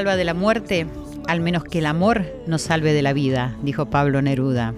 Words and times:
salva 0.00 0.16
de 0.16 0.24
la 0.24 0.32
muerte, 0.32 0.86
al 1.28 1.40
menos 1.40 1.62
que 1.62 1.80
el 1.80 1.84
amor 1.84 2.24
nos 2.46 2.62
salve 2.62 2.94
de 2.94 3.02
la 3.02 3.12
vida, 3.12 3.58
dijo 3.62 3.90
Pablo 3.90 4.22
Neruda. 4.22 4.72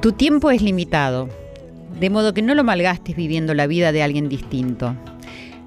Tu 0.00 0.12
tiempo 0.12 0.52
es 0.52 0.62
limitado, 0.62 1.28
de 1.98 2.08
modo 2.08 2.32
que 2.32 2.40
no 2.40 2.54
lo 2.54 2.62
malgastes 2.62 3.16
viviendo 3.16 3.52
la 3.52 3.66
vida 3.66 3.90
de 3.90 4.00
alguien 4.00 4.28
distinto. 4.28 4.94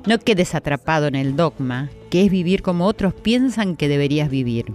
No 0.07 0.19
quedes 0.19 0.55
atrapado 0.55 1.07
en 1.07 1.15
el 1.15 1.35
dogma, 1.35 1.89
que 2.09 2.23
es 2.23 2.31
vivir 2.31 2.61
como 2.61 2.85
otros 2.85 3.13
piensan 3.13 3.75
que 3.75 3.89
deberías 3.89 4.29
vivir. 4.29 4.71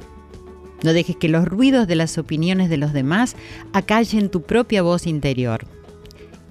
No 0.84 0.92
dejes 0.92 1.17
que 1.17 1.31
los 1.31 1.47
ruidos 1.47 1.89
de 1.89 1.97
las 1.97 2.19
opiniones 2.19 2.69
de 2.69 2.77
los 2.77 2.92
demás 2.92 3.34
acallen 3.72 4.28
tu 4.28 4.42
propia 4.42 4.83
voz 4.83 5.06
interior. 5.06 5.65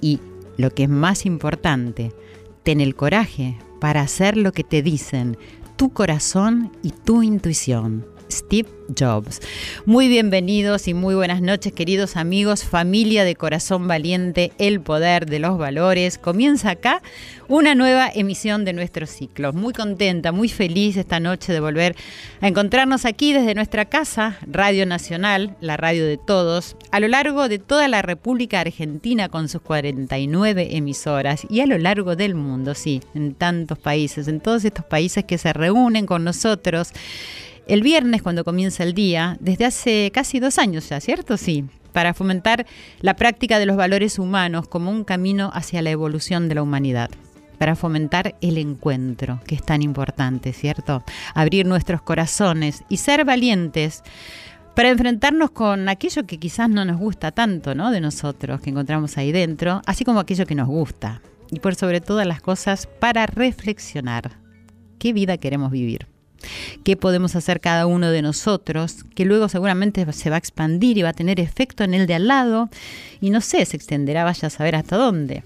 Y, 0.02 0.20
lo 0.58 0.72
que 0.72 0.86
es 0.86 0.90
más 0.90 1.28
importante, 1.28 2.12
ten 2.64 2.82
el 2.82 2.96
coraje 2.96 3.56
para 3.80 4.02
hacer 4.02 4.36
lo 4.36 4.52
que 4.52 4.64
te 4.64 4.82
dicen 4.82 5.38
tu 5.80 5.94
corazón 5.94 6.74
y 6.84 6.92
tu 6.92 7.24
intuición. 7.24 8.06
Steve 8.32 8.70
Jobs. 8.98 9.42
Muy 9.86 10.08
bienvenidos 10.08 10.88
y 10.88 10.94
muy 10.94 11.16
buenas 11.16 11.42
noches, 11.42 11.74
queridos 11.74 12.16
amigos, 12.16 12.64
familia 12.64 13.24
de 13.24 13.36
Corazón 13.36 13.88
Valiente, 13.88 14.52
el 14.58 14.82
poder 14.82 15.26
de 15.26 15.40
los 15.40 15.58
valores. 15.58 16.18
Comienza 16.18 16.72
acá 16.72 17.02
una 17.48 17.76
nueva 17.76 18.10
emisión 18.14 18.66
de 18.66 18.74
nuestro 18.74 19.08
ciclo. 19.08 19.54
Muy 19.54 19.74
contenta, 19.74 20.32
muy 20.32 20.50
feliz 20.50 20.98
esta 20.98 21.20
noche 21.20 21.54
de 21.54 21.60
volver 21.60 21.96
a 22.42 22.48
encontrarnos 22.48 23.06
aquí 23.06 23.34
desde 23.34 23.56
nuestra 23.56 23.86
casa, 23.86 24.38
Radio 24.46 24.86
Nacional, 24.86 25.56
la 25.60 25.78
radio 25.78 26.06
de 26.06 26.18
todos, 26.18 26.76
a 26.92 27.00
lo 27.00 27.08
largo 27.08 27.50
de 27.50 27.60
toda 27.60 27.88
la 27.88 28.02
República 28.02 28.60
Argentina 28.60 29.30
con 29.30 29.50
sus 29.50 29.62
49 29.62 30.76
emisoras 30.78 31.46
y 31.50 31.62
a 31.62 31.66
lo 31.66 31.78
largo 31.78 32.16
del 32.16 32.36
mundo, 32.36 32.76
sí, 32.76 33.02
en 33.16 33.34
tantos 33.34 33.80
países, 33.80 34.28
en 34.28 34.40
todos 34.40 34.66
estos 34.66 34.86
países 34.86 35.24
que 35.26 35.38
se 35.38 35.54
reúnen 35.54 36.06
con 36.06 36.24
nosotros 36.24 36.92
el 37.70 37.84
viernes 37.84 38.24
cuando 38.24 38.44
comienza 38.44 38.84
el 38.84 38.94
día, 38.94 39.38
desde 39.40 39.66
hace 39.66 40.12
casi 40.12 40.40
dos 40.40 40.58
años 40.58 40.90
ya, 40.90 41.00
¿cierto? 41.00 41.38
Sí, 41.38 41.66
para 41.94 42.16
fomentar 42.16 42.66
la 43.00 43.16
práctica 43.16 43.60
de 43.60 43.68
los 43.68 43.78
valores 43.78 44.18
humanos 44.18 44.68
como 44.68 44.90
un 44.90 45.04
camino 45.04 45.52
hacia 45.54 45.84
la 45.84 45.92
evolución 45.92 46.50
de 46.50 46.56
la 46.56 46.64
humanidad 46.64 47.10
para 47.60 47.76
fomentar 47.76 48.36
el 48.42 48.58
encuentro, 48.58 49.42
que 49.46 49.54
es 49.54 49.64
tan 49.64 49.82
importante, 49.82 50.54
¿cierto? 50.54 51.04
Abrir 51.36 51.66
nuestros 51.66 52.02
corazones 52.02 52.86
y 52.88 52.98
ser 52.98 53.26
valientes 53.26 54.02
para 54.76 54.90
enfrentarnos 54.90 55.52
con 55.52 55.90
aquello 55.90 56.26
que 56.26 56.40
quizás 56.40 56.70
no 56.70 56.86
nos 56.86 56.98
gusta 56.98 57.32
tanto, 57.32 57.76
¿no? 57.76 57.92
De 57.92 58.00
nosotros, 58.00 58.62
que 58.62 58.70
encontramos 58.70 59.18
ahí 59.18 59.34
dentro, 59.34 59.82
así 59.86 60.06
como 60.06 60.22
aquello 60.22 60.46
que 60.46 60.56
nos 60.56 60.70
gusta. 60.70 61.22
Y 61.52 61.60
por 61.60 61.76
sobre 61.76 62.00
todas 62.00 62.26
las 62.26 62.40
cosas, 62.42 62.88
para 62.88 63.26
reflexionar. 63.26 64.40
¿Qué 64.98 65.12
vida 65.12 65.38
queremos 65.38 65.70
vivir? 65.70 66.08
Qué 66.84 66.96
podemos 66.96 67.36
hacer 67.36 67.60
cada 67.60 67.86
uno 67.86 68.12
de 68.12 68.22
nosotros, 68.22 69.06
que 69.16 69.26
luego 69.26 69.50
seguramente 69.50 70.12
se 70.14 70.30
va 70.30 70.36
a 70.36 70.40
expandir 70.40 70.98
y 70.98 71.02
va 71.02 71.10
a 71.10 71.14
tener 71.14 71.40
efecto 71.40 71.84
en 71.84 71.94
el 71.94 72.08
de 72.08 72.16
al 72.16 72.28
lado 72.28 72.70
y 73.22 73.30
no 73.30 73.42
sé, 73.42 73.66
se 73.66 73.78
extenderá, 73.78 74.24
vaya 74.24 74.48
a 74.48 74.52
saber 74.52 74.76
hasta 74.76 74.98
dónde. 74.98 75.44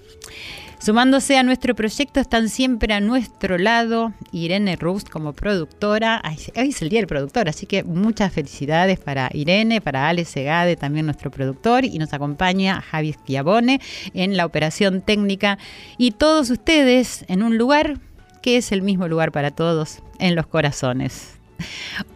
Sumándose 0.84 1.38
a 1.38 1.42
nuestro 1.42 1.74
proyecto 1.74 2.20
están 2.20 2.50
siempre 2.50 2.92
a 2.92 3.00
nuestro 3.00 3.56
lado 3.56 4.12
Irene 4.32 4.76
Rust 4.76 5.08
como 5.08 5.32
productora. 5.32 6.20
hoy 6.56 6.68
es 6.68 6.82
el 6.82 6.90
día 6.90 7.00
del 7.00 7.06
productor, 7.06 7.48
así 7.48 7.64
que 7.64 7.84
muchas 7.84 8.34
felicidades 8.34 9.00
para 9.00 9.30
Irene, 9.32 9.80
para 9.80 10.10
Ale 10.10 10.26
Segade, 10.26 10.76
también 10.76 11.06
nuestro 11.06 11.30
productor, 11.30 11.86
y 11.86 11.98
nos 11.98 12.12
acompaña 12.12 12.82
Javi 12.82 13.14
Schiavone 13.14 13.80
en 14.12 14.36
la 14.36 14.44
operación 14.44 15.00
técnica 15.00 15.56
y 15.96 16.10
todos 16.10 16.50
ustedes 16.50 17.24
en 17.28 17.42
un 17.42 17.56
lugar 17.56 17.98
que 18.42 18.58
es 18.58 18.70
el 18.70 18.82
mismo 18.82 19.08
lugar 19.08 19.32
para 19.32 19.52
todos, 19.52 20.02
en 20.18 20.34
los 20.34 20.46
corazones. 20.46 21.38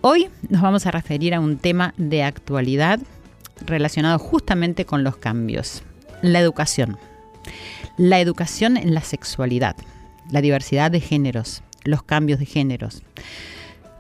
Hoy 0.00 0.28
nos 0.48 0.62
vamos 0.62 0.86
a 0.86 0.91
referir 0.91 1.34
a 1.34 1.41
un 1.41 1.59
tema 1.59 1.94
de 1.97 2.22
actualidad 2.22 3.00
relacionado 3.64 4.19
justamente 4.19 4.84
con 4.84 5.04
los 5.04 5.16
cambios, 5.16 5.82
la 6.22 6.41
educación. 6.41 6.97
La 7.97 8.20
educación 8.20 8.76
en 8.76 8.94
la 8.94 9.00
sexualidad, 9.00 9.76
la 10.31 10.41
diversidad 10.41 10.91
de 10.91 11.00
géneros, 11.00 11.62
los 11.84 12.03
cambios 12.03 12.38
de 12.38 12.47
géneros. 12.47 13.03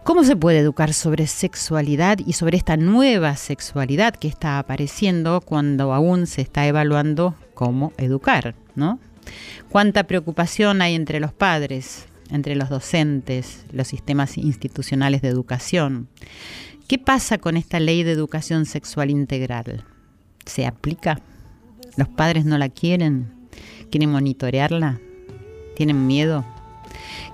¿Cómo 0.04 0.24
se 0.24 0.36
puede 0.36 0.60
educar 0.60 0.94
sobre 0.94 1.26
sexualidad 1.26 2.18
y 2.24 2.32
sobre 2.32 2.56
esta 2.56 2.76
nueva 2.76 3.36
sexualidad 3.36 4.14
que 4.14 4.28
está 4.28 4.58
apareciendo 4.58 5.42
cuando 5.42 5.92
aún 5.92 6.26
se 6.26 6.40
está 6.40 6.66
evaluando 6.66 7.34
cómo 7.54 7.92
educar, 7.98 8.54
¿no? 8.74 8.98
¿Cuánta 9.68 10.04
preocupación 10.04 10.80
hay 10.80 10.94
entre 10.94 11.20
los 11.20 11.32
padres, 11.32 12.07
entre 12.30 12.54
los 12.54 12.68
docentes, 12.68 13.64
los 13.72 13.88
sistemas 13.88 14.38
institucionales 14.38 15.22
de 15.22 15.28
educación. 15.28 16.08
¿Qué 16.86 16.98
pasa 16.98 17.38
con 17.38 17.56
esta 17.56 17.80
ley 17.80 18.02
de 18.02 18.12
educación 18.12 18.64
sexual 18.64 19.10
integral? 19.10 19.84
¿Se 20.46 20.66
aplica? 20.66 21.20
¿Los 21.96 22.08
padres 22.08 22.44
no 22.44 22.56
la 22.58 22.68
quieren? 22.68 23.30
¿Quieren 23.90 24.10
monitorearla? 24.10 25.00
¿Tienen 25.76 26.06
miedo? 26.06 26.44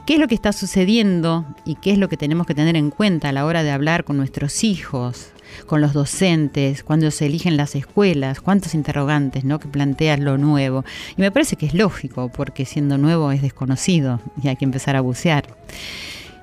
¿Qué 0.06 0.14
es 0.14 0.20
lo 0.20 0.28
que 0.28 0.34
está 0.34 0.52
sucediendo 0.52 1.46
y 1.64 1.76
qué 1.76 1.92
es 1.92 1.98
lo 1.98 2.08
que 2.08 2.16
tenemos 2.16 2.46
que 2.46 2.54
tener 2.54 2.76
en 2.76 2.90
cuenta 2.90 3.28
a 3.28 3.32
la 3.32 3.44
hora 3.44 3.62
de 3.62 3.70
hablar 3.70 4.04
con 4.04 4.16
nuestros 4.16 4.64
hijos, 4.64 5.33
con 5.66 5.80
los 5.80 5.92
docentes, 5.92 6.82
cuando 6.82 7.10
se 7.10 7.26
eligen 7.26 7.56
las 7.56 7.74
escuelas, 7.74 8.40
cuántos 8.40 8.74
interrogantes 8.74 9.44
¿no? 9.44 9.58
que 9.58 9.68
planteas 9.68 10.20
lo 10.20 10.38
nuevo. 10.38 10.84
Y 11.16 11.20
me 11.20 11.30
parece 11.30 11.56
que 11.56 11.66
es 11.66 11.74
lógico, 11.74 12.28
porque 12.28 12.64
siendo 12.64 12.98
nuevo 12.98 13.32
es 13.32 13.42
desconocido 13.42 14.20
y 14.42 14.48
hay 14.48 14.56
que 14.56 14.64
empezar 14.64 14.96
a 14.96 15.00
bucear. 15.00 15.44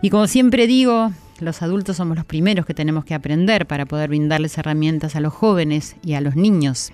Y 0.01 0.09
como 0.09 0.27
siempre 0.27 0.67
digo, 0.67 1.11
los 1.39 1.61
adultos 1.61 1.97
somos 1.97 2.17
los 2.17 2.25
primeros 2.25 2.65
que 2.65 2.73
tenemos 2.73 3.05
que 3.05 3.13
aprender 3.13 3.65
para 3.65 3.85
poder 3.85 4.09
brindarles 4.09 4.57
herramientas 4.57 5.15
a 5.15 5.19
los 5.19 5.33
jóvenes 5.33 5.95
y 6.03 6.13
a 6.13 6.21
los 6.21 6.35
niños. 6.35 6.91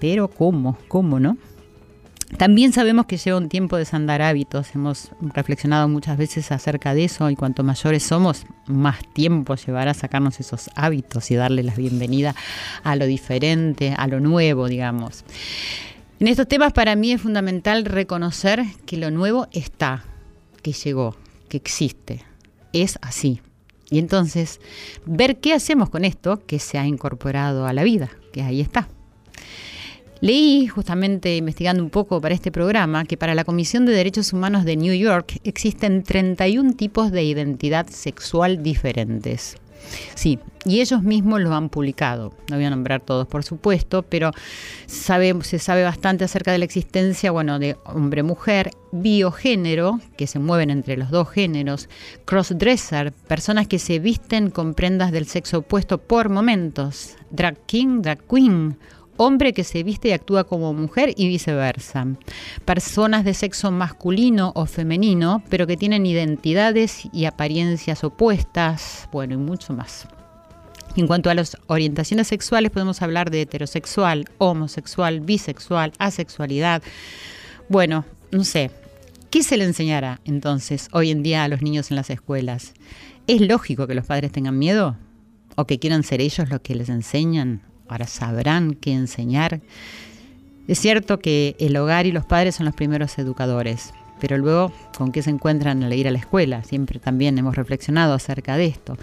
Pero 0.00 0.28
¿cómo? 0.28 0.78
¿Cómo 0.88 1.18
no? 1.20 1.36
También 2.36 2.72
sabemos 2.72 3.06
que 3.06 3.16
lleva 3.16 3.38
un 3.38 3.48
tiempo 3.48 3.78
desandar 3.78 4.20
hábitos, 4.20 4.74
hemos 4.74 5.10
reflexionado 5.20 5.88
muchas 5.88 6.18
veces 6.18 6.52
acerca 6.52 6.92
de 6.92 7.04
eso 7.04 7.30
y 7.30 7.36
cuanto 7.36 7.64
mayores 7.64 8.02
somos, 8.02 8.44
más 8.66 8.98
tiempo 9.14 9.54
llevará 9.54 9.94
sacarnos 9.94 10.38
esos 10.38 10.68
hábitos 10.76 11.30
y 11.30 11.36
darle 11.36 11.62
la 11.62 11.74
bienvenida 11.74 12.34
a 12.84 12.96
lo 12.96 13.06
diferente, 13.06 13.94
a 13.96 14.06
lo 14.06 14.20
nuevo, 14.20 14.68
digamos. 14.68 15.24
En 16.20 16.28
estos 16.28 16.46
temas 16.46 16.74
para 16.74 16.96
mí 16.96 17.12
es 17.12 17.22
fundamental 17.22 17.86
reconocer 17.86 18.62
que 18.84 18.98
lo 18.98 19.10
nuevo 19.10 19.48
está, 19.52 20.04
que 20.62 20.72
llegó, 20.72 21.16
que 21.48 21.56
existe, 21.56 22.24
es 22.74 22.98
así. 23.00 23.40
Y 23.90 23.98
entonces 23.98 24.60
ver 25.06 25.38
qué 25.38 25.54
hacemos 25.54 25.88
con 25.88 26.04
esto 26.04 26.44
que 26.44 26.58
se 26.58 26.76
ha 26.76 26.86
incorporado 26.86 27.66
a 27.66 27.72
la 27.72 27.84
vida, 27.84 28.10
que 28.34 28.42
ahí 28.42 28.60
está. 28.60 28.86
Leí, 30.20 30.66
justamente 30.66 31.36
investigando 31.36 31.82
un 31.82 31.90
poco 31.90 32.20
para 32.20 32.34
este 32.34 32.50
programa, 32.50 33.04
que 33.04 33.16
para 33.16 33.34
la 33.34 33.44
Comisión 33.44 33.86
de 33.86 33.92
Derechos 33.92 34.32
Humanos 34.32 34.64
de 34.64 34.76
New 34.76 34.94
York 34.94 35.38
existen 35.44 36.02
31 36.02 36.72
tipos 36.72 37.12
de 37.12 37.22
identidad 37.22 37.86
sexual 37.88 38.62
diferentes. 38.62 39.56
Sí, 40.14 40.38
y 40.64 40.80
ellos 40.80 41.02
mismos 41.02 41.40
lo 41.40 41.54
han 41.54 41.68
publicado. 41.68 42.34
No 42.50 42.56
voy 42.56 42.64
a 42.64 42.70
nombrar 42.70 43.00
todos, 43.00 43.26
por 43.26 43.44
supuesto, 43.44 44.02
pero 44.02 44.32
se 44.86 45.58
sabe 45.58 45.82
bastante 45.84 46.24
acerca 46.24 46.52
de 46.52 46.58
la 46.58 46.64
existencia, 46.64 47.30
bueno, 47.30 47.58
de 47.58 47.76
hombre-mujer, 47.84 48.72
biogénero, 48.90 50.00
que 50.16 50.26
se 50.26 50.40
mueven 50.40 50.70
entre 50.70 50.96
los 50.96 51.10
dos 51.10 51.30
géneros, 51.30 51.88
crossdresser, 52.24 53.12
personas 53.12 53.68
que 53.68 53.78
se 53.78 53.98
visten 53.98 54.50
con 54.50 54.74
prendas 54.74 55.12
del 55.12 55.26
sexo 55.26 55.58
opuesto 55.58 55.98
por 55.98 56.28
momentos, 56.28 57.16
drag 57.30 57.56
king, 57.66 58.02
drag 58.02 58.18
queen, 58.28 58.76
hombre 59.18 59.52
que 59.52 59.64
se 59.64 59.82
viste 59.82 60.08
y 60.08 60.12
actúa 60.12 60.44
como 60.44 60.72
mujer 60.72 61.12
y 61.16 61.28
viceversa. 61.28 62.06
Personas 62.64 63.24
de 63.24 63.34
sexo 63.34 63.70
masculino 63.70 64.52
o 64.54 64.64
femenino, 64.64 65.42
pero 65.50 65.66
que 65.66 65.76
tienen 65.76 66.06
identidades 66.06 67.02
y 67.12 67.26
apariencias 67.26 68.02
opuestas, 68.04 69.08
bueno, 69.12 69.34
y 69.34 69.36
mucho 69.36 69.74
más. 69.74 70.08
En 70.96 71.06
cuanto 71.06 71.30
a 71.30 71.34
las 71.34 71.56
orientaciones 71.66 72.28
sexuales, 72.28 72.70
podemos 72.70 73.02
hablar 73.02 73.30
de 73.30 73.42
heterosexual, 73.42 74.24
homosexual, 74.38 75.20
bisexual, 75.20 75.92
asexualidad. 75.98 76.82
Bueno, 77.68 78.04
no 78.30 78.44
sé, 78.44 78.70
¿qué 79.30 79.42
se 79.42 79.56
le 79.56 79.64
enseñará 79.64 80.20
entonces 80.24 80.88
hoy 80.92 81.10
en 81.10 81.22
día 81.22 81.44
a 81.44 81.48
los 81.48 81.62
niños 81.62 81.90
en 81.90 81.96
las 81.96 82.10
escuelas? 82.10 82.72
¿Es 83.26 83.40
lógico 83.40 83.86
que 83.86 83.94
los 83.94 84.06
padres 84.06 84.32
tengan 84.32 84.58
miedo? 84.58 84.96
¿O 85.56 85.66
que 85.66 85.78
quieran 85.78 86.02
ser 86.02 86.20
ellos 86.20 86.48
los 86.48 86.60
que 86.60 86.74
les 86.74 86.88
enseñan? 86.88 87.67
Ahora 87.88 88.06
sabrán 88.06 88.74
qué 88.74 88.92
enseñar. 88.92 89.60
Es 90.66 90.78
cierto 90.78 91.18
que 91.18 91.56
el 91.58 91.76
hogar 91.76 92.06
y 92.06 92.12
los 92.12 92.26
padres 92.26 92.56
son 92.56 92.66
los 92.66 92.74
primeros 92.74 93.18
educadores, 93.18 93.92
pero 94.20 94.36
luego, 94.36 94.72
¿con 94.96 95.12
qué 95.12 95.22
se 95.22 95.30
encuentran 95.30 95.82
al 95.82 95.92
ir 95.94 96.06
a 96.08 96.10
la 96.10 96.18
escuela? 96.18 96.62
Siempre 96.64 96.98
también 96.98 97.38
hemos 97.38 97.56
reflexionado 97.56 98.14
acerca 98.14 98.56
de 98.56 98.66
esto. 98.66 98.96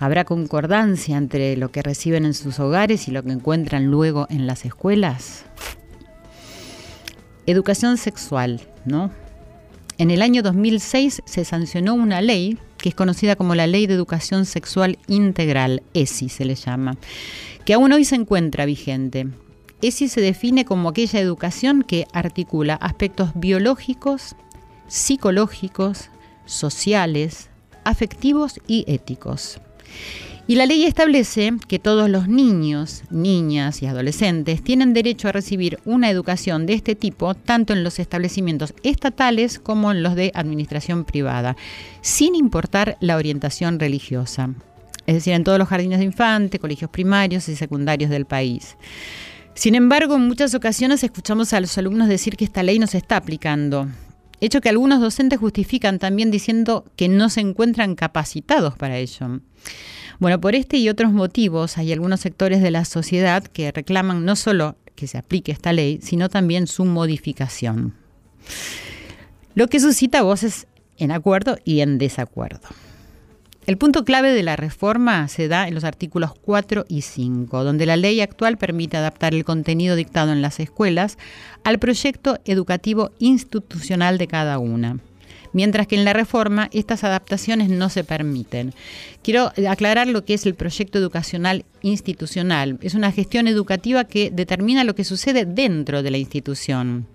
¿Habrá 0.00 0.24
concordancia 0.24 1.16
entre 1.16 1.56
lo 1.56 1.70
que 1.70 1.82
reciben 1.82 2.24
en 2.24 2.34
sus 2.34 2.58
hogares 2.58 3.08
y 3.08 3.12
lo 3.12 3.22
que 3.22 3.30
encuentran 3.30 3.86
luego 3.86 4.26
en 4.28 4.46
las 4.46 4.64
escuelas? 4.64 5.44
Educación 7.46 7.96
sexual, 7.96 8.60
¿no? 8.84 9.10
En 9.98 10.10
el 10.10 10.20
año 10.20 10.42
2006 10.42 11.22
se 11.24 11.44
sancionó 11.44 11.94
una 11.94 12.20
ley 12.20 12.58
que 12.86 12.90
es 12.90 12.94
conocida 12.94 13.34
como 13.34 13.56
la 13.56 13.66
Ley 13.66 13.88
de 13.88 13.94
Educación 13.94 14.46
Sexual 14.46 14.96
Integral, 15.08 15.82
ESI 15.92 16.28
se 16.28 16.44
le 16.44 16.54
llama, 16.54 16.96
que 17.64 17.74
aún 17.74 17.90
hoy 17.90 18.04
se 18.04 18.14
encuentra 18.14 18.64
vigente. 18.64 19.26
ESI 19.82 20.06
se 20.06 20.20
define 20.20 20.64
como 20.64 20.90
aquella 20.90 21.18
educación 21.18 21.82
que 21.82 22.06
articula 22.12 22.74
aspectos 22.74 23.30
biológicos, 23.34 24.36
psicológicos, 24.86 26.10
sociales, 26.44 27.50
afectivos 27.82 28.60
y 28.68 28.84
éticos. 28.86 29.58
Y 30.48 30.54
la 30.54 30.66
ley 30.66 30.84
establece 30.84 31.54
que 31.66 31.80
todos 31.80 32.08
los 32.08 32.28
niños, 32.28 33.02
niñas 33.10 33.82
y 33.82 33.86
adolescentes 33.86 34.62
tienen 34.62 34.94
derecho 34.94 35.26
a 35.26 35.32
recibir 35.32 35.80
una 35.84 36.08
educación 36.08 36.66
de 36.66 36.74
este 36.74 36.94
tipo 36.94 37.34
tanto 37.34 37.72
en 37.72 37.82
los 37.82 37.98
establecimientos 37.98 38.72
estatales 38.84 39.58
como 39.58 39.90
en 39.90 40.04
los 40.04 40.14
de 40.14 40.30
administración 40.34 41.04
privada, 41.04 41.56
sin 42.00 42.36
importar 42.36 42.96
la 43.00 43.16
orientación 43.16 43.80
religiosa. 43.80 44.50
Es 45.06 45.16
decir, 45.16 45.32
en 45.32 45.42
todos 45.42 45.58
los 45.58 45.66
jardines 45.66 45.98
de 45.98 46.04
infantes, 46.04 46.60
colegios 46.60 46.90
primarios 46.92 47.48
y 47.48 47.56
secundarios 47.56 48.10
del 48.10 48.24
país. 48.24 48.76
Sin 49.54 49.74
embargo, 49.74 50.14
en 50.14 50.28
muchas 50.28 50.54
ocasiones 50.54 51.02
escuchamos 51.02 51.52
a 51.54 51.60
los 51.60 51.76
alumnos 51.76 52.08
decir 52.08 52.36
que 52.36 52.44
esta 52.44 52.62
ley 52.62 52.78
no 52.78 52.86
se 52.86 52.98
está 52.98 53.16
aplicando, 53.16 53.88
hecho 54.40 54.60
que 54.60 54.68
algunos 54.68 55.00
docentes 55.00 55.40
justifican 55.40 55.98
también 55.98 56.30
diciendo 56.30 56.84
que 56.94 57.08
no 57.08 57.30
se 57.30 57.40
encuentran 57.40 57.96
capacitados 57.96 58.76
para 58.76 58.98
ello. 58.98 59.40
Bueno, 60.18 60.40
por 60.40 60.54
este 60.54 60.78
y 60.78 60.88
otros 60.88 61.12
motivos 61.12 61.76
hay 61.76 61.92
algunos 61.92 62.20
sectores 62.20 62.62
de 62.62 62.70
la 62.70 62.84
sociedad 62.84 63.44
que 63.44 63.70
reclaman 63.70 64.24
no 64.24 64.34
solo 64.36 64.76
que 64.94 65.06
se 65.06 65.18
aplique 65.18 65.52
esta 65.52 65.72
ley, 65.72 65.98
sino 66.02 66.30
también 66.30 66.66
su 66.66 66.84
modificación. 66.86 67.94
Lo 69.54 69.68
que 69.68 69.78
suscita 69.78 70.22
voces 70.22 70.66
en 70.96 71.10
acuerdo 71.10 71.58
y 71.64 71.80
en 71.80 71.98
desacuerdo. 71.98 72.68
El 73.66 73.76
punto 73.78 74.04
clave 74.04 74.32
de 74.32 74.42
la 74.42 74.56
reforma 74.56 75.26
se 75.28 75.48
da 75.48 75.66
en 75.66 75.74
los 75.74 75.84
artículos 75.84 76.32
4 76.40 76.86
y 76.88 77.02
5, 77.02 77.64
donde 77.64 77.84
la 77.84 77.96
ley 77.96 78.20
actual 78.20 78.58
permite 78.58 78.96
adaptar 78.96 79.34
el 79.34 79.44
contenido 79.44 79.96
dictado 79.96 80.32
en 80.32 80.40
las 80.40 80.60
escuelas 80.60 81.18
al 81.64 81.78
proyecto 81.78 82.38
educativo 82.44 83.10
institucional 83.18 84.18
de 84.18 84.28
cada 84.28 84.58
una 84.58 84.98
mientras 85.56 85.86
que 85.86 85.96
en 85.96 86.04
la 86.04 86.12
reforma 86.12 86.68
estas 86.70 87.02
adaptaciones 87.02 87.70
no 87.70 87.88
se 87.88 88.04
permiten. 88.04 88.74
Quiero 89.22 89.52
aclarar 89.66 90.06
lo 90.06 90.22
que 90.22 90.34
es 90.34 90.44
el 90.44 90.54
proyecto 90.54 90.98
educacional 90.98 91.64
institucional. 91.80 92.78
Es 92.82 92.92
una 92.92 93.10
gestión 93.10 93.48
educativa 93.48 94.04
que 94.04 94.30
determina 94.30 94.84
lo 94.84 94.94
que 94.94 95.02
sucede 95.02 95.46
dentro 95.46 96.02
de 96.02 96.10
la 96.10 96.18
institución. 96.18 97.06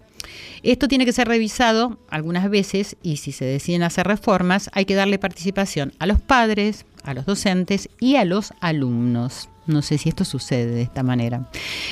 Esto 0.64 0.88
tiene 0.88 1.06
que 1.06 1.14
ser 1.14 1.28
revisado 1.28 2.00
algunas 2.10 2.50
veces 2.50 2.96
y 3.04 3.18
si 3.18 3.32
se 3.32 3.46
deciden 3.46 3.84
hacer 3.84 4.08
reformas 4.08 4.72
hay 4.74 4.86
que 4.86 4.96
darle 4.96 5.20
participación 5.20 5.94
a 6.00 6.08
los 6.08 6.20
padres, 6.20 6.88
a 7.04 7.14
los 7.14 7.28
docentes 7.28 7.90
y 8.00 8.16
a 8.16 8.26
los 8.26 8.54
alumnos. 8.60 9.51
No 9.68 9.82
sé 9.82 9.98
si 9.98 10.10
esto 10.10 10.26
sucede 10.26 10.72
de 10.72 10.82
esta 10.82 11.04
manera. 11.04 11.48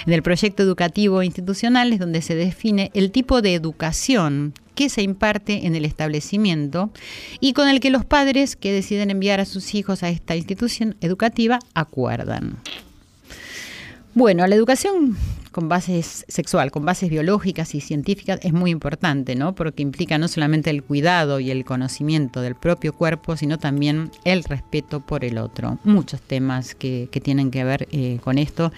En 0.05 0.13
el 0.13 0.23
proyecto 0.23 0.63
educativo 0.63 1.21
institucional 1.21 1.93
es 1.93 1.99
donde 1.99 2.21
se 2.21 2.35
define 2.35 2.91
el 2.93 3.11
tipo 3.11 3.41
de 3.41 3.53
educación 3.53 4.53
que 4.75 4.89
se 4.89 5.01
imparte 5.01 5.67
en 5.67 5.75
el 5.75 5.85
establecimiento 5.85 6.89
y 7.39 7.53
con 7.53 7.67
el 7.67 7.79
que 7.79 7.89
los 7.89 8.05
padres 8.05 8.55
que 8.55 8.71
deciden 8.71 9.11
enviar 9.11 9.39
a 9.39 9.45
sus 9.45 9.75
hijos 9.75 10.03
a 10.03 10.09
esta 10.09 10.35
institución 10.35 10.95
educativa 11.01 11.59
acuerdan. 11.73 12.57
Bueno, 14.15 14.47
la 14.47 14.55
educación 14.55 15.17
con 15.51 15.69
bases 15.69 16.25
sexual, 16.27 16.71
con 16.71 16.85
bases 16.85 17.09
biológicas 17.09 17.75
y 17.75 17.81
científicas 17.81 18.39
es 18.43 18.53
muy 18.53 18.71
importante, 18.71 19.35
¿no? 19.35 19.55
Porque 19.55 19.81
implica 19.81 20.17
no 20.17 20.27
solamente 20.27 20.69
el 20.69 20.83
cuidado 20.83 21.39
y 21.39 21.51
el 21.51 21.65
conocimiento 21.65 22.41
del 22.41 22.55
propio 22.55 22.93
cuerpo, 22.93 23.35
sino 23.35 23.57
también 23.57 24.11
el 24.23 24.43
respeto 24.43 24.99
por 24.99 25.25
el 25.25 25.37
otro. 25.37 25.79
Muchos 25.83 26.21
temas 26.21 26.75
que, 26.75 27.07
tienen 27.19 27.51
que 27.51 27.65
ver 27.65 27.87
eh, 27.91 28.19
con 28.23 28.37
esto. 28.37 28.71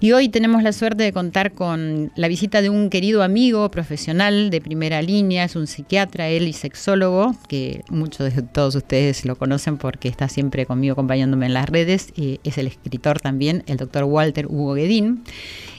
Y 0.00 0.12
hoy 0.12 0.30
tenemos 0.30 0.62
la 0.62 0.72
suerte 0.72 1.02
de 1.02 1.12
contar 1.12 1.52
con 1.52 2.10
la 2.16 2.28
visita 2.28 2.62
de 2.62 2.70
un 2.70 2.88
querido 2.88 3.22
amigo 3.22 3.70
profesional 3.70 4.48
de 4.50 4.60
primera 4.60 5.02
línea, 5.02 5.44
es 5.44 5.56
un 5.56 5.66
psiquiatra, 5.66 6.28
él 6.28 6.48
y 6.48 6.52
sexólogo, 6.52 7.36
que 7.48 7.84
muchos 7.90 8.34
de 8.34 8.42
todos 8.42 8.74
ustedes 8.74 9.24
lo 9.24 9.36
conocen 9.36 9.76
porque 9.76 10.08
está 10.08 10.28
siempre 10.28 10.64
conmigo 10.64 10.92
acompañándome 10.92 11.46
en 11.46 11.54
las 11.54 11.68
redes, 11.68 12.12
y 12.16 12.40
es 12.44 12.56
el 12.58 12.66
escritor 12.66 13.20
también, 13.20 13.62
el 13.66 13.76
doctor 13.76 14.04
Walter 14.04 14.46
Hugo 14.46 14.74
Guedín 14.74 15.22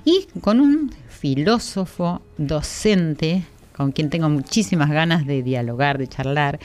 y 0.08 0.26
con 0.40 0.62
un 0.62 0.90
filósofo 1.10 2.22
docente 2.38 3.44
con 3.76 3.92
quien 3.92 4.10
tengo 4.10 4.30
muchísimas 4.30 4.90
ganas 4.90 5.28
de 5.28 5.44
dialogar, 5.44 5.98
de 5.98 6.08
charlar, 6.08 6.60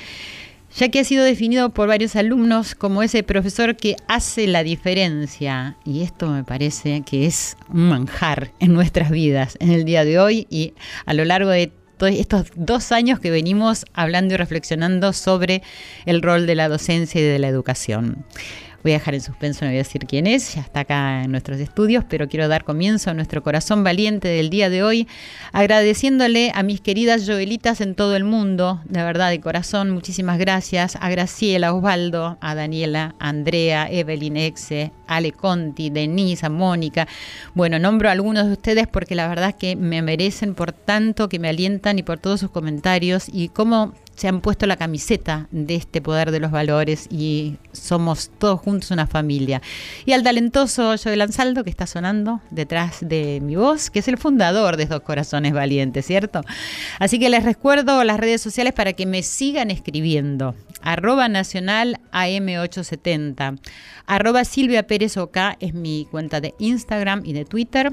ya 0.76 0.90
que 0.90 1.00
ha 1.00 1.04
sido 1.04 1.24
definido 1.24 1.70
por 1.70 1.88
varios 1.88 2.14
alumnos 2.14 2.76
como 2.76 3.02
ese 3.02 3.24
profesor 3.24 3.76
que 3.76 3.96
hace 4.06 4.46
la 4.46 4.62
diferencia. 4.62 5.76
Y 5.84 6.02
esto 6.02 6.28
me 6.30 6.44
parece 6.44 7.02
que 7.02 7.26
es 7.26 7.56
un 7.68 7.88
manjar 7.88 8.52
en 8.60 8.72
nuestras 8.74 9.10
vidas, 9.10 9.56
en 9.58 9.72
el 9.72 9.84
día 9.84 10.04
de 10.04 10.20
hoy 10.20 10.46
y 10.48 10.74
a 11.04 11.12
lo 11.12 11.24
largo 11.24 11.50
de 11.50 11.72
estos 12.00 12.46
dos 12.54 12.92
años 12.92 13.18
que 13.18 13.32
venimos 13.32 13.84
hablando 13.92 14.34
y 14.34 14.36
reflexionando 14.36 15.12
sobre 15.12 15.62
el 16.06 16.22
rol 16.22 16.46
de 16.46 16.54
la 16.54 16.68
docencia 16.68 17.20
y 17.20 17.24
de 17.24 17.40
la 17.40 17.48
educación. 17.48 18.24
Voy 18.82 18.92
a 18.92 18.96
dejar 18.96 19.14
en 19.14 19.20
suspenso, 19.20 19.64
no 19.64 19.70
voy 19.70 19.76
a 19.76 19.84
decir 19.84 20.06
quién 20.06 20.26
es, 20.26 20.56
ya 20.56 20.62
está 20.62 20.80
acá 20.80 21.22
en 21.22 21.30
nuestros 21.30 21.60
estudios, 21.60 22.04
pero 22.08 22.28
quiero 22.28 22.48
dar 22.48 22.64
comienzo 22.64 23.10
a 23.10 23.14
nuestro 23.14 23.42
corazón 23.42 23.84
valiente 23.84 24.26
del 24.26 24.50
día 24.50 24.70
de 24.70 24.82
hoy, 24.82 25.06
agradeciéndole 25.52 26.50
a 26.54 26.64
mis 26.64 26.80
queridas 26.80 27.24
Joelitas 27.24 27.80
en 27.80 27.94
todo 27.94 28.16
el 28.16 28.24
mundo, 28.24 28.80
de 28.84 29.02
verdad, 29.04 29.30
de 29.30 29.40
corazón, 29.40 29.90
muchísimas 29.90 30.36
gracias, 30.38 30.96
a 31.00 31.08
Graciela, 31.10 31.72
Osvaldo, 31.72 32.38
a 32.40 32.54
Daniela, 32.56 33.14
a 33.20 33.28
Andrea, 33.28 33.88
Evelyn 33.88 34.36
Exe, 34.36 34.90
Ale 35.06 35.30
Conti, 35.32 35.90
Denise, 35.90 36.46
a 36.46 36.48
Mónica. 36.48 37.06
Bueno, 37.54 37.78
nombro 37.78 38.08
a 38.08 38.12
algunos 38.12 38.46
de 38.46 38.52
ustedes 38.52 38.88
porque 38.88 39.14
la 39.14 39.28
verdad 39.28 39.50
es 39.50 39.54
que 39.54 39.76
me 39.76 40.02
merecen 40.02 40.54
por 40.54 40.72
tanto 40.72 41.28
que 41.28 41.38
me 41.38 41.48
alientan 41.48 41.98
y 41.98 42.02
por 42.02 42.18
todos 42.18 42.40
sus 42.40 42.50
comentarios 42.50 43.28
y 43.32 43.48
cómo 43.48 43.92
se 44.16 44.28
han 44.28 44.40
puesto 44.40 44.66
la 44.66 44.76
camiseta 44.76 45.48
de 45.50 45.74
este 45.74 46.00
poder 46.00 46.30
de 46.30 46.40
los 46.40 46.50
valores 46.50 47.06
y 47.10 47.56
somos 47.72 48.30
todos 48.38 48.60
juntos 48.60 48.90
una 48.90 49.06
familia. 49.06 49.62
Y 50.04 50.12
al 50.12 50.22
talentoso 50.22 50.94
Joel 51.02 51.22
Ansaldo 51.22 51.64
que 51.64 51.70
está 51.70 51.86
sonando 51.86 52.40
detrás 52.50 52.98
de 53.00 53.40
mi 53.42 53.56
voz, 53.56 53.90
que 53.90 54.00
es 54.00 54.08
el 54.08 54.18
fundador 54.18 54.76
de 54.76 54.86
Dos 54.86 55.00
Corazones 55.00 55.52
Valientes, 55.52 56.06
¿cierto? 56.06 56.42
Así 56.98 57.18
que 57.18 57.30
les 57.30 57.44
recuerdo 57.44 58.04
las 58.04 58.18
redes 58.18 58.40
sociales 58.40 58.72
para 58.72 58.92
que 58.92 59.06
me 59.06 59.22
sigan 59.22 59.70
escribiendo. 59.70 60.54
Arroba 60.82 61.28
Nacional 61.28 62.00
AM870. 62.12 63.58
Arroba 64.06 64.44
Silvia 64.44 64.86
Pérez 64.86 65.16
OK 65.16 65.36
es 65.60 65.74
mi 65.74 66.06
cuenta 66.10 66.40
de 66.40 66.54
Instagram 66.58 67.22
y 67.24 67.32
de 67.32 67.44
Twitter. 67.44 67.92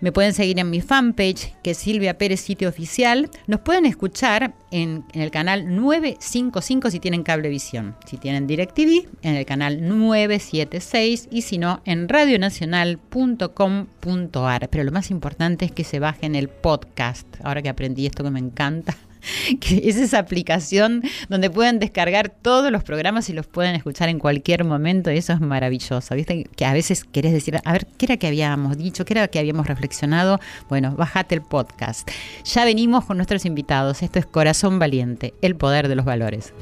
Me 0.00 0.12
pueden 0.12 0.32
seguir 0.32 0.60
en 0.60 0.70
mi 0.70 0.80
fanpage, 0.80 1.52
que 1.62 1.72
es 1.72 1.78
Silvia 1.78 2.16
Pérez 2.18 2.40
Sitio 2.40 2.68
Oficial. 2.68 3.28
Nos 3.48 3.58
pueden 3.60 3.84
escuchar 3.84 4.54
en, 4.70 5.04
el 5.12 5.32
canal 5.32 5.74
955 5.74 6.90
si 6.90 7.00
tienen 7.00 7.24
cablevisión. 7.24 7.96
Si 8.06 8.16
tienen 8.16 8.46
DirecTV, 8.46 9.08
en 9.22 9.34
el 9.34 9.44
canal 9.44 9.88
976 9.88 11.26
y 11.32 11.42
si 11.42 11.58
no, 11.58 11.82
en 11.84 12.08
radionacional.com.ar. 12.08 14.68
Pero 14.70 14.84
lo 14.84 14.92
más 14.92 15.10
importante 15.10 15.64
es 15.64 15.72
que 15.72 15.82
se 15.82 15.98
bajen 15.98 16.36
el 16.36 16.48
podcast. 16.48 17.26
Ahora 17.42 17.62
que 17.62 17.68
aprendí 17.68 18.06
esto 18.06 18.22
que 18.22 18.30
me 18.30 18.38
encanta 18.38 18.96
que 19.60 19.82
es 19.84 19.96
esa 19.96 20.18
aplicación 20.18 21.02
donde 21.28 21.50
pueden 21.50 21.78
descargar 21.78 22.30
todos 22.30 22.70
los 22.70 22.82
programas 22.82 23.28
y 23.28 23.32
los 23.32 23.46
pueden 23.46 23.74
escuchar 23.74 24.08
en 24.08 24.18
cualquier 24.18 24.64
momento 24.64 25.10
y 25.10 25.18
eso 25.18 25.32
es 25.32 25.40
maravilloso. 25.40 26.14
¿Viste? 26.14 26.44
Que 26.56 26.64
a 26.64 26.72
veces 26.72 27.04
querés 27.04 27.32
decir, 27.32 27.58
a 27.64 27.72
ver, 27.72 27.86
¿qué 27.98 28.06
era 28.06 28.16
que 28.16 28.26
habíamos 28.26 28.76
dicho? 28.76 29.04
¿Qué 29.04 29.14
era 29.14 29.28
que 29.28 29.38
habíamos 29.38 29.66
reflexionado? 29.66 30.40
Bueno, 30.68 30.94
bájate 30.96 31.34
el 31.34 31.42
podcast. 31.42 32.08
Ya 32.44 32.64
venimos 32.64 33.04
con 33.04 33.16
nuestros 33.16 33.44
invitados. 33.44 34.02
Esto 34.02 34.18
es 34.18 34.26
Corazón 34.26 34.78
Valiente, 34.78 35.34
el 35.42 35.56
poder 35.56 35.88
de 35.88 35.96
los 35.96 36.04
valores. 36.04 36.52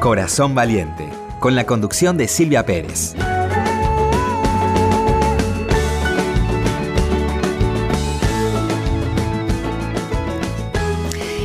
Corazón 0.00 0.54
Valiente, 0.54 1.08
con 1.40 1.56
la 1.56 1.66
conducción 1.66 2.16
de 2.16 2.28
Silvia 2.28 2.64
Pérez. 2.64 3.16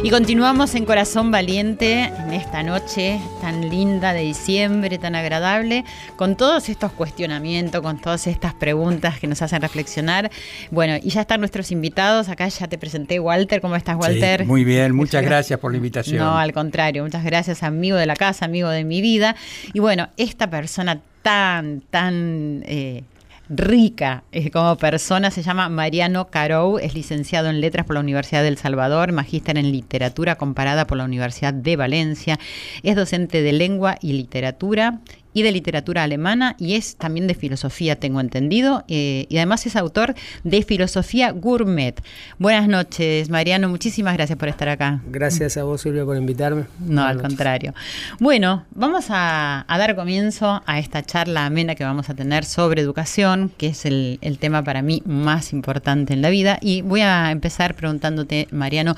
Y 0.03 0.09
continuamos 0.09 0.73
en 0.73 0.85
Corazón 0.85 1.29
Valiente 1.29 2.05
en 2.05 2.33
esta 2.33 2.63
noche 2.63 3.19
tan 3.39 3.69
linda 3.69 4.13
de 4.13 4.21
diciembre, 4.21 4.97
tan 4.97 5.13
agradable, 5.13 5.85
con 6.15 6.35
todos 6.35 6.69
estos 6.69 6.91
cuestionamientos, 6.91 7.81
con 7.81 8.01
todas 8.01 8.25
estas 8.25 8.55
preguntas 8.55 9.19
que 9.19 9.27
nos 9.27 9.43
hacen 9.43 9.61
reflexionar. 9.61 10.31
Bueno, 10.71 10.95
y 10.95 11.11
ya 11.11 11.21
están 11.21 11.39
nuestros 11.39 11.71
invitados. 11.71 12.29
Acá 12.29 12.47
ya 12.47 12.67
te 12.67 12.79
presenté, 12.79 13.19
Walter. 13.19 13.61
¿Cómo 13.61 13.75
estás, 13.75 13.95
Walter? 13.95 14.47
muy 14.47 14.63
bien, 14.63 14.95
muchas 14.95 15.23
gracias 15.25 15.59
por 15.59 15.69
la 15.69 15.77
invitación. 15.77 16.17
No, 16.17 16.35
al 16.35 16.51
contrario, 16.51 17.03
muchas 17.03 17.23
gracias, 17.23 17.61
amigo 17.61 17.95
de 17.95 18.07
la 18.07 18.15
casa, 18.15 18.45
amigo 18.45 18.69
de 18.69 18.83
mi 18.83 19.01
vida. 19.01 19.35
Y 19.71 19.81
bueno, 19.81 20.09
esta 20.17 20.49
persona 20.49 20.99
tan, 21.21 21.81
tan 21.81 22.63
eh, 22.65 23.03
rica 23.51 24.23
como 24.53 24.77
persona. 24.77 25.29
Se 25.29 25.43
llama 25.43 25.69
Mariano 25.69 26.29
Carou, 26.29 26.79
es 26.79 26.93
licenciado 26.93 27.49
en 27.49 27.61
Letras 27.61 27.85
por 27.85 27.95
la 27.95 27.99
Universidad 27.99 28.43
del 28.43 28.57
Salvador, 28.57 29.11
magíster 29.11 29.57
en 29.57 29.71
Literatura 29.71 30.35
comparada 30.35 30.87
por 30.87 30.97
la 30.97 31.03
Universidad 31.03 31.53
de 31.53 31.75
Valencia, 31.75 32.39
es 32.83 32.95
docente 32.95 33.41
de 33.41 33.53
Lengua 33.53 33.97
y 34.01 34.13
Literatura 34.13 35.01
y 35.33 35.43
de 35.43 35.51
literatura 35.51 36.03
alemana 36.03 36.55
y 36.57 36.75
es 36.75 36.95
también 36.95 37.27
de 37.27 37.33
filosofía, 37.33 37.95
tengo 37.95 38.19
entendido, 38.19 38.83
eh, 38.87 39.25
y 39.29 39.37
además 39.37 39.65
es 39.65 39.75
autor 39.75 40.15
de 40.43 40.63
Filosofía 40.63 41.31
Gourmet. 41.31 42.01
Buenas 42.37 42.67
noches, 42.67 43.29
Mariano, 43.29 43.69
muchísimas 43.69 44.13
gracias 44.15 44.37
por 44.37 44.49
estar 44.49 44.69
acá. 44.69 45.01
Gracias 45.07 45.57
a 45.57 45.63
vos, 45.63 45.81
Silvia, 45.81 46.05
por 46.05 46.17
invitarme. 46.17 46.65
No, 46.79 47.03
al 47.03 47.21
contrario. 47.21 47.73
Bueno, 48.19 48.65
vamos 48.71 49.05
a, 49.09 49.65
dar 49.67 49.95
comienzo 49.95 50.61
a 50.65 50.79
esta 50.79 51.03
charla 51.03 51.45
amena 51.45 51.75
que 51.75 51.83
vamos 51.83 52.09
a 52.09 52.13
tener 52.13 52.45
sobre 52.45 52.81
educación, 52.81 53.51
que 53.57 53.67
es 53.67 53.85
el, 53.85 54.19
el 54.21 54.37
tema 54.37 54.63
para 54.63 54.81
mí 54.81 55.01
más 55.05 55.53
importante 55.53 56.13
en 56.13 56.21
la 56.21 56.29
vida, 56.29 56.59
y 56.61 56.81
voy 56.81 57.01
a 57.01 57.31
empezar 57.31 57.73
preguntándote, 57.75 58.47
Mariano, 58.51 58.95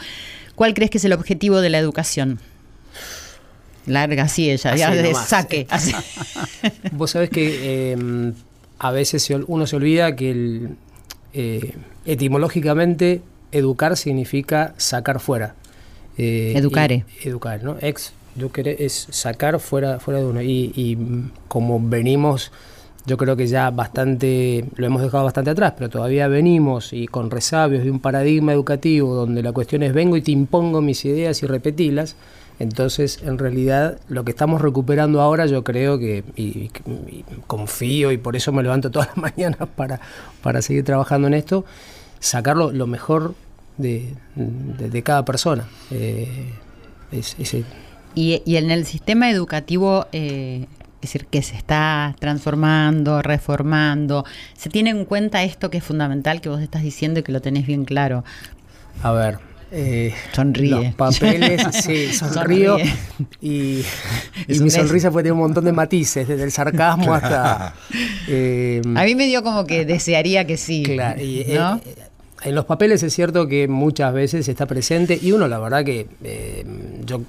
¿cuál 0.56 0.74
crees 0.74 0.92
que 0.92 0.98
es 0.98 1.06
el 1.06 1.14
objetivo 1.14 1.62
de 1.62 1.70
la 1.70 1.78
educación? 1.78 2.40
Larga 3.86 4.24
así 4.24 4.50
ella, 4.50 4.76
ya 4.76 4.92
de 4.92 5.14
saque. 5.14 5.68
Vos 6.92 7.12
sabés 7.12 7.30
que 7.30 7.92
em, 7.92 8.34
a 8.80 8.92
veces 8.92 9.30
uno 9.48 9.68
se 9.68 9.76
olvida 9.76 10.16
que 10.16 10.70
eh, 11.34 11.74
etimológicamente 12.06 13.22
educar 13.52 13.98
significa 13.98 14.74
sacar 14.78 15.20
fuera. 15.20 15.56
Eh, 16.18 16.54
Educare. 16.56 17.06
educar, 17.24 17.64
¿no? 17.64 17.78
Ex, 17.82 18.14
es 18.56 19.08
sacar 19.12 19.60
fuera, 19.60 20.00
fuera 20.00 20.20
de 20.20 20.26
uno. 20.26 20.42
Y, 20.42 20.72
y 20.76 20.98
como 21.48 21.80
venimos 21.80 22.52
yo 23.06 23.18
creo 23.18 23.36
que 23.36 23.48
ya 23.48 23.70
bastante, 23.70 24.66
lo 24.76 24.86
hemos 24.86 25.02
dejado 25.02 25.26
bastante 25.26 25.50
atrás, 25.50 25.74
pero 25.78 25.90
todavía 25.90 26.28
venimos 26.28 26.94
y 26.94 27.08
con 27.08 27.30
resabios 27.30 27.84
de 27.84 27.92
un 27.92 28.00
paradigma 28.00 28.54
educativo 28.54 29.14
donde 29.14 29.44
la 29.44 29.52
cuestión 29.52 29.84
es 29.84 29.94
vengo 29.94 30.16
y 30.16 30.22
te 30.22 30.32
impongo 30.32 30.82
mis 30.82 31.04
ideas 31.04 31.44
y 31.44 31.48
repetilas. 31.48 32.16
Entonces, 32.60 33.20
en 33.24 33.38
realidad, 33.38 34.00
lo 34.10 34.24
que 34.24 34.32
estamos 34.32 34.62
recuperando 34.62 35.22
ahora, 35.22 35.46
yo 35.46 35.64
creo 35.64 35.98
que, 35.98 36.24
y, 36.36 36.70
confío, 37.48 38.12
y 38.12 38.18
por 38.18 38.36
eso 38.36 38.52
me 38.52 38.64
levanto 38.64 38.92
todas 38.92 39.10
las 39.10 39.18
mañanas 39.36 39.68
para, 39.76 40.00
para 40.42 40.62
seguir 40.62 40.84
trabajando 40.84 41.28
en 41.28 41.34
esto, 41.34 41.66
sacar 42.20 42.56
lo, 42.56 42.88
mejor 42.88 43.36
de, 43.78 44.14
cada 45.04 45.26
persona. 45.26 45.68
Eh, 45.92 46.54
y, 48.16 48.42
y, 48.46 48.56
en 48.56 48.72
el 48.72 48.86
sistema 48.86 49.30
educativo, 49.30 50.08
eh, 50.12 50.68
es 50.96 51.02
decir, 51.02 51.26
que 51.28 51.42
se 51.42 51.56
está 51.56 52.16
transformando, 52.20 53.22
reformando, 53.22 54.26
¿se 54.56 54.70
tiene 54.70 54.92
en 54.92 55.06
cuenta 55.06 55.44
esto 55.44 55.70
que 55.70 55.80
es 55.80 55.84
fundamental 55.84 56.40
que 56.40 56.50
vos 56.50 56.62
estás 56.62 56.82
diciendo 56.82 57.20
y 57.20 57.24
que 57.24 57.32
lo 57.32 57.42
tenés 57.42 57.68
bien 57.68 57.84
claro? 57.84 58.24
A 59.02 59.12
ver, 59.12 59.40
eh, 59.76 60.14
Sonríe. 60.34 60.70
Los 60.70 60.94
papeles, 60.94 61.62
sí, 61.84 62.14
sonrío. 62.14 62.78
Y, 63.42 63.84
mi 64.48 64.70
sonrisa 64.70 65.10
puede 65.10 65.24
tener 65.24 65.34
un 65.34 65.40
montón 65.40 65.66
de 65.66 65.72
matices, 65.72 66.28
desde 66.28 66.44
el 66.44 66.52
sarcasmo 66.52 67.14
hasta. 67.14 67.74
Eh, 68.28 68.82
a 68.96 69.04
mí 69.04 69.16
me 69.16 69.26
dio 69.26 69.42
como 69.42 69.66
que 69.66 69.84
desearía 69.84 70.46
que 70.46 70.58
sí. 70.58 70.84
Claro, 70.84 71.20
eh, 71.20 71.60
en 72.44 72.56
los 72.56 72.66
papeles 72.66 73.02
es 73.02 73.14
cierto 73.14 73.48
que 73.48 73.68
muchas 73.68 74.14
veces 74.14 74.48
está 74.48 74.68
presente 74.68 75.18
y 75.20 75.32
uno, 75.32 75.48
la 75.48 75.58
verdad, 75.58 75.84
que 75.84 76.08
yo 77.04 77.22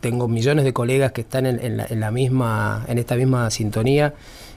tengo 0.00 0.28
millones 0.28 0.64
de 0.64 0.72
colegas 0.72 1.12
que 1.12 1.22
están 1.22 1.46
en, 1.46 2.00
la, 2.00 2.10
misma, 2.10 2.84
en 2.88 2.98
esta 2.98 3.16
misma 3.16 3.50
sintonía. 3.50 4.12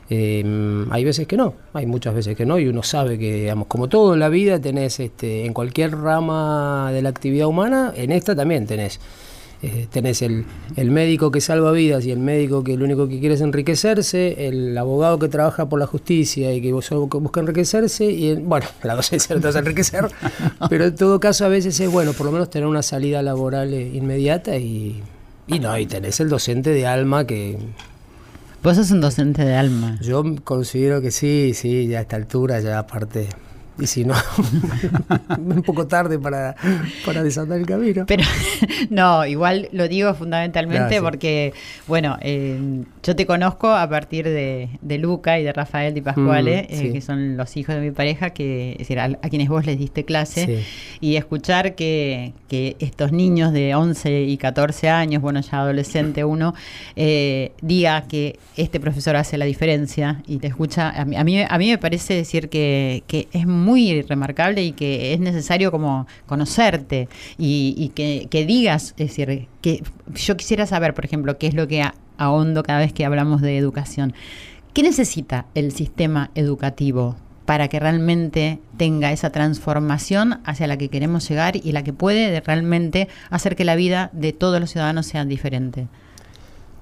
Em, 0.10 0.92
hay 0.92 1.04
veces 1.04 1.28
que 1.28 1.38
no, 1.38 1.54
hay 1.74 1.86
muchas 1.86 2.14
veces 2.14 2.36
que 2.36 2.46
no, 2.46 2.60
y 2.60 2.68
uno 2.68 2.84
sabe 2.84 3.18
que, 3.18 3.34
digamos, 3.36 3.68
como 3.68 3.88
todo 3.88 4.14
en 4.14 4.20
la 4.20 4.30
vida, 4.30 4.60
tenés 4.60 5.00
este, 5.00 5.46
en 5.46 5.54
cualquier 5.54 5.96
rama 5.98 6.92
de 6.92 7.02
la 7.02 7.10
actividad 7.10 7.48
humana, 7.48 7.94
en 7.96 8.12
esta 8.12 8.36
también 8.36 8.68
tenés. 8.68 9.00
Eh, 9.66 9.88
tenés 9.90 10.22
el, 10.22 10.46
médico 10.76 11.32
que 11.32 11.40
salva 11.40 11.72
vidas 11.72 12.04
y 12.04 12.12
el 12.12 12.20
médico 12.20 12.66
que 12.66 12.76
lo 12.76 12.84
único 12.84 13.08
que 13.08 13.22
quiere 13.22 13.36
es 13.36 13.40
enriquecerse, 13.40 14.50
el 14.50 14.78
abogado 14.78 15.20
que 15.20 15.30
trabaja 15.30 15.70
por 15.70 15.80
la 15.80 15.88
justicia 15.88 16.54
y 16.54 16.62
que 16.62 16.74
busca 16.74 17.40
enriquecerse, 17.40 18.04
y 18.04 18.36
bueno, 18.36 18.66
la 18.84 18.96
docencia 18.96 19.34
no 19.34 19.42
te 19.42 19.48
a 19.48 19.60
enriquecer, 19.62 20.10
pero 20.70 20.84
en 20.84 20.96
todo 20.96 21.22
caso 21.22 21.46
a 21.46 21.48
veces 21.48 21.80
es 21.80 21.90
bueno 21.90 22.12
por 22.12 22.26
lo 22.26 22.34
menos 22.34 22.50
tener 22.50 22.68
una 22.68 22.84
salida 22.84 23.22
laboral 23.22 23.74
eh, 23.74 23.90
inmediata 23.94 24.58
y, 24.58 25.02
y 25.48 25.60
no, 25.60 25.78
y 25.78 25.86
tenés 25.86 26.20
el 26.20 26.28
docente 26.28 26.72
de 26.72 26.86
alma 26.86 27.26
que... 27.26 27.58
Vos 28.64 28.78
sos 28.78 28.92
un 28.92 29.02
docente 29.02 29.44
de 29.44 29.58
alma. 29.58 29.98
Yo 30.00 30.24
considero 30.42 31.02
que 31.02 31.12
sí, 31.12 31.52
sí, 31.54 31.86
ya 31.88 31.98
a 31.98 32.02
esta 32.04 32.16
altura, 32.16 32.62
ya 32.62 32.80
aparte 32.80 33.28
y 33.80 33.88
si 33.88 34.06
no, 34.06 34.14
un 35.38 35.64
poco 35.64 35.88
tarde 35.88 36.20
para, 36.20 36.56
para 37.06 37.24
desatar 37.24 37.58
el 37.58 37.66
camino. 37.66 38.06
Pero 38.06 38.24
no, 38.90 39.26
igual 39.26 39.70
lo 39.72 39.88
digo 39.88 40.14
fundamentalmente 40.14 41.02
porque, 41.02 41.54
bueno, 41.88 42.18
eh, 42.22 42.84
yo 43.02 43.16
te 43.16 43.26
conozco 43.26 43.70
a 43.70 43.90
partir 43.90 44.26
de, 44.26 44.70
de, 44.82 44.98
Luca 45.00 45.40
y 45.40 45.44
de 45.44 45.52
Rafael 45.54 45.94
Di 45.94 46.02
Pascuale, 46.02 46.68
mm, 46.70 46.74
eh, 46.74 46.92
que 46.94 47.02
son 47.02 47.36
los 47.36 47.58
hijos 47.58 47.76
de 47.76 47.82
mi 47.82 47.92
pareja, 47.92 48.30
que, 48.30 48.74
es 48.74 48.78
decir, 48.80 49.00
a, 49.00 49.10
quienes 49.30 49.50
vos 49.50 49.66
les 49.66 49.80
diste 49.80 50.06
clase, 50.06 50.64
y 51.02 51.16
escuchar 51.16 51.74
que, 51.74 52.34
que, 52.48 52.76
estos 52.80 53.12
niños 53.12 53.54
de 53.54 53.74
11 53.74 54.24
y 54.24 54.38
14 54.38 54.90
años, 54.90 55.22
bueno, 55.22 55.42
ya 55.42 55.62
adolescente 55.62 56.24
uno, 56.24 56.54
eh, 56.96 57.52
diga 57.62 58.04
que 58.08 58.38
este 58.56 58.80
profesor 58.80 59.16
hace 59.16 59.38
la 59.38 59.46
diferencia 59.46 60.22
y 60.28 60.38
te 60.38 60.48
escucha, 60.48 60.90
a 60.90 61.06
mí, 61.06 61.16
a 61.16 61.24
mí, 61.24 61.42
a 61.42 61.58
mí 61.58 61.70
me 61.70 61.78
parece 61.78 62.14
decir 62.14 62.50
que, 62.50 63.04
que 63.08 63.28
es 63.32 63.48
muy 63.48 63.63
muy 63.64 64.02
remarcable 64.02 64.64
y 64.64 64.74
que 64.74 65.14
es 65.14 65.20
necesario 65.20 65.72
como 65.72 66.08
conocerte 66.26 67.08
y, 67.38 67.92
que, 67.96 68.46
digas, 68.46 68.94
es 68.98 69.08
decir, 69.08 69.48
que 69.62 69.84
yo 70.14 70.38
quisiera 70.38 70.66
saber, 70.66 70.94
por 70.94 71.06
ejemplo, 71.06 71.38
qué 71.38 71.48
es 71.48 71.54
lo 71.54 71.68
que 71.68 71.84
ahondo 72.18 72.64
cada 72.64 72.80
vez 72.80 72.94
que 72.94 73.06
hablamos 73.06 73.42
de 73.42 73.58
educación. 73.58 74.14
¿Qué 74.74 74.84
necesita 74.84 75.46
el 75.56 75.72
sistema 75.72 76.32
educativo 76.36 77.16
para 77.46 77.68
que 77.68 77.80
realmente 77.80 78.60
tenga 78.78 79.12
esa 79.12 79.30
transformación 79.32 80.40
hacia 80.46 80.68
la 80.68 80.78
que 80.78 80.90
queremos 80.90 81.28
llegar 81.28 81.58
y 81.58 81.72
la 81.72 81.84
que 81.84 81.94
puede 81.94 82.40
realmente 82.42 83.08
hacer 83.30 83.56
que 83.56 83.66
la 83.66 83.76
vida 83.76 84.10
de 84.14 84.34
todos 84.34 84.60
los 84.60 84.72
ciudadanos 84.72 85.06
sea 85.06 85.26
diferente? 85.26 85.88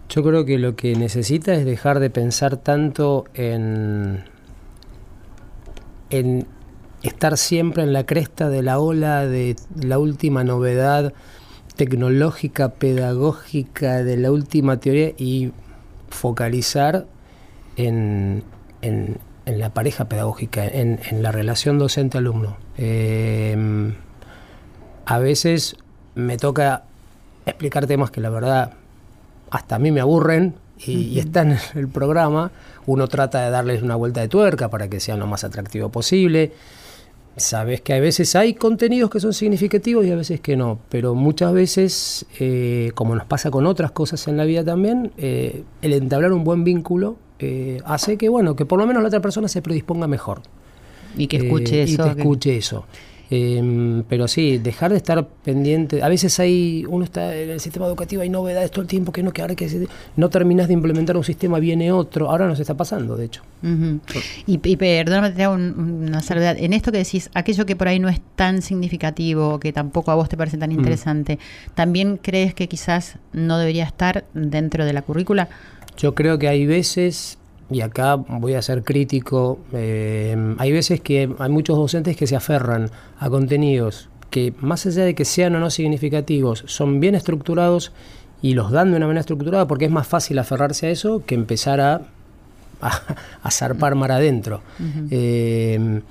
Yo 0.10 0.24
creo 0.24 0.46
que 0.46 0.60
lo 0.60 0.76
que 0.76 0.96
necesita 0.96 1.54
es 1.54 1.66
dejar 1.66 2.00
de 2.00 2.10
pensar 2.10 2.58
tanto 2.58 3.26
en, 3.34 4.24
en 6.10 6.46
estar 7.03 7.38
siempre 7.38 7.84
en 7.84 7.93
la 7.93 8.05
cresta 8.05 8.50
de 8.50 8.62
la 8.62 8.79
ola 8.79 9.25
de 9.25 9.55
la 9.81 10.00
última 10.00 10.43
novedad 10.43 11.13
tecnológica, 11.75 12.70
pedagógica, 12.70 14.03
de 14.03 14.17
la 14.17 14.31
última 14.31 14.77
teoría 14.77 15.13
y 15.17 15.51
focalizar 16.10 17.08
en, 17.75 18.43
en, 18.81 19.17
la 19.46 19.74
pareja 19.74 20.05
pedagógica, 20.05 20.65
en, 20.65 21.00
la 21.22 21.31
relación 21.31 21.79
docente-alumno. 21.79 22.58
Em, 22.77 23.96
a 25.05 25.17
veces 25.17 25.75
me 26.13 26.38
toca 26.38 26.84
explicar 27.46 27.88
temas 27.88 28.12
que 28.12 28.22
la 28.22 28.29
verdad 28.29 28.74
hasta 29.50 29.75
a 29.75 29.79
mí 29.79 29.91
me 29.91 30.01
aburren 30.01 30.55
y, 30.77 30.91
y 30.91 31.20
está 31.20 31.41
en 31.41 31.58
el 31.75 31.88
programa, 31.88 32.51
uno 32.86 33.08
trata 33.08 33.41
de 33.41 33.50
darles 33.50 33.81
una 33.81 33.96
vuelta 33.96 34.22
de 34.22 34.27
tuerca 34.27 34.70
para 34.70 34.88
que 34.88 35.00
sea 35.00 35.17
lo 35.17 35.27
más 35.27 35.43
atractivo 35.43 35.89
posible. 35.89 36.53
Sabes 37.38 37.82
que 37.82 37.94
a 37.94 38.00
veces 38.00 38.36
hay 38.36 38.54
contenidos 38.54 39.10
que 39.10 39.20
son 39.20 39.34
significativos 39.34 40.06
y 40.06 40.12
a 40.12 40.16
veces 40.16 40.42
que 40.42 40.58
no, 40.58 40.80
pero 40.90 41.16
muchas 41.16 41.54
veces, 41.54 42.26
eh, 42.40 42.92
como 42.94 43.16
nos 43.16 43.26
pasa 43.26 43.50
con 43.50 43.66
otras 43.66 43.92
cosas 43.92 44.28
en 44.28 44.36
la 44.36 44.44
vida 44.44 44.66
también, 44.66 45.12
eh, 45.18 45.64
el 45.82 45.94
entablar 45.94 46.34
un 46.34 46.44
buen 46.44 46.64
vínculo 46.64 47.16
eh, 47.40 47.80
hace 47.86 48.18
que, 48.18 48.30
bueno, 48.30 48.56
que 48.56 48.66
por 48.66 48.78
lo 48.78 48.86
menos 48.86 49.02
la 49.02 49.08
otra 49.08 49.22
persona 49.22 49.48
se 49.48 49.62
predisponga 49.62 50.08
mejor. 50.08 50.42
Y 51.18 51.28
que 51.28 51.38
escuche 51.38 51.82
Eh, 51.82 51.84
eso. 51.84 51.94
Y 51.94 52.14
que 52.14 52.20
escuche 52.20 52.58
eso. 52.58 52.86
Eh, 53.34 54.04
pero 54.10 54.28
sí, 54.28 54.58
dejar 54.58 54.92
de 54.92 54.98
estar 54.98 55.26
pendiente. 55.26 56.04
A 56.04 56.10
veces 56.10 56.38
hay, 56.42 56.84
uno 56.90 57.06
está 57.06 57.34
en 57.34 57.50
el 57.52 57.60
sistema 57.62 57.86
educativo, 57.88 58.22
hay 58.24 58.30
novedades 58.30 58.70
todo 58.72 58.82
el 58.82 58.88
tiempo 58.90 59.14
que 59.14 59.24
no, 59.24 59.32
que 59.32 59.42
ahora 59.42 59.56
que 59.56 59.88
no 60.18 60.30
terminas 60.30 60.68
de 60.68 60.74
implementar 60.74 61.16
un 61.16 61.24
sistema, 61.24 61.58
viene 61.60 61.94
otro. 61.94 62.30
Ahora 62.30 62.46
nos 62.48 62.60
está 62.60 62.76
pasando, 62.76 63.16
de 63.16 63.26
hecho. 63.26 63.42
Y, 64.48 64.60
y 64.68 64.76
perdóname, 64.76 65.32
te 65.32 65.44
hago 65.46 65.56
un- 65.56 66.06
una 66.10 66.22
salvedad. 66.22 66.58
En 66.60 66.74
esto 66.74 66.92
que 66.92 66.98
decís, 66.98 67.30
aquello 67.34 67.66
que 67.66 67.78
por 67.78 67.88
ahí 67.88 68.00
no 68.00 68.10
es 68.10 68.20
tan 68.36 68.62
significativo, 68.62 69.60
que 69.62 69.72
tampoco 69.72 70.12
a 70.12 70.16
vos 70.16 70.28
te 70.28 70.36
parece 70.36 70.58
Mm. 70.58 70.60
tan 70.60 70.72
interesante, 70.74 71.40
¿también 71.74 72.18
crees 72.22 72.54
que 72.54 72.68
quizás 72.68 73.16
no 73.32 73.58
debería 73.58 73.86
estar 73.86 74.26
dentro 74.34 74.84
de 74.84 74.92
la 74.92 75.04
currícula? 75.04 75.48
Yo 75.98 76.16
creo 76.16 76.38
que 76.38 76.48
hay 76.50 76.66
veces, 76.66 77.38
y 77.72 77.82
acá 77.82 78.16
voy 78.16 78.54
a 78.54 78.62
ser 78.62 78.84
crítico, 78.84 79.60
eh, 79.74 80.56
hay 80.58 80.72
veces 80.72 81.01
que 81.01 81.34
hay 81.40 81.50
muchos 81.50 81.78
docentes 81.78 82.18
que 82.18 82.28
se 82.28 82.36
aferran 82.36 82.92
a 83.18 83.30
contenidos 83.30 84.10
que 84.30 84.54
más 84.62 84.86
allá 84.86 85.04
de 85.04 85.13
que 85.13 85.25
sean 85.25 85.56
o 85.56 85.60
no 85.60 85.70
significativos, 85.70 86.63
son 86.68 87.00
bien 87.00 87.16
estructurados 87.16 87.92
y 88.42 88.54
los 88.54 88.72
dan 88.72 88.92
de 88.92 88.98
una 88.98 89.06
manera 89.06 89.22
estructurada 89.22 89.68
porque 89.68 89.86
es 89.86 89.92
más 89.92 90.08
fácil 90.08 90.40
aferrarse 90.40 90.88
a 90.88 90.90
eso 90.90 91.24
que 91.25 91.36
empezar 91.36 91.82
a, 91.82 92.01
a, 92.82 92.92
a 93.44 93.51
zarpar 93.51 93.96
mar 93.96 94.12
adentro. 94.12 94.62
Eh, 95.12 96.01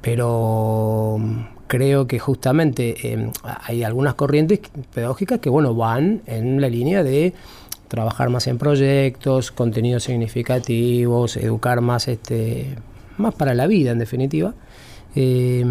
pero 0.00 1.18
creo 1.66 2.06
que 2.06 2.18
justamente 2.18 3.12
eh, 3.12 3.30
hay 3.42 3.82
algunas 3.82 4.14
corrientes 4.14 4.60
pedagógicas 4.92 5.40
que 5.40 5.48
bueno 5.48 5.74
van 5.74 6.22
en 6.26 6.60
la 6.60 6.68
línea 6.68 7.02
de 7.02 7.32
trabajar 7.94 8.28
más 8.28 8.46
en 8.46 8.58
proyectos, 8.58 9.52
contenidos 9.52 10.04
significativos, 10.04 11.36
educar 11.36 11.80
más 11.80 12.08
este 12.08 12.76
más 13.16 13.34
para 13.34 13.54
la 13.54 13.66
vida 13.66 13.92
en 13.92 13.98
definitiva. 13.98 14.54
Eh, 15.14 15.64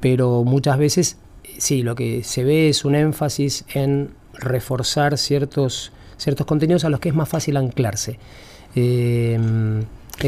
pero 0.00 0.44
muchas 0.44 0.78
veces 0.78 1.16
sí, 1.58 1.82
lo 1.82 1.94
que 1.94 2.22
se 2.24 2.44
ve 2.44 2.68
es 2.68 2.84
un 2.84 2.94
énfasis 2.94 3.64
en 3.74 4.10
reforzar 4.34 5.16
ciertos, 5.16 5.92
ciertos 6.16 6.46
contenidos 6.46 6.84
a 6.84 6.90
los 6.90 7.00
que 7.00 7.08
es 7.08 7.14
más 7.14 7.28
fácil 7.28 7.56
anclarse. 7.56 8.18
Eh, 8.74 9.38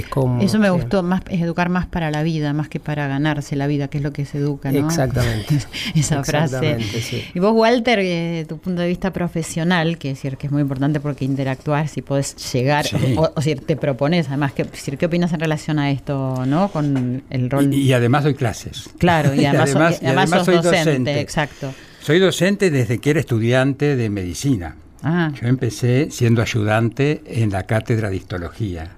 es 0.00 0.08
como, 0.08 0.40
Eso 0.42 0.58
me 0.58 0.66
sí. 0.68 0.72
gustó, 0.72 1.02
más 1.02 1.22
es 1.30 1.40
educar 1.40 1.68
más 1.68 1.86
para 1.86 2.10
la 2.10 2.22
vida, 2.22 2.52
más 2.52 2.68
que 2.68 2.80
para 2.80 3.06
ganarse 3.08 3.56
la 3.56 3.66
vida, 3.66 3.88
que 3.88 3.98
es 3.98 4.04
lo 4.04 4.12
que 4.12 4.24
se 4.24 4.38
educa, 4.38 4.70
¿no? 4.72 4.86
Exactamente. 4.86 5.56
Esa 5.94 6.22
frase. 6.24 6.56
Exactamente, 6.56 7.00
sí. 7.00 7.22
Y 7.34 7.38
vos, 7.40 7.52
Walter, 7.54 7.98
eh, 8.00 8.32
de 8.38 8.44
tu 8.44 8.58
punto 8.58 8.82
de 8.82 8.88
vista 8.88 9.12
profesional, 9.12 9.98
que 9.98 10.10
es 10.10 10.18
decir 10.18 10.36
que 10.36 10.46
es 10.46 10.52
muy 10.52 10.62
importante 10.62 11.00
porque 11.00 11.24
interactuar, 11.24 11.88
si 11.88 12.02
podés 12.02 12.34
llegar, 12.52 12.86
Sí. 12.86 13.14
o, 13.16 13.30
o 13.34 13.40
si 13.42 13.54
te 13.54 13.76
propones, 13.76 14.28
además, 14.28 14.52
que, 14.52 14.64
decir, 14.64 14.98
¿qué 14.98 15.06
opinas 15.06 15.32
en 15.32 15.40
relación 15.40 15.78
a 15.78 15.90
esto, 15.90 16.44
no? 16.46 16.68
Con 16.70 17.22
el 17.30 17.50
rol. 17.50 17.72
Y, 17.72 17.82
y 17.82 17.92
además 17.92 18.24
doy 18.24 18.34
clases. 18.34 18.88
claro, 18.98 19.34
y 19.34 19.44
además, 19.46 19.70
además- 19.70 19.98
y 20.02 20.04
además 20.04 20.04
y 20.04 20.06
además 20.06 20.30
sos 20.30 20.44
soy 20.46 20.54
docente, 20.56 20.84
docente. 20.90 21.20
exacto. 21.20 21.74
Soy 22.00 22.18
docente 22.18 22.70
desde 22.70 22.98
que 22.98 23.10
era 23.10 23.20
estudiante 23.20 23.94
de 23.96 24.10
medicina. 24.10 24.76
Ah, 25.02 25.32
Yo 25.40 25.48
empecé 25.48 26.10
siendo 26.10 26.42
ayudante 26.42 27.22
en 27.26 27.50
la 27.50 27.64
cátedra 27.64 28.08
de 28.10 28.16
histología. 28.16 28.96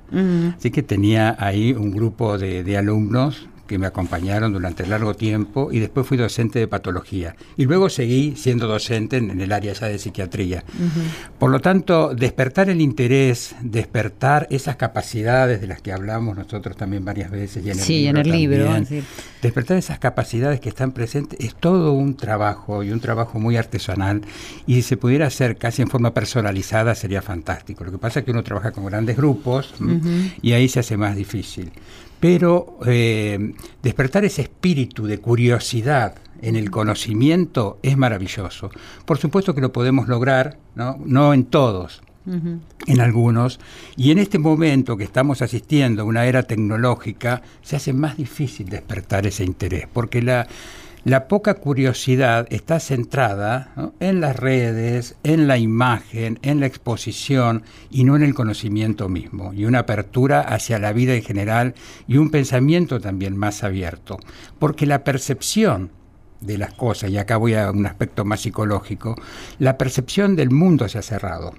Así 0.56 0.70
que 0.70 0.82
tenía 0.82 1.34
ahí 1.38 1.72
un 1.72 1.90
grupo 1.90 2.36
de, 2.38 2.62
de 2.62 2.76
alumnos 2.76 3.48
que 3.66 3.78
me 3.78 3.86
acompañaron 3.86 4.52
durante 4.52 4.86
largo 4.86 5.14
tiempo 5.14 5.70
y 5.72 5.78
después 5.78 6.06
fui 6.06 6.16
docente 6.16 6.58
de 6.58 6.68
patología. 6.68 7.34
Y 7.56 7.64
luego 7.64 7.88
seguí 7.88 8.34
siendo 8.36 8.66
docente 8.66 9.16
en, 9.16 9.30
en 9.30 9.40
el 9.40 9.52
área 9.52 9.72
ya 9.72 9.86
de 9.88 9.98
psiquiatría. 9.98 10.64
Por 11.38 11.50
lo 11.50 11.60
tanto, 11.60 12.14
despertar 12.14 12.68
el 12.70 12.80
interés, 12.80 13.54
despertar 13.62 14.46
esas 14.50 14.76
capacidades 14.76 15.60
de 15.60 15.66
las 15.66 15.80
que 15.82 15.92
hablamos 15.92 16.36
nosotros 16.36 16.76
también 16.76 17.04
varias 17.04 17.30
veces 17.30 17.64
y 17.64 17.70
en 17.70 17.78
el 17.78 17.84
Sí, 17.84 17.98
libro 18.04 18.10
en 18.20 18.26
el 18.26 18.32
libro, 18.32 18.64
también. 18.66 19.04
Despertar 19.42 19.76
esas 19.76 19.98
capacidades 19.98 20.60
que 20.60 20.68
están 20.68 20.92
presentes 20.92 21.38
es 21.40 21.54
todo 21.54 21.92
un 21.92 22.16
trabajo 22.16 22.82
y 22.82 22.90
un 22.90 23.00
trabajo 23.00 23.38
muy 23.38 23.56
artesanal 23.56 24.22
y 24.66 24.76
si 24.76 24.82
se 24.82 24.96
pudiera 24.96 25.26
hacer 25.26 25.56
casi 25.56 25.82
en 25.82 25.88
forma 25.88 26.12
personalizada 26.14 26.94
sería 26.94 27.22
fantástico. 27.22 27.84
Lo 27.84 27.90
que 27.92 27.98
pasa 27.98 28.20
es 28.20 28.24
que 28.24 28.30
uno 28.30 28.42
trabaja 28.42 28.72
con 28.72 28.84
grandes 28.86 29.16
grupos 29.16 29.74
y 30.42 30.52
ahí 30.52 30.68
se 30.68 30.80
hace 30.80 30.96
más 30.96 31.16
difícil. 31.16 31.72
Pero 32.24 32.78
eh, 32.86 33.52
despertar 33.82 34.24
ese 34.24 34.40
espíritu 34.40 35.04
de 35.04 35.18
curiosidad 35.18 36.14
en 36.40 36.56
el 36.56 36.70
conocimiento 36.70 37.78
es 37.82 37.98
maravilloso. 37.98 38.70
Por 39.04 39.18
supuesto 39.18 39.54
que 39.54 39.60
lo 39.60 39.74
podemos 39.74 40.08
lograr, 40.08 40.56
no, 40.74 40.96
no 41.04 41.34
en 41.34 41.44
todos, 41.44 42.00
en 42.24 43.00
algunos, 43.02 43.60
y 43.98 44.10
en 44.10 44.16
este 44.16 44.38
momento 44.38 44.96
que 44.96 45.04
estamos 45.04 45.42
asistiendo 45.42 46.00
a 46.00 46.06
una 46.06 46.24
era 46.24 46.44
tecnológica, 46.44 47.42
se 47.60 47.76
hace 47.76 47.92
más 47.92 48.16
difícil 48.16 48.70
despertar 48.70 49.26
ese 49.26 49.44
interés, 49.44 49.86
porque 49.92 50.22
la, 50.22 50.46
la 51.04 51.28
poca 51.28 51.54
curiosidad 51.54 52.46
está 52.50 52.80
centrada 52.80 53.72
¿no? 53.76 53.92
en 54.00 54.20
las 54.20 54.36
redes, 54.36 55.16
en 55.22 55.46
la 55.46 55.58
imagen, 55.58 56.38
en 56.42 56.60
la 56.60 56.66
exposición 56.66 57.62
y 57.90 58.04
no 58.04 58.16
en 58.16 58.22
el 58.22 58.34
conocimiento 58.34 59.08
mismo, 59.08 59.52
y 59.52 59.66
una 59.66 59.80
apertura 59.80 60.40
hacia 60.40 60.78
la 60.78 60.92
vida 60.92 61.14
en 61.14 61.22
general 61.22 61.74
y 62.08 62.16
un 62.16 62.30
pensamiento 62.30 63.00
también 63.00 63.36
más 63.36 63.62
abierto, 63.64 64.18
porque 64.58 64.86
la 64.86 65.04
percepción 65.04 65.90
de 66.40 66.58
las 66.58 66.74
cosas, 66.74 67.10
y 67.10 67.18
acá 67.18 67.36
voy 67.36 67.54
a 67.54 67.70
un 67.70 67.86
aspecto 67.86 68.24
más 68.24 68.40
psicológico, 68.40 69.14
la 69.58 69.78
percepción 69.78 70.36
del 70.36 70.50
mundo 70.50 70.88
se 70.88 70.98
ha 70.98 71.02
cerrado. 71.02 71.52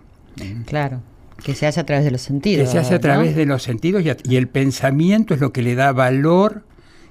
Claro, 0.65 1.01
que 1.43 1.53
se 1.55 1.65
hace 1.67 1.79
a 1.79 1.85
través 1.85 2.05
de 2.05 2.11
los 2.11 2.21
sentidos. 2.21 2.65
Que 2.65 2.71
se 2.71 2.77
hace 2.79 2.95
a 2.95 2.97
¿no? 2.97 3.01
través 3.01 3.35
de 3.35 3.45
los 3.45 3.63
sentidos 3.63 4.03
y, 4.03 4.09
a- 4.09 4.17
y 4.23 4.35
el 4.37 4.47
pensamiento 4.47 5.33
es 5.33 5.39
lo 5.39 5.51
que 5.53 5.61
le 5.63 5.75
da 5.75 5.91
valor 5.91 6.63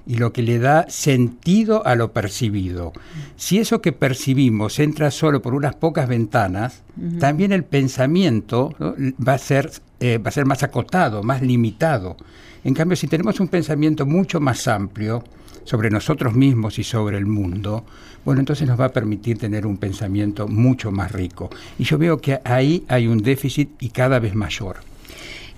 y 0.05 0.15
lo 0.15 0.33
que 0.33 0.41
le 0.41 0.59
da 0.59 0.85
sentido 0.89 1.85
a 1.85 1.95
lo 1.95 2.13
percibido. 2.13 2.93
Si 3.35 3.57
eso 3.57 3.81
que 3.81 3.91
percibimos 3.91 4.79
entra 4.79 5.11
solo 5.11 5.41
por 5.41 5.53
unas 5.53 5.75
pocas 5.75 6.07
ventanas, 6.07 6.83
también 7.19 7.51
el 7.51 7.63
pensamiento 7.63 8.73
¿no? 8.79 8.95
va, 9.25 9.33
a 9.33 9.37
ser, 9.37 9.71
eh, 9.99 10.17
va 10.17 10.29
a 10.29 10.31
ser 10.31 10.45
más 10.45 10.63
acotado, 10.63 11.23
más 11.23 11.41
limitado. 11.41 12.17
En 12.63 12.73
cambio, 12.73 12.95
si 12.95 13.07
tenemos 13.07 13.39
un 13.39 13.47
pensamiento 13.47 14.05
mucho 14.05 14.39
más 14.39 14.67
amplio 14.67 15.23
sobre 15.63 15.89
nosotros 15.89 16.35
mismos 16.35 16.79
y 16.79 16.83
sobre 16.83 17.17
el 17.17 17.25
mundo, 17.25 17.85
bueno, 18.23 18.39
entonces 18.39 18.67
nos 18.67 18.79
va 18.79 18.85
a 18.85 18.93
permitir 18.93 19.37
tener 19.37 19.65
un 19.67 19.77
pensamiento 19.77 20.47
mucho 20.47 20.91
más 20.91 21.11
rico. 21.11 21.49
Y 21.77 21.83
yo 21.83 21.97
veo 21.97 22.17
que 22.17 22.41
ahí 22.43 22.83
hay 22.87 23.07
un 23.07 23.19
déficit 23.19 23.69
y 23.79 23.89
cada 23.89 24.19
vez 24.19 24.33
mayor. 24.35 24.77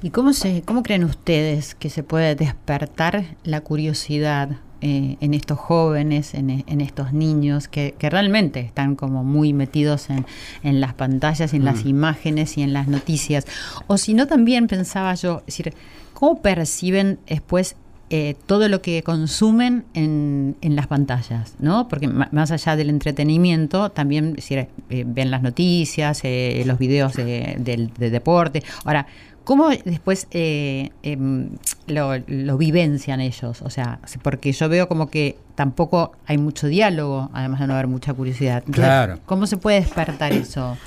¿Y 0.01 0.11
cómo, 0.11 0.33
se, 0.33 0.61
cómo 0.61 0.83
creen 0.83 1.03
ustedes 1.03 1.73
que 1.75 1.89
se 1.89 2.03
puede 2.03 2.35
despertar 2.35 3.25
la 3.43 3.61
curiosidad 3.61 4.49
eh, 4.81 5.17
en 5.21 5.33
estos 5.33 5.57
jóvenes, 5.57 6.35
en, 6.35 6.63
en 6.67 6.81
estos 6.81 7.13
niños 7.13 7.67
que, 7.67 7.95
que 7.97 8.09
realmente 8.11 8.59
están 8.59 8.95
como 8.95 9.23
muy 9.23 9.53
metidos 9.53 10.11
en, 10.11 10.25
en 10.61 10.79
las 10.81 10.93
pantallas, 10.93 11.55
en 11.55 11.65
las 11.65 11.83
imágenes 11.85 12.57
y 12.59 12.61
en 12.61 12.73
las 12.73 12.87
noticias? 12.87 13.45
O 13.87 13.97
si 13.97 14.13
no, 14.13 14.27
también 14.27 14.67
pensaba 14.67 15.15
yo, 15.15 15.39
es 15.47 15.57
decir, 15.57 15.73
¿cómo 16.13 16.43
perciben 16.43 17.17
después 17.27 17.75
eh, 18.11 18.35
todo 18.45 18.69
lo 18.69 18.83
que 18.83 19.01
consumen 19.01 19.83
en, 19.95 20.55
en 20.61 20.75
las 20.75 20.85
pantallas, 20.85 21.55
¿no? 21.59 21.87
Porque 21.87 22.07
más 22.07 22.51
allá 22.51 22.75
del 22.75 22.89
entretenimiento, 22.91 23.89
también 23.89 24.33
decir, 24.33 24.67
eh, 24.91 25.03
ven 25.07 25.31
las 25.31 25.41
noticias, 25.41 26.21
eh, 26.23 26.61
los 26.67 26.77
videos 26.77 27.15
de, 27.15 27.57
del- 27.59 27.91
de 27.97 28.09
deporte. 28.11 28.63
Ahora, 28.85 29.07
¿cómo 29.47 29.69
después 29.69 30.27
eh, 30.31 30.91
em, 31.03 31.51
lo, 31.87 32.11
lo 32.27 32.57
vivencian 32.57 33.21
ellos? 33.21 33.61
O 33.61 33.69
sea, 33.69 33.99
porque 34.21 34.51
yo 34.51 34.67
veo 34.67 34.89
como 34.89 35.09
que 35.09 35.37
tampoco 35.55 36.11
hay 36.25 36.37
mucho 36.37 36.67
diálogo, 36.67 37.29
además 37.31 37.61
de 37.61 37.67
no 37.67 37.73
haber 37.73 37.87
mucha 37.87 38.13
curiosidad. 38.13 38.57
Entonces, 38.57 38.83
Claro. 38.83 39.19
¿Cómo 39.25 39.47
se 39.47 39.55
puede 39.55 39.79
despertar 39.79 40.33
eso? 40.33 40.77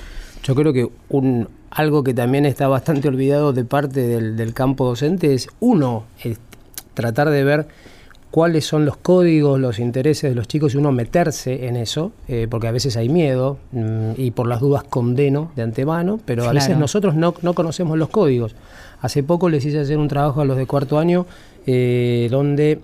Yo 0.43 0.53
creo 0.53 0.73
que 0.73 0.87
un, 1.09 1.49
algo 1.71 2.03
que 2.03 2.13
también 2.13 2.45
está 2.45 2.67
bastante 2.67 3.07
olvidado 3.07 3.51
de 3.51 3.65
parte 3.65 4.05
del, 4.05 4.37
del 4.37 4.53
campo 4.53 4.85
docente 4.85 5.33
es, 5.33 5.47
uno, 5.59 6.03
es 6.23 6.37
tratar 6.93 7.31
de 7.31 7.43
ver 7.43 7.67
cuáles 8.31 8.65
son 8.65 8.85
los 8.85 8.97
códigos, 8.97 9.59
los 9.59 9.77
intereses 9.77 10.31
de 10.31 10.35
los 10.35 10.47
chicos 10.47 10.73
y 10.73 10.77
uno 10.77 10.91
meterse 10.91 11.67
en 11.67 11.75
eso, 11.75 12.13
eh, 12.27 12.47
porque 12.49 12.67
a 12.67 12.71
veces 12.71 12.95
hay 12.97 13.09
miedo 13.09 13.57
mm, 13.73 14.11
y 14.17 14.31
por 14.31 14.47
las 14.47 14.61
dudas 14.61 14.83
condeno 14.83 15.51
de 15.55 15.63
antemano, 15.63 16.19
pero 16.25 16.47
a 16.47 16.53
veces 16.53 16.77
nosotros 16.77 17.13
no, 17.15 17.35
no 17.41 17.53
conocemos 17.53 17.97
los 17.97 18.09
códigos. 18.09 18.55
Hace 19.01 19.21
poco 19.21 19.49
les 19.49 19.65
hice 19.65 19.79
hacer 19.79 19.97
un 19.97 20.07
trabajo 20.07 20.41
a 20.41 20.45
los 20.45 20.57
de 20.57 20.65
cuarto 20.65 20.97
año 20.97 21.25
eh, 21.67 22.27
donde 22.31 22.79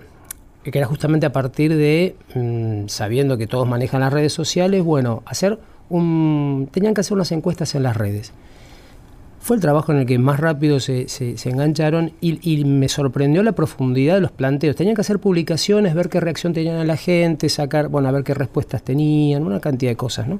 que 0.63 0.77
era 0.77 0.87
justamente 0.87 1.25
a 1.25 1.31
partir 1.31 1.73
de, 1.75 2.15
mm, 2.35 2.87
sabiendo 2.87 3.37
que 3.37 3.47
todos 3.47 3.65
manejan 3.65 4.01
las 4.01 4.11
redes 4.11 4.33
sociales, 4.33 4.83
bueno, 4.83 5.23
hacer 5.25 5.59
un, 5.89 6.67
tenían 6.71 6.93
que 6.93 7.01
hacer 7.01 7.13
unas 7.13 7.31
encuestas 7.31 7.73
en 7.75 7.83
las 7.83 7.95
redes. 7.95 8.33
Fue 9.47 9.55
el 9.55 9.61
trabajo 9.61 9.93
en 9.93 9.99
el 9.99 10.05
que 10.05 10.19
más 10.19 10.39
rápido 10.39 10.79
se, 10.81 11.07
se- 11.07 11.37
se 11.37 11.49
engancharon 11.49 12.11
y, 12.19 12.37
y 12.51 12.65
me 12.65 12.89
sorprendió 12.89 13.43
la 13.43 13.53
profundidad 13.53 14.15
de 14.15 14.21
los 14.21 14.31
planteos. 14.31 14.75
Tenían 14.75 14.93
que 14.95 15.01
hacer 15.01 15.19
publicaciones, 15.19 15.95
ver 15.95 16.09
qué 16.09 16.19
reacción 16.19 16.51
tenían 16.53 16.75
a 16.75 16.83
la 16.83 16.97
gente, 16.97 17.47
sacar, 17.47 17.87
bueno, 17.87 18.09
a 18.09 18.11
ver 18.11 18.23
qué 18.23 18.33
respuestas 18.33 18.83
tenían, 18.83 19.43
una 19.43 19.59
cantidad 19.61 19.91
de 19.91 19.95
cosas, 19.95 20.27
¿no? 20.27 20.39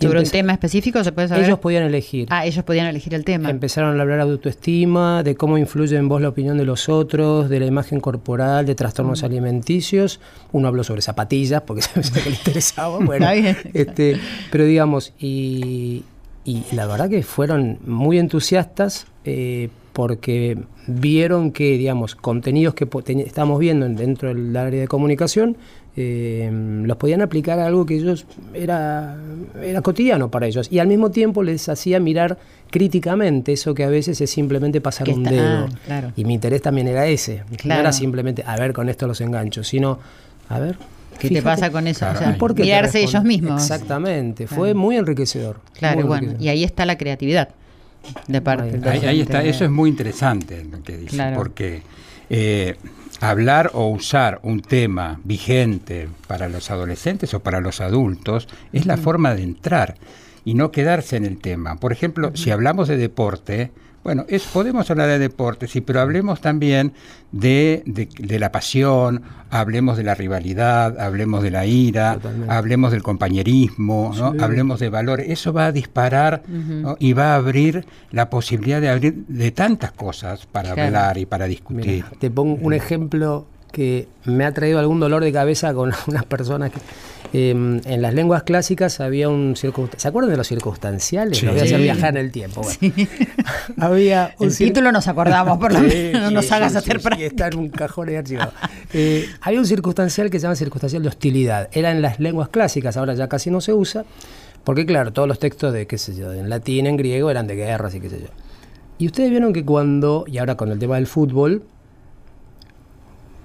¿Sobre 0.00 0.20
un 0.20 0.24
tema 0.30 0.52
específico 0.52 1.04
se 1.04 1.12
puede 1.12 1.28
saber? 1.28 1.44
Ellos 1.44 1.58
podían 1.58 1.82
elegir. 1.82 2.26
Ah, 2.30 2.46
ellos 2.46 2.64
podían 2.64 2.86
elegir 2.86 3.12
el 3.12 3.22
tema. 3.22 3.50
Empezaron 3.50 3.98
a 3.98 4.00
hablar 4.00 4.24
de 4.24 4.32
autoestima, 4.32 5.22
de 5.22 5.34
cómo 5.34 5.58
influye 5.58 5.94
en 5.96 6.08
vos 6.08 6.22
la 6.22 6.28
opinión 6.30 6.56
de 6.56 6.64
los 6.64 6.88
otros, 6.88 7.50
de 7.50 7.60
la 7.60 7.66
imagen 7.66 8.00
corporal, 8.00 8.64
de 8.64 8.72
Mm. 8.72 8.76
trastornos 8.76 9.22
alimenticios. 9.24 10.18
Uno 10.52 10.68
habló 10.68 10.84
sobre 10.84 11.02
zapatillas, 11.02 11.60
porque 11.62 11.82
sabes 11.82 12.10
que 12.12 12.30
le 12.30 12.36
interesaba. 12.36 12.98
Bueno, 13.04 13.26
este, 13.74 14.16
pero 14.50 14.64
digamos, 14.64 15.12
y, 15.20 16.02
y 16.44 16.64
la 16.72 16.86
verdad 16.86 17.08
que 17.10 17.22
fueron 17.22 17.78
muy 17.86 18.18
entusiastas 18.18 19.06
eh, 19.24 19.68
porque 19.92 20.56
vieron 20.86 21.52
que, 21.52 21.76
digamos, 21.76 22.14
contenidos 22.14 22.74
que 22.74 22.88
estábamos 23.26 23.58
viendo 23.58 23.86
en- 23.86 23.96
dentro 23.96 24.28
del 24.28 24.56
área 24.56 24.80
de 24.80 24.88
comunicación, 24.88 25.56
eh, 25.96 26.48
los 26.84 26.96
podían 26.96 27.20
aplicar 27.20 27.58
a 27.58 27.66
algo 27.66 27.84
que 27.84 27.96
ellos 27.96 28.24
era, 28.54 29.16
era 29.62 29.82
cotidiano 29.82 30.30
para 30.30 30.46
ellos. 30.46 30.68
Y 30.70 30.78
al 30.78 30.86
mismo 30.86 31.10
tiempo 31.10 31.42
les 31.42 31.68
hacía 31.68 31.98
mirar 32.00 32.38
críticamente 32.70 33.52
eso 33.52 33.74
que 33.74 33.84
a 33.84 33.88
veces 33.88 34.20
es 34.20 34.30
simplemente 34.30 34.80
pasar 34.80 35.06
Que 35.06 35.12
un 35.14 35.26
está- 35.26 35.34
dedo. 35.42 35.66
ah, 35.66 35.78
claro. 35.84 36.12
Y 36.16 36.24
mi 36.24 36.34
interés 36.34 36.62
también 36.62 36.88
era 36.88 37.06
ese. 37.06 37.42
No 37.50 37.56
Claro. 37.58 37.80
era 37.82 37.92
simplemente, 37.92 38.42
a 38.46 38.56
ver, 38.56 38.72
con 38.72 38.88
esto 38.88 39.06
los 39.06 39.20
engancho, 39.20 39.62
sino, 39.64 39.98
a 40.48 40.58
ver. 40.60 40.76
¿Qué 41.20 41.30
te 41.30 41.42
pasa 41.42 41.70
con 41.70 41.86
eso? 41.86 42.00
Claro, 42.00 42.14
O 42.16 42.18
sea, 42.18 42.28
hay- 42.30 42.38
¿Por 42.38 42.54
qué 42.54 42.62
te 42.62 42.68
mirarse 42.68 43.00
ellos 43.02 43.22
mismos. 43.24 43.62
Exactamente, 43.62 44.46
fue 44.46 44.68
Claro. 44.70 44.78
muy 44.78 44.96
enriquecedor. 44.96 45.60
Claro, 45.78 45.96
muy 46.00 46.04
bueno, 46.04 46.22
enriquecedor. 46.24 46.44
y 46.46 46.48
ahí 46.48 46.64
está 46.64 46.86
la 46.86 46.96
creatividad 46.98 47.50
de 48.26 48.40
parte 48.40 48.64
Ahí- 48.64 48.80
de 48.80 48.88
Ahí, 48.90 49.06
ahí 49.06 49.20
está, 49.20 49.42
eso 49.44 49.64
es 49.64 49.70
muy 49.70 49.90
interesante 49.90 50.64
lo 50.64 50.82
que 50.82 50.96
dice, 50.96 51.16
Claro. 51.16 51.36
porque 51.36 51.82
eh, 52.32 52.76
hablar 53.20 53.70
o 53.74 53.88
usar 53.88 54.38
un 54.44 54.62
tema 54.62 55.20
vigente 55.24 56.08
para 56.28 56.48
los 56.48 56.70
adolescentes 56.70 57.34
o 57.34 57.40
para 57.40 57.60
los 57.60 57.80
adultos 57.80 58.48
es 58.72 58.86
la 58.86 58.96
forma 58.96 59.34
de 59.34 59.42
entrar 59.42 59.96
y 60.44 60.54
no 60.54 60.70
quedarse 60.70 61.16
en 61.16 61.24
el 61.26 61.38
tema. 61.38 61.76
Por 61.76 61.92
ejemplo, 61.92 62.30
si 62.36 62.50
hablamos 62.50 62.88
de 62.88 62.96
deporte, 62.96 63.72
bueno, 64.02 64.24
es, 64.28 64.44
podemos 64.44 64.90
hablar 64.90 65.08
de 65.08 65.18
deporte, 65.18 65.68
sí, 65.68 65.80
pero 65.82 66.00
hablemos 66.00 66.40
también 66.40 66.92
de, 67.32 67.82
de- 67.86 68.08
de 68.18 68.38
la 68.38 68.50
pasión, 68.50 69.22
hablemos 69.50 69.96
de 69.98 70.04
la 70.04 70.14
rivalidad, 70.14 70.98
hablemos 70.98 71.42
de 71.42 71.50
la 71.50 71.66
ira, 71.66 72.14
Totalmente. 72.14 72.52
hablemos 72.54 72.92
del 72.92 73.02
compañerismo, 73.02 74.12
¿no? 74.16 74.32
Sí. 74.32 74.38
hablemos 74.40 74.80
de 74.80 74.88
valores. 74.90 75.26
Eso 75.28 75.52
va 75.52 75.66
a 75.66 75.72
disparar 75.72 76.42
¿no? 76.48 76.96
y 76.98 77.12
va 77.12 77.32
a 77.32 77.36
abrir 77.36 77.84
la 78.10 78.30
posibilidad 78.30 78.80
de 78.80 78.88
abrir 78.88 79.24
de 79.28 79.50
tantas 79.50 79.92
cosas 79.92 80.46
para 80.46 80.72
Claro. 80.74 80.86
hablar 80.86 81.18
y 81.18 81.26
para 81.26 81.44
Mira, 81.46 81.50
discutir. 81.50 82.04
te 82.18 82.30
pongo 82.30 82.54
un 82.62 82.72
ejemplo 82.72 83.46
que 83.72 84.08
me 84.24 84.44
ha 84.44 84.52
traído 84.52 84.78
algún 84.80 84.98
dolor 84.98 85.22
de 85.22 85.32
cabeza 85.32 85.72
con 85.74 85.92
unas 86.08 86.24
personas 86.24 86.72
que 86.72 86.80
eh, 87.32 87.50
en 87.50 88.02
las 88.02 88.14
lenguas 88.14 88.42
clásicas 88.42 89.00
había 89.00 89.28
un 89.28 89.56
circunstancial. 89.56 90.00
¿Se 90.00 90.08
acuerdan 90.08 90.30
de 90.30 90.36
los 90.36 90.46
circunstanciales? 90.48 91.38
Sí. 91.38 91.46
Los 91.46 91.54
voy 91.54 91.62
a 91.62 91.64
hacer 91.64 91.80
viajar 91.80 92.16
en 92.16 92.24
el 92.24 92.32
tiempo. 92.32 92.62
Bueno. 92.62 93.06
había 93.78 94.34
un 94.38 94.48
El 94.48 94.56
título 94.56 94.92
nos 94.92 95.06
acordamos, 95.08 95.58
por 95.58 95.72
lo 95.72 95.80
menos 95.80 96.22
no 96.22 96.30
nos 96.30 96.50
hagas 96.52 96.74
hacer 96.76 97.00
práctica. 97.00 97.26
Está 97.26 97.48
en 97.48 97.58
un 97.58 97.68
cajón 97.68 98.08
ahí 98.08 98.16
archivado. 98.16 98.52
Eh, 98.92 99.26
había 99.40 99.60
un 99.60 99.66
circunstancial 99.66 100.30
que 100.30 100.38
se 100.38 100.44
llama 100.44 100.56
circunstancial 100.56 101.02
de 101.02 101.08
hostilidad. 101.08 101.68
Era 101.72 101.90
en 101.90 102.02
las 102.02 102.18
lenguas 102.18 102.48
clásicas, 102.48 102.96
ahora 102.96 103.14
ya 103.14 103.28
casi 103.28 103.50
no 103.50 103.60
se 103.60 103.72
usa, 103.72 104.04
porque 104.64 104.84
claro, 104.84 105.12
todos 105.12 105.28
los 105.28 105.38
textos 105.38 105.72
de, 105.72 105.86
qué 105.86 105.98
sé 105.98 106.16
yo, 106.16 106.32
en 106.32 106.48
latín, 106.48 106.86
en 106.86 106.96
griego, 106.96 107.30
eran 107.30 107.46
de 107.46 107.56
guerras 107.56 107.94
y 107.94 108.00
qué 108.00 108.10
sé 108.10 108.20
yo. 108.20 108.28
Y 108.98 109.06
ustedes 109.06 109.30
vieron 109.30 109.52
que 109.52 109.64
cuando, 109.64 110.24
y 110.26 110.38
ahora 110.38 110.56
con 110.56 110.70
el 110.70 110.78
tema 110.78 110.96
del 110.96 111.06
fútbol, 111.06 111.62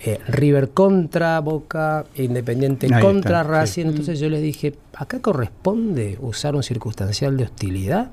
eh, 0.05 0.19
River 0.27 0.69
contra 0.69 1.39
Boca, 1.39 2.05
Independiente 2.15 2.87
Ahí 2.93 3.01
contra 3.01 3.41
está, 3.41 3.43
sí. 3.43 3.49
Racing, 3.81 3.85
entonces 3.87 4.19
yo 4.19 4.29
les 4.29 4.41
dije, 4.41 4.75
¿acá 4.93 5.19
corresponde 5.21 6.17
usar 6.21 6.55
un 6.55 6.63
circunstancial 6.63 7.35
de 7.37 7.43
hostilidad? 7.45 8.11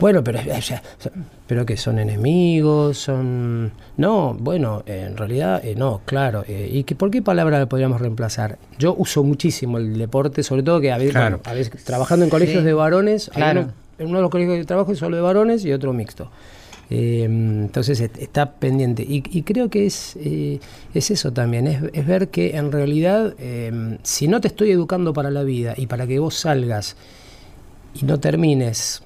Bueno, 0.00 0.24
pero, 0.24 0.40
pero 1.46 1.64
que 1.66 1.76
son 1.76 1.98
enemigos, 1.98 2.98
son... 2.98 3.70
No, 3.96 4.34
bueno, 4.38 4.82
en 4.86 5.16
realidad 5.16 5.64
eh, 5.64 5.74
no, 5.76 6.00
claro. 6.04 6.44
eh, 6.48 6.68
¿Y 6.72 6.84
que, 6.84 6.94
por 6.96 7.10
qué 7.10 7.22
palabra 7.22 7.58
la 7.58 7.66
podríamos 7.66 8.00
reemplazar? 8.00 8.58
Yo 8.78 8.94
uso 8.98 9.22
muchísimo 9.22 9.78
el 9.78 9.96
deporte, 9.98 10.42
sobre 10.42 10.62
todo 10.62 10.80
que 10.80 10.90
a 10.90 10.98
veces, 10.98 11.12
Claro. 11.12 11.38
bueno, 11.38 11.50
a 11.50 11.54
veces 11.54 11.84
trabajando 11.84 12.24
en 12.24 12.30
colegios 12.30 12.60
Sí. 12.60 12.64
de 12.64 12.72
varones, 12.74 13.30
Claro. 13.32 13.60
uno- 13.62 13.72
en 13.98 14.06
uno 14.08 14.16
de 14.18 14.22
los 14.22 14.30
colegios 14.30 14.56
de 14.56 14.64
trabajo 14.64 14.92
es 14.92 14.98
solo 14.98 15.16
de 15.16 15.22
varones 15.22 15.64
y 15.64 15.72
otro 15.72 15.92
mixto. 15.92 16.30
Eh, 16.90 17.22
entonces 17.24 18.00
está 18.00 18.52
pendiente. 18.54 19.02
Y, 19.02 19.22
y 19.30 19.42
creo 19.42 19.70
que 19.70 19.86
es, 19.86 20.16
eh, 20.16 20.58
es 20.92 21.10
eso 21.10 21.32
también, 21.32 21.68
es, 21.68 21.82
es 21.92 22.06
ver 22.06 22.28
que 22.28 22.56
en 22.56 22.72
realidad 22.72 23.34
eh, 23.38 23.98
si 24.02 24.26
no 24.26 24.40
te 24.40 24.48
estoy 24.48 24.72
educando 24.72 25.12
para 25.12 25.30
la 25.30 25.44
vida 25.44 25.74
y 25.76 25.86
para 25.86 26.06
que 26.06 26.18
vos 26.18 26.34
salgas 26.34 26.96
y 27.94 28.04
no 28.04 28.18
termines, 28.18 29.02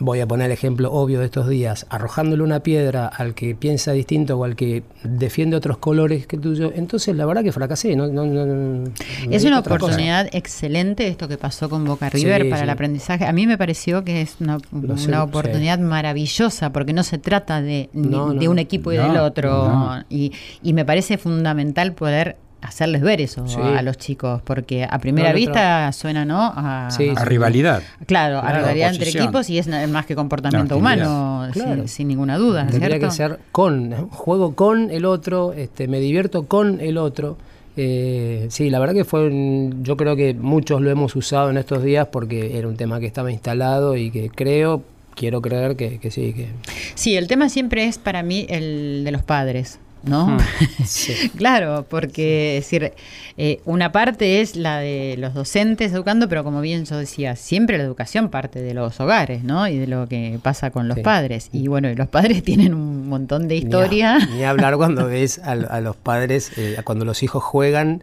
voy 0.00 0.20
a 0.20 0.26
poner 0.26 0.46
el 0.46 0.52
ejemplo 0.52 0.92
obvio 0.92 1.20
de 1.20 1.26
estos 1.26 1.48
días, 1.48 1.86
arrojándole 1.90 2.42
una 2.42 2.60
piedra 2.60 3.06
al 3.06 3.34
que 3.34 3.54
piensa 3.54 3.92
distinto 3.92 4.38
o 4.38 4.44
al 4.44 4.56
que 4.56 4.82
defiende 5.04 5.56
otros 5.56 5.78
colores 5.78 6.26
que 6.26 6.36
tuyo, 6.38 6.72
entonces 6.74 7.16
la 7.16 7.26
verdad 7.26 7.42
que 7.42 7.52
fracasé. 7.52 7.96
No, 7.96 8.06
no, 8.06 8.24
no- 8.26 8.84
Es 9.30 9.44
una 9.44 9.62
cosa. 9.62 9.74
oportunidad 9.76 10.28
excelente 10.32 11.06
esto 11.08 11.28
que 11.28 11.36
pasó 11.38 11.68
con 11.68 11.84
Boca 11.84 12.08
River 12.10 12.42
Sí, 12.42 12.48
para 12.48 12.60
sí. 12.60 12.64
el 12.64 12.70
aprendizaje. 12.70 13.24
A 13.26 13.32
mí 13.32 13.46
me 13.46 13.58
pareció 13.58 14.04
que 14.04 14.20
es 14.22 14.36
una, 14.40 14.58
Lo 14.72 14.96
sé, 14.96 15.08
una 15.08 15.18
sí. 15.22 15.28
oportunidad 15.28 15.78
maravillosa 15.78 16.72
porque 16.72 16.92
no 16.92 17.02
se 17.02 17.18
trata 17.18 17.60
de, 17.60 17.90
No, 17.92 18.32
de 18.34 18.44
no. 18.44 18.50
un 18.50 18.58
equipo 18.58 18.92
y 18.92 18.96
No, 18.96 19.08
del 19.08 19.16
otro. 19.18 19.68
no. 19.68 20.04
Y, 20.08 20.32
y 20.62 20.72
me 20.72 20.84
parece 20.84 21.18
fundamental 21.18 21.92
poder 21.94 22.36
hacerles 22.60 23.02
ver 23.02 23.20
eso 23.20 23.46
Sí. 23.46 23.60
a 23.60 23.82
los 23.82 23.96
chicos 23.98 24.42
porque 24.42 24.84
a 24.88 24.98
primera 24.98 25.30
No, 25.30 25.34
vista 25.36 25.92
suena 25.92 26.24
no 26.24 26.52
a, 26.54 26.88
Sí, 26.90 27.12
A 27.16 27.24
rivalidad. 27.24 27.82
Claro, 28.06 28.38
a 28.38 28.42
Claro, 28.42 28.58
rivalidad 28.58 28.92
entre 28.94 29.10
equipos 29.10 29.48
y 29.50 29.58
es 29.58 29.68
más 29.88 30.06
que 30.06 30.14
comportamiento 30.14 30.74
No, 30.74 30.78
humano, 30.80 31.48
Claro. 31.52 31.74
sin, 31.76 31.88
sin 31.88 32.08
ninguna 32.08 32.36
duda, 32.36 32.66
Tendría 32.66 32.88
¿cierto? 32.98 33.06
que 33.06 33.12
ser 33.12 33.38
con, 33.52 34.08
juego 34.08 34.54
con 34.54 34.90
el 34.90 35.04
otro, 35.04 35.52
este, 35.52 35.86
me 35.88 36.00
divierto 36.00 36.46
con 36.46 36.80
el 36.80 36.98
otro. 36.98 37.36
Eh, 37.80 38.46
sí, 38.50 38.70
la 38.70 38.80
verdad 38.80 38.94
que 38.94 39.04
fue, 39.04 39.28
un- 39.28 39.84
yo 39.84 39.96
creo 39.96 40.16
que 40.16 40.34
muchos 40.34 40.80
lo 40.80 40.90
hemos 40.90 41.14
usado 41.14 41.50
en 41.50 41.58
estos 41.58 41.82
días 41.84 42.08
porque 42.10 42.58
era 42.58 42.66
un 42.66 42.76
tema 42.76 42.98
que 42.98 43.06
estaba 43.06 43.30
instalado 43.30 43.96
y 43.96 44.10
que 44.10 44.30
creo, 44.30 44.82
quiero 45.14 45.40
creer 45.40 45.76
que, 45.76 45.98
que 46.00 46.10
sí, 46.10 46.32
que 46.32 46.48
Sí, 46.96 47.16
el 47.16 47.28
tema 47.28 47.48
siempre 47.48 47.84
es 47.84 47.98
para 47.98 48.24
mí 48.24 48.46
el 48.48 49.02
de 49.04 49.12
los 49.12 49.22
padres, 49.22 49.78
¿no? 50.08 50.26
Hmm. 50.28 50.38
Sí. 50.84 51.30
claro, 51.36 51.84
porque 51.88 52.56
es 52.58 52.64
decir, 52.64 52.92
eh, 53.36 53.60
una 53.66 53.92
parte 53.92 54.40
es 54.40 54.56
la 54.56 54.78
de 54.78 55.16
los 55.18 55.34
docentes 55.34 55.92
educando, 55.92 56.28
pero 56.28 56.44
como 56.44 56.60
bien 56.60 56.84
yo 56.86 56.96
decía, 56.96 57.36
siempre 57.36 57.76
la 57.78 57.84
educación 57.84 58.30
parte 58.30 58.60
de 58.62 58.72
los 58.74 58.98
hogares, 59.00 59.44
¿no? 59.44 59.68
Y 59.68 59.76
de 59.78 59.86
lo 59.86 60.06
que 60.08 60.38
pasa 60.42 60.70
con 60.70 60.88
los 60.88 60.96
Sí. 60.96 61.02
padres. 61.02 61.50
Y 61.52 61.68
bueno, 61.68 61.90
y 61.90 61.94
los 61.94 62.08
padres 62.08 62.42
tienen 62.44 62.74
un 62.74 63.08
montón 63.08 63.48
de 63.48 63.56
Ni 63.56 63.60
historia. 63.60 64.16
a- 64.16 64.26
Ni, 64.26 64.44
hablar 64.44 64.76
cuando 64.76 65.06
ves 65.06 65.38
a, 65.40 65.52
a 65.52 65.80
los 65.80 65.96
padres, 65.96 66.52
eh, 66.56 66.76
cuando 66.84 67.04
los 67.04 67.22
hijos 67.22 67.44
juegan, 67.44 68.02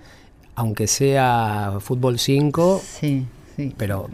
aunque 0.56 0.88
sea 0.88 1.74
fútbol 1.82 2.20
5, 2.20 2.82
Sí, 2.84 3.26
sí. 3.56 3.74
pero 3.78 4.10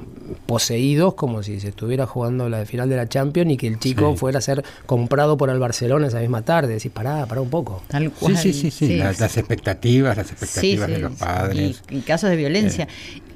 poseídos 0.45 1.13
como 1.15 1.43
si 1.43 1.60
se 1.60 1.69
estuviera 1.69 2.06
jugando 2.06 2.49
la 2.49 2.65
final 2.65 2.89
de 2.89 2.95
la 2.97 3.08
Champions 3.08 3.51
y 3.51 3.58
que 3.58 3.67
el 3.67 3.80
chico 3.80 4.12
Sí. 4.12 4.17
fuera 4.17 4.39
a 4.39 4.41
ser 4.41 4.63
comprado 4.86 5.38
por 5.38 5.49
el 5.49 5.60
Barcelona 5.60 6.08
esa 6.08 6.19
misma 6.19 6.41
tarde. 6.43 6.73
Decís, 6.75 6.91
pará, 6.91 7.25
pará 7.25 7.41
un 7.41 7.49
poco. 7.49 7.82
Tal 7.88 8.04
Sí, 8.06 8.10
cual. 8.19 8.38
sí, 8.38 8.54
sí, 8.54 8.71
sí. 8.71 8.97
Las, 8.97 9.19
las 9.19 9.38
expectativas, 9.38 10.17
las 10.17 10.32
expectativas 10.32 10.88
Sí, 10.88 10.93
de 10.93 10.99
los 10.99 11.13
padres. 11.13 11.82
Y, 11.89 11.97
y 11.97 12.01
casos 12.01 12.30
de 12.30 12.36
violencia. 12.36 12.88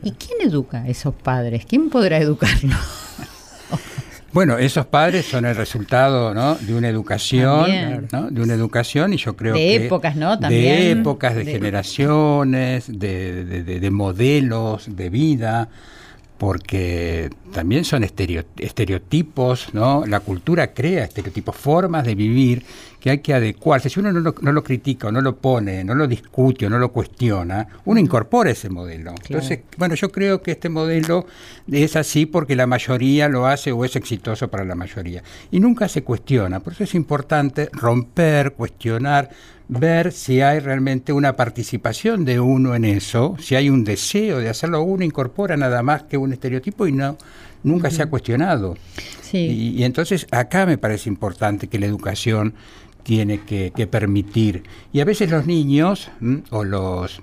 ¿Y 0.04 0.12
quién 0.12 0.42
educa 0.48 0.82
a 0.84 0.88
esos 0.88 1.14
padres? 1.16 1.66
¿Quién 1.66 1.90
podrá 1.90 2.18
educarlos? 2.18 2.76
Bueno, 4.34 4.58
esos 4.58 4.86
padres 4.88 5.26
son 5.26 5.46
el 5.46 5.56
resultado 5.56 6.34
¿no? 6.34 6.56
de 6.56 6.74
una 6.76 6.90
educación, 6.90 7.62
También. 7.62 8.08
¿no? 8.12 8.30
de 8.30 8.42
una 8.42 8.54
educación 8.54 9.14
y 9.14 9.18
yo 9.18 9.34
creo 9.38 9.54
De 9.54 9.60
que 9.62 9.76
épocas, 9.86 10.18
¿no? 10.18 10.36
de 10.36 10.42
También. 10.42 11.00
épocas, 11.00 11.36
de, 11.36 11.46
De- 11.46 11.52
generaciones, 11.54 12.84
de, 12.88 13.46
de- 13.46 13.64
de- 13.64 13.80
de 13.80 13.90
modelos 13.92 14.94
de 14.94 15.10
vida, 15.10 15.70
porque 16.38 17.30
también 17.54 17.86
son 17.86 18.04
estereo- 18.04 18.46
estereotipos, 18.58 19.74
¿no? 19.74 20.06
La 20.06 20.20
cultura 20.20 20.74
crea 20.74 21.06
estereotipos, 21.06 21.56
formas 21.56 22.06
de 22.06 22.16
vivir 22.16 22.66
que 23.06 23.12
hay 23.12 23.20
que 23.20 23.36
adecuarse. 23.36 23.88
Si 23.88 24.00
uno 24.00 24.12
no 24.12 24.20
lo, 24.20 24.34
no 24.42 24.52
lo 24.52 24.64
critica, 24.64 25.10
o 25.10 25.12
no 25.12 25.22
lo 25.22 25.36
pone, 25.36 25.84
no 25.84 25.94
lo 25.94 26.08
discute 26.08 26.66
o 26.66 26.72
no 26.72 26.80
lo 26.80 26.92
cuestiona, 26.92 27.68
uno 27.86 28.00
incorpora 28.00 28.50
ese 28.50 28.68
modelo. 28.68 29.14
Entonces, 29.30 29.60
bueno, 29.78 29.94
yo 29.94 30.12
creo 30.12 30.42
que 30.42 30.50
este 30.50 30.70
modelo 30.70 31.28
es 31.72 31.96
así 31.96 32.26
porque 32.26 32.56
la 32.56 32.66
mayoría 32.66 33.30
lo 33.30 33.46
hace 33.46 33.72
o 33.72 33.86
es 33.86 33.96
exitoso 33.96 34.48
para 34.48 34.66
la 34.66 34.74
mayoría. 34.74 35.22
Y 35.52 35.60
nunca 35.60 35.88
se 35.88 36.04
cuestiona. 36.04 36.62
Por 36.62 36.74
eso 36.74 36.84
es 36.84 36.96
importante 36.96 37.70
romper, 37.74 38.54
cuestionar, 38.54 39.30
ver 39.68 40.12
si 40.12 40.42
hay 40.42 40.58
realmente 40.58 41.14
una 41.14 41.36
participación 41.36 42.26
de 42.26 42.40
uno 42.40 42.74
en 42.74 42.86
eso, 42.86 43.36
si 43.40 43.54
hay 43.54 43.70
un 43.70 43.84
deseo 43.84 44.40
de 44.40 44.50
hacerlo, 44.50 44.82
uno 44.82 45.04
incorpora 45.04 45.56
nada 45.56 45.84
más 45.84 46.02
que 46.04 46.18
un 46.18 46.34
estereotipo 46.34 46.88
y 46.88 46.92
no, 46.92 47.20
nunca 47.62 47.92
se 47.92 48.02
ha 48.02 48.08
cuestionado. 48.08 48.76
Sí. 49.22 49.38
Y, 49.38 49.82
y 49.82 49.84
entonces 49.84 50.26
acá 50.32 50.66
me 50.66 50.80
parece 50.80 51.08
importante 51.08 51.68
que 51.68 51.78
la 51.78 51.86
educación 51.86 52.56
tiene 53.06 53.42
que, 53.42 53.72
que 53.76 53.86
permitir. 53.88 54.64
Y 54.92 55.00
a 55.00 55.06
veces 55.06 55.30
los 55.30 55.46
niños 55.46 56.10
¿m? 56.20 56.42
o 56.50 56.64
los, 56.64 57.22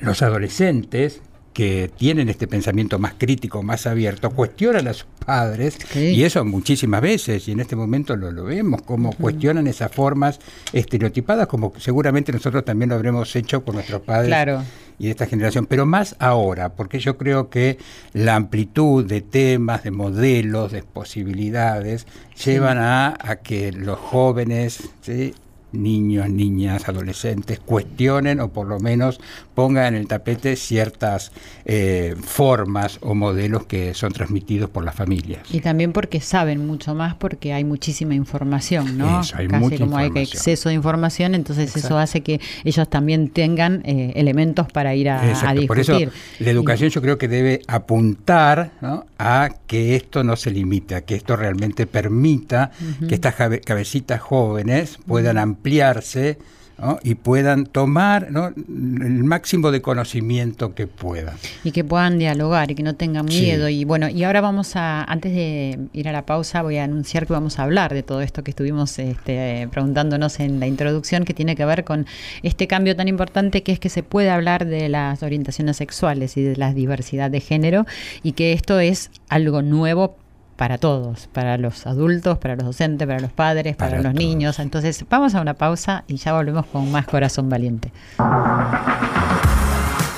los 0.00 0.22
adolescentes 0.22 1.20
que 1.52 1.88
tienen 1.96 2.28
este 2.28 2.48
pensamiento 2.48 2.98
más 2.98 3.14
crítico, 3.16 3.62
más 3.62 3.86
abierto, 3.86 4.30
cuestionan 4.30 4.88
a 4.88 4.92
sus 4.92 5.06
padres, 5.24 5.78
Sí. 5.92 6.06
y 6.08 6.24
eso 6.24 6.44
muchísimas 6.44 7.00
veces, 7.00 7.46
y 7.46 7.52
en 7.52 7.60
este 7.60 7.76
momento 7.76 8.16
lo, 8.16 8.32
lo 8.32 8.42
vemos, 8.44 8.82
como 8.82 9.12
cuestionan 9.12 9.68
esas 9.68 9.92
formas 9.92 10.40
estereotipadas, 10.72 11.46
como 11.46 11.72
seguramente 11.78 12.32
nosotros 12.32 12.64
también 12.64 12.88
lo 12.88 12.96
habremos 12.96 13.36
hecho 13.36 13.64
con 13.64 13.76
nuestros 13.76 14.00
padres 14.02 14.26
Claro. 14.28 14.62
Y 14.98 15.06
de 15.06 15.10
esta 15.10 15.26
generación, 15.26 15.66
pero 15.66 15.86
más 15.86 16.16
ahora, 16.18 16.70
porque 16.74 16.98
yo 16.98 17.16
creo 17.16 17.50
que 17.50 17.78
la 18.12 18.36
amplitud 18.36 19.04
de 19.04 19.20
temas, 19.20 19.82
de 19.82 19.90
modelos, 19.90 20.72
de 20.72 20.82
posibilidades, 20.82 22.06
llevan 22.44 22.78
a, 22.78 23.16
a 23.18 23.36
que 23.36 23.72
los 23.72 23.98
jóvenes, 23.98 24.90
¿sí? 25.00 25.34
niños, 25.74 26.30
niñas, 26.30 26.88
adolescentes, 26.88 27.58
cuestionen 27.60 28.40
o 28.40 28.48
por 28.48 28.66
lo 28.66 28.80
menos 28.80 29.20
pongan 29.54 29.94
en 29.94 30.00
el 30.00 30.06
tapete 30.08 30.56
ciertas 30.56 31.32
eh, 31.64 32.14
formas 32.22 32.98
o 33.02 33.14
modelos 33.14 33.66
que 33.66 33.94
son 33.94 34.12
transmitidos 34.12 34.68
por 34.70 34.84
las 34.84 34.94
familias. 34.94 35.42
Y 35.52 35.60
también 35.60 35.92
porque 35.92 36.20
saben 36.20 36.66
mucho 36.66 36.94
más 36.94 37.14
porque 37.14 37.52
hay 37.52 37.64
muchísima 37.64 38.14
información, 38.14 38.98
¿no? 38.98 39.20
Eso, 39.20 39.36
hay 39.36 39.46
Casi 39.48 39.62
mucha 39.62 39.78
como 39.78 39.96
hay 39.96 40.10
exceso 40.16 40.68
de 40.68 40.74
información, 40.74 41.34
entonces 41.34 41.74
eso 41.76 41.98
hace 41.98 42.22
que 42.22 42.40
ellos 42.64 42.88
también 42.90 43.28
tengan 43.28 43.82
eh, 43.84 44.12
elementos 44.16 44.66
para 44.72 44.94
ir 44.94 45.08
a, 45.08 45.20
a 45.20 45.28
Exacto, 45.30 45.66
por 45.66 45.78
eso 45.78 45.96
discutir. 45.98 46.20
la 46.40 46.50
educación 46.50 46.90
yo 46.90 47.00
creo 47.00 47.18
que 47.18 47.28
debe 47.28 47.60
apuntar 47.68 48.72
¿no? 48.80 49.06
a 49.18 49.50
que 49.66 49.96
esto 49.96 50.24
no 50.24 50.36
se 50.36 50.50
limite, 50.50 50.94
a 50.96 51.00
que 51.02 51.14
esto 51.14 51.36
realmente 51.36 51.86
permita 51.86 52.72
que 53.08 53.14
estas 53.14 53.34
cabe- 53.34 53.60
cabecitas 53.60 54.20
jóvenes 54.20 54.98
puedan 55.06 55.38
ampliarse 55.38 56.38
¿no? 56.78 56.98
y 57.02 57.14
puedan 57.14 57.66
tomar 57.66 58.30
¿no? 58.30 58.48
el 58.48 59.24
máximo 59.24 59.70
de 59.70 59.80
conocimiento 59.82 60.74
que 60.74 60.86
puedan. 60.86 61.36
Y 61.62 61.70
que 61.72 61.84
puedan 61.84 62.18
dialogar 62.18 62.70
y 62.70 62.74
que 62.74 62.82
no 62.82 62.94
tengan 62.94 63.28
Sí. 63.28 63.42
miedo. 63.42 63.68
Y 63.68 63.84
bueno, 63.84 64.08
y 64.08 64.24
ahora 64.24 64.40
vamos 64.40 64.76
a, 64.76 65.04
antes 65.04 65.32
de 65.32 65.78
ir 65.92 66.08
a 66.08 66.12
la 66.12 66.26
pausa, 66.26 66.62
voy 66.62 66.78
a 66.78 66.84
anunciar 66.84 67.26
que 67.26 67.32
vamos 67.32 67.58
a 67.58 67.62
hablar 67.62 67.94
de 67.94 68.02
todo 68.02 68.20
esto 68.20 68.42
que 68.44 68.50
estuvimos 68.50 68.98
este, 68.98 69.68
preguntándonos 69.70 70.40
en 70.40 70.60
la 70.60 70.66
introducción, 70.66 71.24
que 71.24 71.34
tiene 71.34 71.56
que 71.56 71.64
ver 71.64 71.84
con 71.84 72.06
este 72.42 72.66
cambio 72.66 72.96
tan 72.96 73.08
importante 73.08 73.62
que 73.62 73.72
es 73.72 73.78
que 73.78 73.88
se 73.88 74.02
puede 74.02 74.30
hablar 74.30 74.66
de 74.66 74.88
las 74.88 75.22
orientaciones 75.22 75.76
sexuales 75.76 76.36
y 76.36 76.42
de 76.42 76.56
la 76.56 76.72
diversidad 76.74 77.30
de 77.30 77.40
género 77.40 77.86
y 78.22 78.32
que 78.32 78.52
esto 78.52 78.80
es 78.80 79.10
algo 79.28 79.62
nuevo 79.62 80.16
para 80.56 80.78
todos, 80.78 81.26
para 81.28 81.58
los 81.58 81.86
adultos, 81.86 82.38
para 82.38 82.56
los 82.56 82.64
docentes, 82.66 83.06
para 83.06 83.20
los 83.20 83.32
padres, 83.32 83.76
para, 83.76 83.90
Para 83.90 84.02
los 84.02 84.12
todos. 84.12 84.24
niños. 84.24 84.58
Entonces, 84.58 85.04
vamos 85.08 85.34
a 85.34 85.40
una 85.40 85.54
pausa 85.54 86.04
y 86.06 86.16
ya 86.16 86.32
volvemos 86.32 86.66
con 86.66 86.90
más 86.90 87.06
Corazón 87.06 87.48
Valiente. 87.48 87.92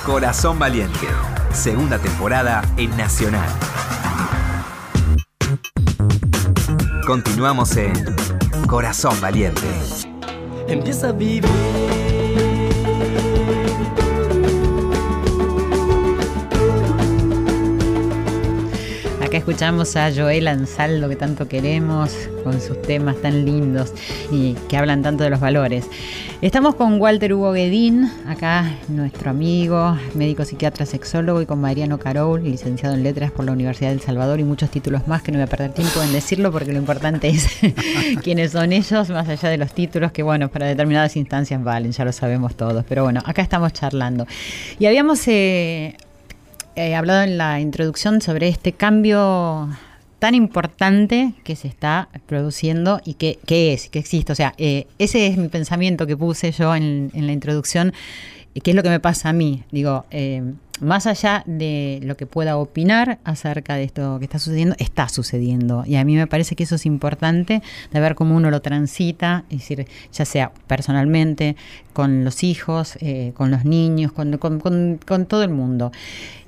Corazón 0.05 0.57
Valiente, 0.59 1.07
segunda 1.51 1.97
temporada 1.99 2.61
en 2.77 2.95
Nacional. 2.95 3.49
Continuamos 7.05 7.75
en 7.77 7.93
Corazón 8.67 9.19
Valiente. 9.21 9.61
Empieza 10.67 11.09
a 11.09 11.11
vivir. 11.13 11.96
Escuchamos 19.47 19.95
a 19.95 20.11
Joel 20.13 20.45
Ansaldo, 20.49 21.07
que 21.07 21.15
tanto 21.15 21.47
queremos, 21.47 22.11
con 22.43 22.59
sus 22.59 22.81
temas 22.81 23.15
tan 23.21 23.45
lindos 23.45 23.93
y 24.29 24.55
que 24.67 24.75
hablan 24.75 25.01
tanto 25.03 25.23
de 25.23 25.29
los 25.29 25.39
valores. 25.39 25.87
Estamos 26.41 26.75
con 26.75 26.99
Walter 26.99 27.33
Hugo 27.33 27.53
Guedín, 27.53 28.11
acá 28.27 28.75
nuestro 28.89 29.29
amigo, 29.29 29.97
médico 30.15 30.43
psiquiatra 30.43 30.85
sexólogo, 30.85 31.41
y 31.41 31.45
con 31.45 31.61
Mariano 31.61 31.97
Carol, 31.97 32.43
licenciado 32.43 32.93
en 32.93 33.03
letras 33.03 33.31
por 33.31 33.45
la 33.45 33.53
Universidad 33.53 33.91
del 33.91 34.01
Salvador, 34.01 34.41
y 34.41 34.43
muchos 34.43 34.69
títulos 34.69 35.07
más 35.07 35.21
que 35.21 35.31
no 35.31 35.37
voy 35.37 35.45
a 35.45 35.47
perder 35.47 35.71
tiempo 35.71 36.03
en 36.03 36.11
decirlo 36.11 36.51
porque 36.51 36.73
lo 36.73 36.79
importante 36.79 37.29
es 37.29 37.47
quiénes 38.23 38.51
son 38.51 38.73
ellos, 38.73 39.09
más 39.09 39.29
allá 39.29 39.47
de 39.47 39.57
los 39.57 39.71
títulos 39.71 40.11
que, 40.11 40.23
bueno, 40.23 40.49
para 40.49 40.65
determinadas 40.65 41.15
instancias 41.15 41.63
valen, 41.63 41.93
ya 41.93 42.03
lo 42.03 42.11
sabemos 42.11 42.55
todos. 42.55 42.83
Pero 42.89 43.05
bueno, 43.05 43.21
acá 43.25 43.41
estamos 43.41 43.71
charlando. 43.71 44.27
Y 44.77 44.87
habíamos 44.87 45.25
eh, 45.29 45.95
he 46.77 46.95
hablado 46.95 47.23
en 47.23 47.37
la 47.37 47.59
introducción 47.59 48.21
sobre 48.21 48.47
este 48.47 48.71
cambio 48.71 49.69
tan 50.19 50.35
importante 50.35 51.33
que 51.43 51.55
se 51.55 51.67
está 51.67 52.09
produciendo 52.25 53.01
y 53.03 53.15
que, 53.15 53.39
es, 53.47 53.89
que 53.89 53.99
existe. 53.99 54.31
O 54.31 54.35
sea, 54.35 54.53
eh, 54.57 54.87
ese 54.99 55.27
es 55.27 55.37
mi 55.37 55.47
pensamiento 55.47 56.07
que 56.07 56.15
puse 56.15 56.51
yo 56.51 56.75
en 56.75 57.11
la 57.13 57.31
introducción, 57.31 57.93
y 58.57 58.61
que 58.61 58.71
es 58.71 58.75
lo 58.75 58.81
que 58.81 58.89
me 58.89 58.99
pasa 58.99 59.29
a 59.29 59.33
mí. 59.33 59.63
Digo, 59.71 60.05
eh, 60.09 60.41
más 60.81 61.05
allá 61.05 61.43
de 61.45 61.99
lo 62.03 62.17
que 62.17 62.25
pueda 62.25 62.57
opinar 62.57 63.19
acerca 63.23 63.75
de 63.75 63.83
esto 63.83 64.17
que 64.17 64.25
está 64.25 64.39
sucediendo, 64.39 64.75
está 64.79 65.09
sucediendo. 65.09 65.83
Y 65.85 65.95
a 65.95 66.03
mí 66.03 66.15
me 66.15 66.25
parece 66.25 66.55
que 66.55 66.63
eso 66.63 66.73
es 66.75 66.87
importante, 66.87 67.61
de 67.91 67.99
ver 67.99 68.15
cómo 68.15 68.35
uno 68.35 68.49
lo 68.49 68.61
transita, 68.61 69.43
es 69.51 69.59
decir, 69.59 69.85
ya 70.11 70.25
sea 70.25 70.51
personalmente, 70.65 71.55
con 71.93 72.23
los 72.23 72.43
hijos, 72.43 72.97
eh, 72.99 73.31
con 73.35 73.51
los 73.51 73.63
niños, 73.63 74.11
con, 74.11 74.37
con- 74.39 74.59
con- 74.59 74.99
con 75.05 75.25
todo 75.27 75.43
el 75.43 75.51
mundo. 75.51 75.91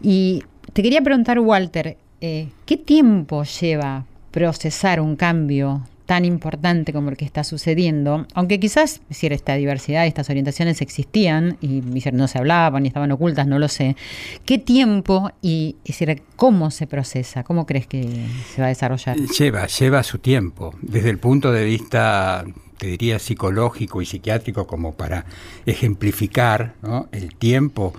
Y 0.02 0.44
te 0.74 0.82
quería 0.82 1.02
preguntar, 1.02 1.40
Walter, 1.40 1.98
eh, 2.22 2.50
¿qué 2.66 2.78
tiempo 2.78 3.44
lleva 3.44 4.06
procesar 4.32 5.00
un 5.00 5.16
cambio 5.16 5.82
tan 6.10 6.26
importante 6.26 6.92
como 6.92 7.12
el 7.12 7.18
que 7.18 7.24
está 7.24 7.44
sucediendo? 7.44 8.26
Aunque 8.34 8.60
quizás, 8.60 8.94
es 8.94 9.10
decir, 9.10 9.32
esta 9.32 9.54
diversidad, 9.54 10.08
estas 10.08 10.28
orientaciones 10.32 10.82
existían 10.82 11.60
y 11.62 11.84
no 12.12 12.28
se 12.28 12.40
hablaban 12.40 12.84
y 12.84 12.88
estaban 12.88 13.12
ocultas, 13.12 13.46
no 13.46 13.60
lo 13.60 13.68
sé. 13.68 13.96
¿Qué 14.44 14.58
tiempo 14.58 15.30
y 15.40 15.76
es 15.86 16.00
decir, 16.00 16.24
cómo 16.36 16.72
se 16.72 16.88
procesa? 16.88 17.44
¿Cómo 17.44 17.68
crees 17.68 17.86
que 17.86 18.26
se 18.52 18.60
va 18.60 18.66
a 18.66 18.70
desarrollar? 18.70 19.18
Lleva, 19.18 19.68
lleva 19.68 20.02
su 20.02 20.18
tiempo, 20.18 20.74
desde 20.82 21.12
el 21.12 21.20
punto 21.20 21.52
de 21.52 21.64
vista, 21.64 22.44
te 22.80 22.88
diría, 22.88 23.20
psicológico 23.20 24.02
y 24.02 24.08
psiquiátrico, 24.08 24.66
como 24.66 24.94
para 24.94 25.26
ejemplificar 25.68 26.74
el 27.12 27.36
tiempo 27.36 27.94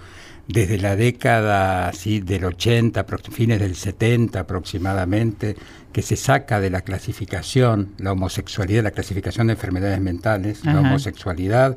desde 0.52 0.78
la 0.78 0.96
década 0.96 1.92
¿sí? 1.92 2.20
del 2.20 2.44
80, 2.44 3.06
prox- 3.06 3.30
fines 3.30 3.60
del 3.60 3.74
70 3.76 4.40
aproximadamente, 4.40 5.56
que 5.92 6.02
se 6.02 6.16
saca 6.16 6.60
de 6.60 6.70
la 6.70 6.80
clasificación, 6.82 7.90
la 7.98 8.12
homosexualidad, 8.12 8.82
la 8.84 8.90
clasificación 8.92 9.48
de 9.48 9.54
enfermedades 9.54 10.00
mentales, 10.00 10.64
la 10.64 10.80
homosexualidad, 10.80 11.76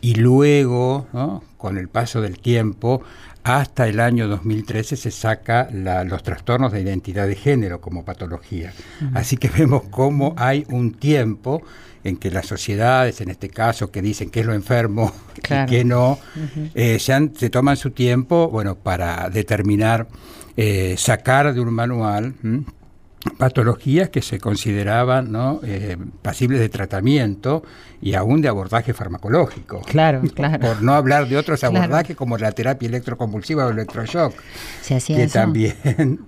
y 0.00 0.14
luego, 0.16 1.06
¿no? 1.12 1.42
con 1.56 1.78
el 1.78 1.88
paso 1.88 2.20
del 2.20 2.38
tiempo, 2.38 3.02
hasta 3.44 3.88
el 3.88 3.98
año 4.00 4.28
2013 4.28 4.96
se 4.96 5.10
saca 5.10 5.68
la- 5.72 6.04
los 6.04 6.22
trastornos 6.22 6.72
de 6.72 6.80
identidad 6.80 7.26
de 7.26 7.34
género 7.36 7.80
como 7.80 8.04
patología. 8.04 8.72
Así 9.14 9.36
que 9.36 9.48
vemos 9.48 9.82
cómo 9.90 10.34
hay 10.36 10.64
un 10.68 10.92
tiempo 10.94 11.62
en 12.04 12.16
que 12.16 12.30
las 12.30 12.46
sociedades, 12.46 13.20
en 13.20 13.30
este 13.30 13.48
caso, 13.48 13.90
que 13.90 14.02
dicen 14.02 14.30
que 14.30 14.40
es 14.40 14.46
lo 14.46 14.54
enfermo 14.54 15.12
Claro. 15.42 15.72
y 15.72 15.76
que 15.76 15.84
no, 15.84 16.18
eh, 16.74 16.98
se, 16.98 17.12
han- 17.12 17.34
se 17.36 17.48
toman 17.50 17.76
su 17.76 17.90
tiempo 17.90 18.48
bueno, 18.50 18.74
para 18.76 19.28
determinar, 19.30 20.08
eh, 20.56 20.94
sacar 20.98 21.54
de 21.54 21.60
un 21.60 21.72
manual 21.72 22.34
¿m? 22.42 22.64
Patologías 23.38 24.08
que 24.10 24.20
se 24.22 24.38
consideraban 24.40 25.30
¿no? 25.30 25.60
eh, 25.62 25.96
pasibles 26.22 26.58
de 26.60 26.68
tratamiento 26.68 27.62
y 28.00 28.14
aún 28.14 28.42
de 28.42 28.48
abordaje 28.48 28.94
farmacológico. 28.94 29.80
Claro, 29.82 30.22
claro. 30.34 30.58
Por 30.60 30.82
no 30.82 30.92
hablar 30.94 31.28
de 31.28 31.36
otros 31.36 31.60
Claro. 31.60 31.76
abordajes 31.78 32.16
como 32.16 32.36
la 32.36 32.50
terapia 32.52 32.88
electroconvulsiva 32.88 33.66
o 33.66 33.70
electroshock, 33.70 34.34
¿Se 34.80 34.96
hacía 34.96 35.16
que 35.16 35.22
eso? 35.24 35.32
también... 35.34 35.74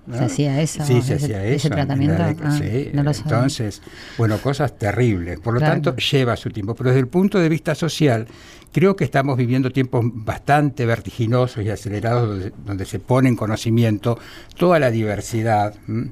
¿no? 0.07 0.19
¿Se 0.19 0.25
hacía 0.25 0.61
eso? 0.61 0.85
Sí, 0.85 1.03
se 1.03 1.15
¿Ese- 1.15 1.25
hacía 1.25 1.45
ese 1.45 1.55
eso. 1.57 1.69
tratamiento? 1.71 2.23
década- 2.23 2.51
Ah, 2.55 2.59
sí, 2.59 2.91
no 2.93 3.03
lo 3.03 3.11
entonces, 3.11 3.83
bueno, 4.17 4.39
cosas 4.39 4.79
terribles. 4.79 5.41
Por 5.41 5.55
lo 5.55 5.61
Claro. 5.61 5.75
tanto, 5.75 5.97
lleva 5.97 6.37
su 6.37 6.51
tiempo. 6.51 6.75
Pero 6.75 6.91
desde 6.91 7.01
el 7.01 7.09
punto 7.09 7.39
de 7.41 7.49
vista 7.49 7.75
social, 7.75 8.27
creo 8.73 8.95
que 8.95 9.05
estamos 9.05 9.37
viviendo 9.37 9.71
tiempos 9.71 10.05
bastante 10.13 10.87
vertiginosos 10.87 11.65
y 11.65 11.71
acelerados 11.71 12.29
donde, 12.29 12.53
donde 12.65 12.85
se 12.85 12.99
pone 13.01 13.29
en 13.29 13.37
conocimiento 13.37 14.19
toda 14.57 14.79
la 14.79 14.91
diversidad. 14.93 15.75
¿m? 15.89 16.11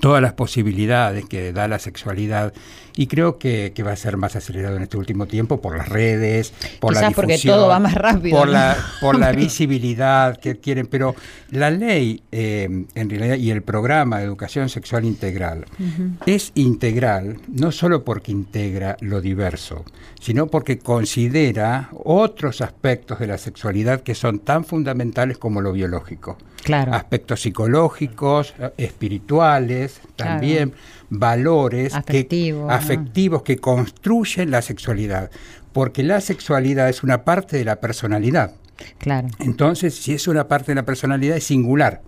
Todas 0.00 0.22
las 0.22 0.32
posibilidades 0.32 1.24
que 1.24 1.52
da 1.52 1.68
la 1.68 1.78
sexualidad 1.78 2.52
y 2.96 3.06
creo 3.06 3.38
que, 3.38 3.72
que 3.74 3.82
va 3.82 3.92
a 3.92 3.96
ser 3.96 4.16
más 4.16 4.36
acelerado 4.36 4.76
en 4.76 4.82
este 4.82 4.96
último 4.96 5.26
tiempo 5.26 5.60
por 5.60 5.76
las 5.76 5.88
redes, 5.88 6.52
por 6.80 6.92
la 6.94 7.00
Quizás 7.00 7.14
porque 7.14 7.32
difusión, 7.32 7.56
todo 7.56 7.68
va 7.68 7.78
más 7.78 7.94
rápido, 7.94 8.38
por 8.38 8.46
¿no? 8.48 8.52
la 8.54 8.76
por 9.00 9.18
la 9.18 9.32
visibilidad 9.46 10.36
que 10.38 10.58
quieren, 10.58 10.86
pero 10.86 11.14
la 11.50 11.70
ley 11.70 12.22
eh, 12.32 12.68
en 12.94 13.10
realidad 13.10 13.36
y 13.36 13.50
el 13.50 13.62
programa 13.62 14.18
de 14.18 14.24
educación 14.24 14.68
sexual 14.68 15.04
integral 15.04 15.64
es 16.26 16.52
integral 16.54 17.38
no 17.48 17.72
solo 17.72 18.04
porque 18.04 18.32
integra 18.32 18.96
lo 19.00 19.20
diverso, 19.20 19.84
sino 20.20 20.46
porque 20.46 20.78
considera 20.78 21.88
otros 22.04 22.60
aspectos 22.60 23.18
de 23.18 23.26
la 23.26 23.38
sexualidad 23.38 24.00
que 24.02 24.14
son 24.14 24.38
tan 24.40 24.64
fundamentales 24.64 25.38
como 25.38 25.60
lo 25.60 25.72
biológico 25.72 26.36
Claro. 26.62 26.94
aspectos 26.94 27.40
psicológicos, 27.42 28.54
eh, 28.60 28.70
espirituales, 28.76 30.00
Claro. 30.16 30.32
también 30.32 30.72
valores 31.10 31.94
Afectivos. 31.94 32.70
Afectivos 32.82 33.42
que 33.42 33.56
construyen 33.58 34.50
la 34.50 34.62
sexualidad, 34.62 35.30
porque 35.72 36.02
la 36.02 36.20
sexualidad 36.20 36.88
es 36.88 37.02
una 37.02 37.24
parte 37.24 37.56
de 37.56 37.64
la 37.64 37.76
personalidad. 37.80 38.52
Claro. 38.98 39.28
Entonces, 39.38 39.94
si 39.94 40.12
es 40.14 40.26
una 40.28 40.48
parte 40.48 40.72
de 40.72 40.76
la 40.76 40.84
personalidad, 40.84 41.36
es 41.36 41.44
singular, 41.44 42.02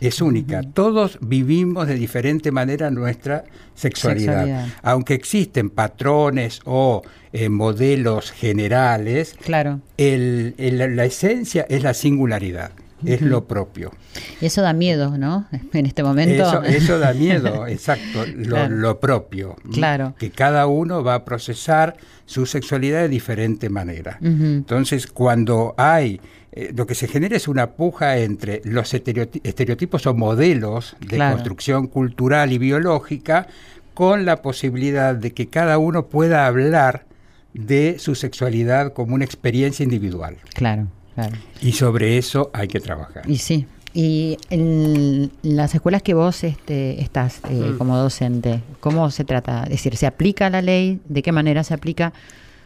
es 0.00 0.20
única. 0.20 0.62
Todos 0.62 1.18
vivimos 1.20 1.86
de 1.88 1.94
diferente 1.94 2.50
manera 2.52 2.90
nuestra 2.90 3.44
sexualidad. 3.74 4.44
Sexualidad. 4.46 4.66
Aunque 4.82 5.14
existen 5.14 5.70
patrones 5.70 6.60
o 6.64 7.02
eh, 7.32 7.48
modelos 7.48 8.30
generales, 8.30 9.34
Claro. 9.42 9.80
el- 9.96 10.54
el- 10.58 10.96
la 10.96 11.04
esencia 11.04 11.64
es 11.68 11.82
la 11.82 11.94
singularidad, 11.94 12.72
es 13.04 13.20
lo 13.22 13.44
propio. 13.46 13.92
Y 14.40 14.46
eso 14.46 14.62
da 14.62 14.72
miedo, 14.72 15.16
¿no? 15.18 15.46
En 15.72 15.86
este 15.86 16.02
momento. 16.02 16.42
Eso, 16.46 16.62
eso 16.62 16.98
da 16.98 17.12
miedo, 17.14 17.66
exacto, 17.68 18.24
lo, 18.34 18.48
Claro. 18.56 18.76
lo 18.76 19.00
propio. 19.00 19.56
Claro. 19.72 20.14
Que 20.18 20.30
cada 20.30 20.66
uno 20.66 21.02
va 21.02 21.14
a 21.14 21.24
procesar 21.24 21.96
su 22.26 22.46
sexualidad 22.46 23.00
de 23.02 23.08
diferente 23.08 23.68
manera. 23.68 24.18
Entonces, 24.22 25.06
cuando 25.06 25.74
hay, 25.76 26.20
eh, 26.52 26.72
lo 26.74 26.86
que 26.86 26.94
se 26.94 27.08
genera 27.08 27.36
es 27.36 27.48
una 27.48 27.72
puja 27.72 28.18
entre 28.18 28.60
los 28.64 28.94
estereoti- 28.94 29.40
estereotipos 29.44 30.06
o 30.06 30.14
modelos 30.14 30.96
de 31.00 31.16
Claro. 31.16 31.34
construcción 31.36 31.86
cultural 31.88 32.52
y 32.52 32.58
biológica, 32.58 33.46
con 33.94 34.24
la 34.24 34.40
posibilidad 34.40 35.14
de 35.14 35.32
que 35.32 35.48
cada 35.48 35.76
uno 35.78 36.06
pueda 36.06 36.46
hablar 36.46 37.04
de 37.52 37.96
su 37.98 38.14
sexualidad 38.14 38.94
como 38.94 39.14
una 39.14 39.26
experiencia 39.26 39.84
individual. 39.84 40.36
Claro, 40.54 40.86
claro. 41.14 41.36
Y 41.60 41.72
sobre 41.72 42.18
eso 42.18 42.50
hay 42.52 42.68
que 42.68 42.80
trabajar. 42.80 43.28
Y 43.28 43.36
sí. 43.38 43.66
Y 43.94 44.38
en 44.48 45.30
las 45.42 45.74
escuelas 45.74 46.02
que 46.02 46.14
vos 46.14 46.44
este, 46.44 47.02
estás 47.02 47.40
eh, 47.50 47.72
Mm. 47.74 47.78
como 47.78 47.96
docente, 47.98 48.62
¿cómo 48.80 49.10
se 49.10 49.24
trata? 49.24 49.64
Es 49.64 49.70
decir, 49.70 49.96
¿se 49.96 50.06
aplica 50.06 50.48
la 50.48 50.62
ley? 50.62 51.00
¿De 51.06 51.22
qué 51.22 51.30
manera 51.30 51.62
se 51.62 51.74
aplica? 51.74 52.12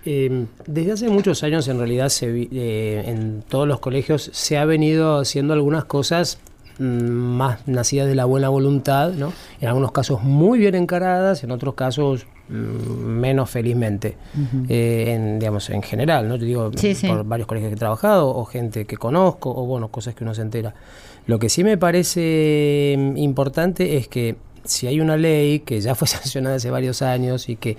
Eh, 0.05 0.47
desde 0.69 0.93
hace 0.93 1.09
muchos 1.09 1.43
años, 1.43 1.67
en 1.67 1.79
realidad, 1.79 2.11
se 2.11 2.49
eh, 2.53 3.03
en 3.11 3.43
todos 3.49 3.67
los 3.67 3.81
colegios 3.81 4.31
se 4.33 4.57
ha 4.57 4.65
venido 4.65 5.19
haciendo 5.19 5.53
algunas 5.53 5.85
cosas 5.85 6.39
mm, 6.79 6.85
más 6.85 7.67
nacidas 7.67 8.07
de 8.07 8.15
la 8.15 8.25
buena 8.25 8.49
voluntad, 8.49 9.11
¿no? 9.13 9.33
En 9.61 9.67
algunos 9.67 9.91
casos 9.91 10.23
muy 10.23 10.61
bien 10.61 10.77
encaradas, 10.77 11.43
en 11.43 11.51
otros 11.51 11.75
casos 11.75 12.25
menos 12.49 13.51
felizmente. 13.51 14.17
Eh, 14.69 15.13
en, 15.15 15.39
digamos, 15.39 15.69
en 15.71 15.83
general, 15.83 16.29
¿no? 16.29 16.39
Te 16.39 16.45
digo, 16.45 16.71
Sí, 16.77 16.95
sí. 16.95 17.07
por 17.07 17.25
varios 17.25 17.47
colegios 17.47 17.71
que 17.71 17.75
he 17.75 17.79
trabajado, 17.79 18.29
o 18.29 18.45
gente 18.45 18.85
que 18.85 18.97
conozco, 18.97 19.51
o 19.51 19.67
bueno, 19.67 19.89
cosas 19.89 20.15
que 20.15 20.25
uno 20.25 20.35
se 20.35 20.43
entera. 20.43 20.75
Lo 21.27 21.39
que 21.39 21.49
sí 21.49 21.65
me 21.65 21.77
parece 21.77 22.95
mm, 22.97 23.17
importante 23.17 23.97
es 23.97 24.09
que 24.09 24.37
si 24.65 24.87
hay 24.87 25.01
una 25.01 25.17
ley 25.17 25.61
que 25.61 25.81
ya 25.81 25.95
fue 25.95 26.07
sancionada 26.09 26.57
hace 26.57 26.71
varios 26.71 27.03
años 27.03 27.49
y 27.49 27.57
que 27.57 27.77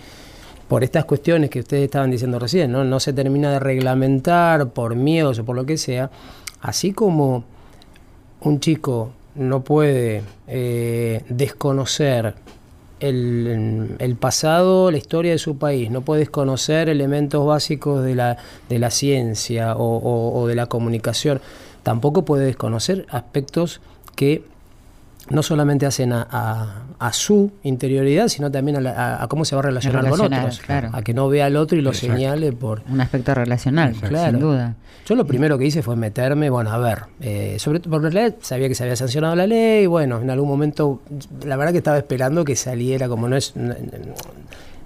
por 0.67 0.83
estas 0.83 1.05
cuestiones 1.05 1.49
que 1.49 1.59
ustedes 1.61 1.85
estaban 1.85 2.11
diciendo 2.11 2.39
recién, 2.39 2.71
¿no? 2.73 2.83
no 2.83 2.99
se 2.99 3.13
termina 3.13 3.51
de 3.51 3.59
reglamentar 3.59 4.69
por 4.71 4.95
miedos 4.95 5.39
o 5.39 5.45
por 5.45 5.55
lo 5.55 5.65
que 5.65 5.77
sea, 5.77 6.11
así 6.61 6.91
como 6.91 7.45
un 8.41 8.59
chico 8.59 9.11
no 9.35 9.63
puede 9.63 10.23
eh, 10.47 11.21
desconocer 11.29 12.33
el, 12.99 13.95
el 13.99 14.15
pasado, 14.15 14.91
la 14.91 14.97
historia 14.97 15.31
de 15.31 15.37
su 15.37 15.57
país, 15.57 15.89
no 15.91 16.01
puede 16.01 16.19
desconocer 16.21 16.89
elementos 16.89 17.45
básicos 17.45 18.03
de 18.03 18.15
la, 18.15 18.37
de 18.69 18.79
la 18.79 18.89
ciencia 18.91 19.75
o, 19.75 20.39
o- 20.41 20.47
de 20.47 20.55
la 20.55 20.65
comunicación, 20.67 21.41
tampoco 21.83 22.25
puede 22.25 22.45
desconocer 22.45 23.05
aspectos 23.09 23.81
que 24.15 24.43
no 25.29 25.43
solamente 25.43 25.85
hacen 25.85 26.13
a, 26.13 26.27
a- 26.29 26.83
a 26.99 27.13
su 27.13 27.51
interioridad, 27.63 28.27
sino 28.27 28.49
también 28.51 28.77
a, 28.77 28.81
la- 28.81 28.91
a- 28.91 29.23
a 29.23 29.27
cómo 29.27 29.45
se 29.45 29.55
va 29.55 29.59
a 29.59 29.63
relacionar, 29.65 30.07
con 30.09 30.19
otros, 30.21 30.59
claro. 30.59 30.89
a 30.93 31.01
que 31.01 31.13
no 31.13 31.27
vea 31.29 31.45
al 31.45 31.55
otro 31.57 31.77
y 31.77 31.81
lo 31.81 31.91
Exacto. 31.91 32.15
señale 32.15 32.51
por... 32.53 32.81
Un 32.89 33.01
aspecto 33.01 33.33
relacional, 33.35 33.93
Claro. 33.93 34.31
sin 34.31 34.39
duda. 34.39 34.75
Yo 35.05 35.15
lo 35.15 35.25
primero 35.25 35.57
que 35.57 35.65
hice 35.65 35.81
fue 35.83 35.95
meterme, 35.95 36.49
bueno, 36.49 36.71
a 36.71 36.77
ver, 36.79 37.03
eh, 37.21 37.55
sobre 37.59 37.79
todo 37.79 37.91
porque 37.91 38.07
en 38.07 38.13
realidad 38.13 38.35
sabía 38.41 38.67
que 38.67 38.75
se 38.75 38.83
había 38.83 38.95
sancionado 38.95 39.35
la 39.35 39.47
ley, 39.47 39.85
bueno, 39.85 40.19
en 40.21 40.29
algún 40.29 40.49
momento, 40.49 41.01
la 41.45 41.55
verdad 41.55 41.71
que 41.71 41.77
estaba 41.77 41.97
esperando 41.97 42.43
que 42.43 42.55
saliera, 42.55 43.07
como 43.07 43.27
no 43.29 43.35
es... 43.37 43.53
n- 43.55 43.75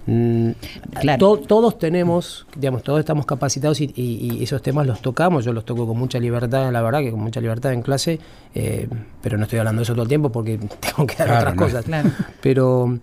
n- 0.06 0.54
Claro. 1.00 1.18
to- 1.18 1.38
todos 1.46 1.78
tenemos, 1.78 2.46
digamos, 2.56 2.82
todos 2.82 3.00
estamos 3.00 3.26
capacitados 3.26 3.80
y, 3.80 3.92
y- 3.96 4.36
y 4.38 4.42
esos 4.42 4.60
temas 4.62 4.86
los 4.86 5.00
tocamos, 5.00 5.44
yo 5.44 5.52
los 5.52 5.64
toco 5.64 5.86
con 5.86 5.98
mucha 5.98 6.18
libertad, 6.18 6.70
la 6.72 6.82
verdad 6.82 7.00
que 7.00 7.10
con 7.10 7.20
mucha 7.20 7.40
libertad 7.40 7.72
en 7.72 7.82
clase, 7.82 8.18
eh, 8.54 8.88
pero 9.22 9.36
no 9.36 9.44
estoy 9.44 9.58
hablando 9.60 9.80
de 9.80 9.84
eso 9.84 9.92
todo 9.92 10.02
el 10.02 10.08
tiempo 10.08 10.30
porque 10.30 10.58
tengo 10.80 11.06
que 11.06 11.16
dar 11.16 11.26
Claro, 11.28 11.40
otras 11.40 11.54
no. 11.56 11.62
cosas. 11.62 11.84
Claro. 11.84 12.10
Pero, 12.40 12.98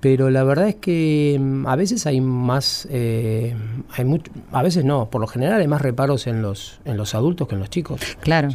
pero 0.00 0.30
la 0.30 0.42
verdad 0.44 0.68
es 0.68 0.74
que 0.76 1.38
mm, 1.40 1.66
a 1.66 1.76
veces 1.76 2.06
hay 2.06 2.20
más, 2.20 2.86
eh, 2.90 3.54
hay 3.96 4.04
mucho, 4.04 4.30
a 4.52 4.62
veces 4.62 4.84
no, 4.84 5.08
por 5.10 5.20
lo 5.20 5.26
general 5.26 5.60
hay 5.60 5.68
más 5.68 5.80
reparos 5.80 6.26
en 6.26 6.42
los, 6.42 6.80
en 6.84 6.96
los 6.96 7.14
adultos 7.14 7.48
que 7.48 7.54
en 7.54 7.60
los 7.60 7.70
chicos. 7.70 8.00
Claro. 8.20 8.48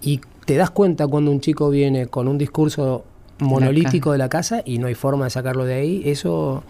Y 0.00 0.20
te 0.44 0.56
das 0.56 0.70
cuenta 0.70 1.06
cuando 1.06 1.30
un 1.30 1.40
chico 1.40 1.70
viene 1.70 2.08
con 2.08 2.26
un 2.26 2.36
discurso 2.36 3.04
monolítico 3.42 4.12
de 4.12 4.18
la 4.18 4.28
casa 4.28 4.62
y 4.64 4.78
no 4.78 4.86
hay 4.86 4.94
forma 4.94 5.24
de 5.24 5.30
sacarlo 5.30 5.64
de 5.64 5.74
ahí. 5.74 6.02
Eso, 6.04 6.62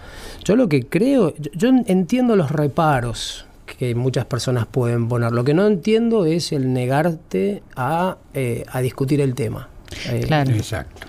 yo 0.44 0.56
lo 0.56 0.68
que 0.68 0.86
creo, 0.86 1.34
yo, 1.38 1.50
yo 1.54 1.68
entiendo 1.86 2.36
los 2.36 2.50
reparos 2.50 3.46
que 3.78 3.94
muchas 3.94 4.24
personas 4.26 4.66
pueden 4.66 5.08
poner. 5.08 5.32
Lo 5.32 5.44
que 5.44 5.54
no 5.54 5.66
entiendo 5.66 6.26
es 6.26 6.52
el 6.52 6.72
negarte 6.72 7.62
a, 7.76 8.16
eh, 8.34 8.64
a 8.70 8.80
discutir 8.80 9.20
el 9.20 9.34
tema. 9.34 9.68
Eh, 10.10 10.24
Claro. 10.26 10.50
Exacto. 10.52 11.06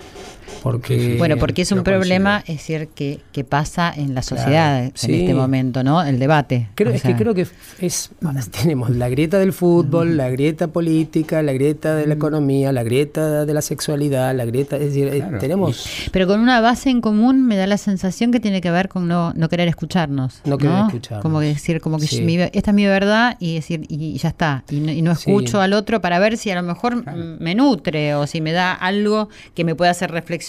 Porque, 0.62 1.16
Bueno, 1.18 1.36
porque 1.36 1.62
es 1.62 1.72
un 1.72 1.82
problema, 1.82 2.38
es 2.46 2.56
decir, 2.58 2.88
que, 2.94 3.20
que 3.32 3.44
pasa 3.44 3.92
en 3.94 4.14
la 4.14 4.22
sociedad 4.22 4.84
en 4.84 4.92
sí. 4.94 5.20
este 5.20 5.34
momento, 5.34 5.82
¿no? 5.84 6.02
El 6.02 6.18
debate. 6.18 6.68
Creo, 6.74 6.92
es 6.92 7.02
sea, 7.02 7.10
que 7.10 7.16
creo 7.22 7.34
que 7.34 7.46
es 7.80 8.10
tenemos 8.62 8.90
la 8.90 9.08
grieta 9.08 9.38
del 9.38 9.52
fútbol, 9.52 10.16
la 10.16 10.30
grieta 10.30 10.68
política, 10.68 11.42
la 11.42 11.52
grieta 11.52 11.94
de 11.94 12.06
la 12.06 12.14
economía, 12.14 12.72
la 12.72 12.82
grieta 12.82 13.44
de 13.44 13.54
la 13.54 13.62
sexualidad, 13.62 14.34
la 14.34 14.44
grieta, 14.44 14.76
es 14.76 14.86
decir, 14.86 15.08
eh, 15.08 15.18
Claro. 15.18 15.38
tenemos 15.38 15.86
Pero 16.12 16.26
con 16.26 16.40
una 16.40 16.60
base 16.60 16.90
en 16.90 17.00
común 17.00 17.46
me 17.46 17.56
da 17.56 17.66
la 17.66 17.78
sensación 17.78 18.30
que 18.32 18.40
tiene 18.40 18.60
que 18.60 18.70
ver 18.70 18.88
con 18.88 19.08
no, 19.08 19.32
no 19.34 19.48
querer 19.48 19.68
escucharnos. 19.68 20.40
No 20.44 20.58
querer 20.58 20.84
escucharnos. 20.86 21.22
Como 21.22 21.40
que 21.40 21.46
decir, 21.46 21.80
como 21.80 21.98
que 21.98 22.06
Sí. 22.06 22.20
mi- 22.22 22.34
esta 22.40 22.70
es 22.70 22.74
mi 22.74 22.86
verdad 22.86 23.36
y 23.40 23.54
decir, 23.54 23.86
y, 23.88 24.16
ya 24.18 24.28
está. 24.28 24.64
Y 24.70 24.80
no, 24.80 24.92
y 24.92 25.02
no 25.02 25.14
Sí. 25.14 25.30
escucho 25.30 25.60
al 25.60 25.72
otro 25.72 26.00
para 26.00 26.18
ver 26.18 26.36
si 26.36 26.50
a 26.50 26.54
lo 26.54 26.62
mejor 26.62 27.04
me 27.40 27.54
nutre 27.54 28.14
o 28.14 28.26
si 28.26 28.40
me 28.40 28.52
da 28.52 28.72
algo 28.72 29.28
que 29.54 29.64
me 29.64 29.74
pueda 29.74 29.90
hacer 29.90 30.10
reflexionar 30.10 30.43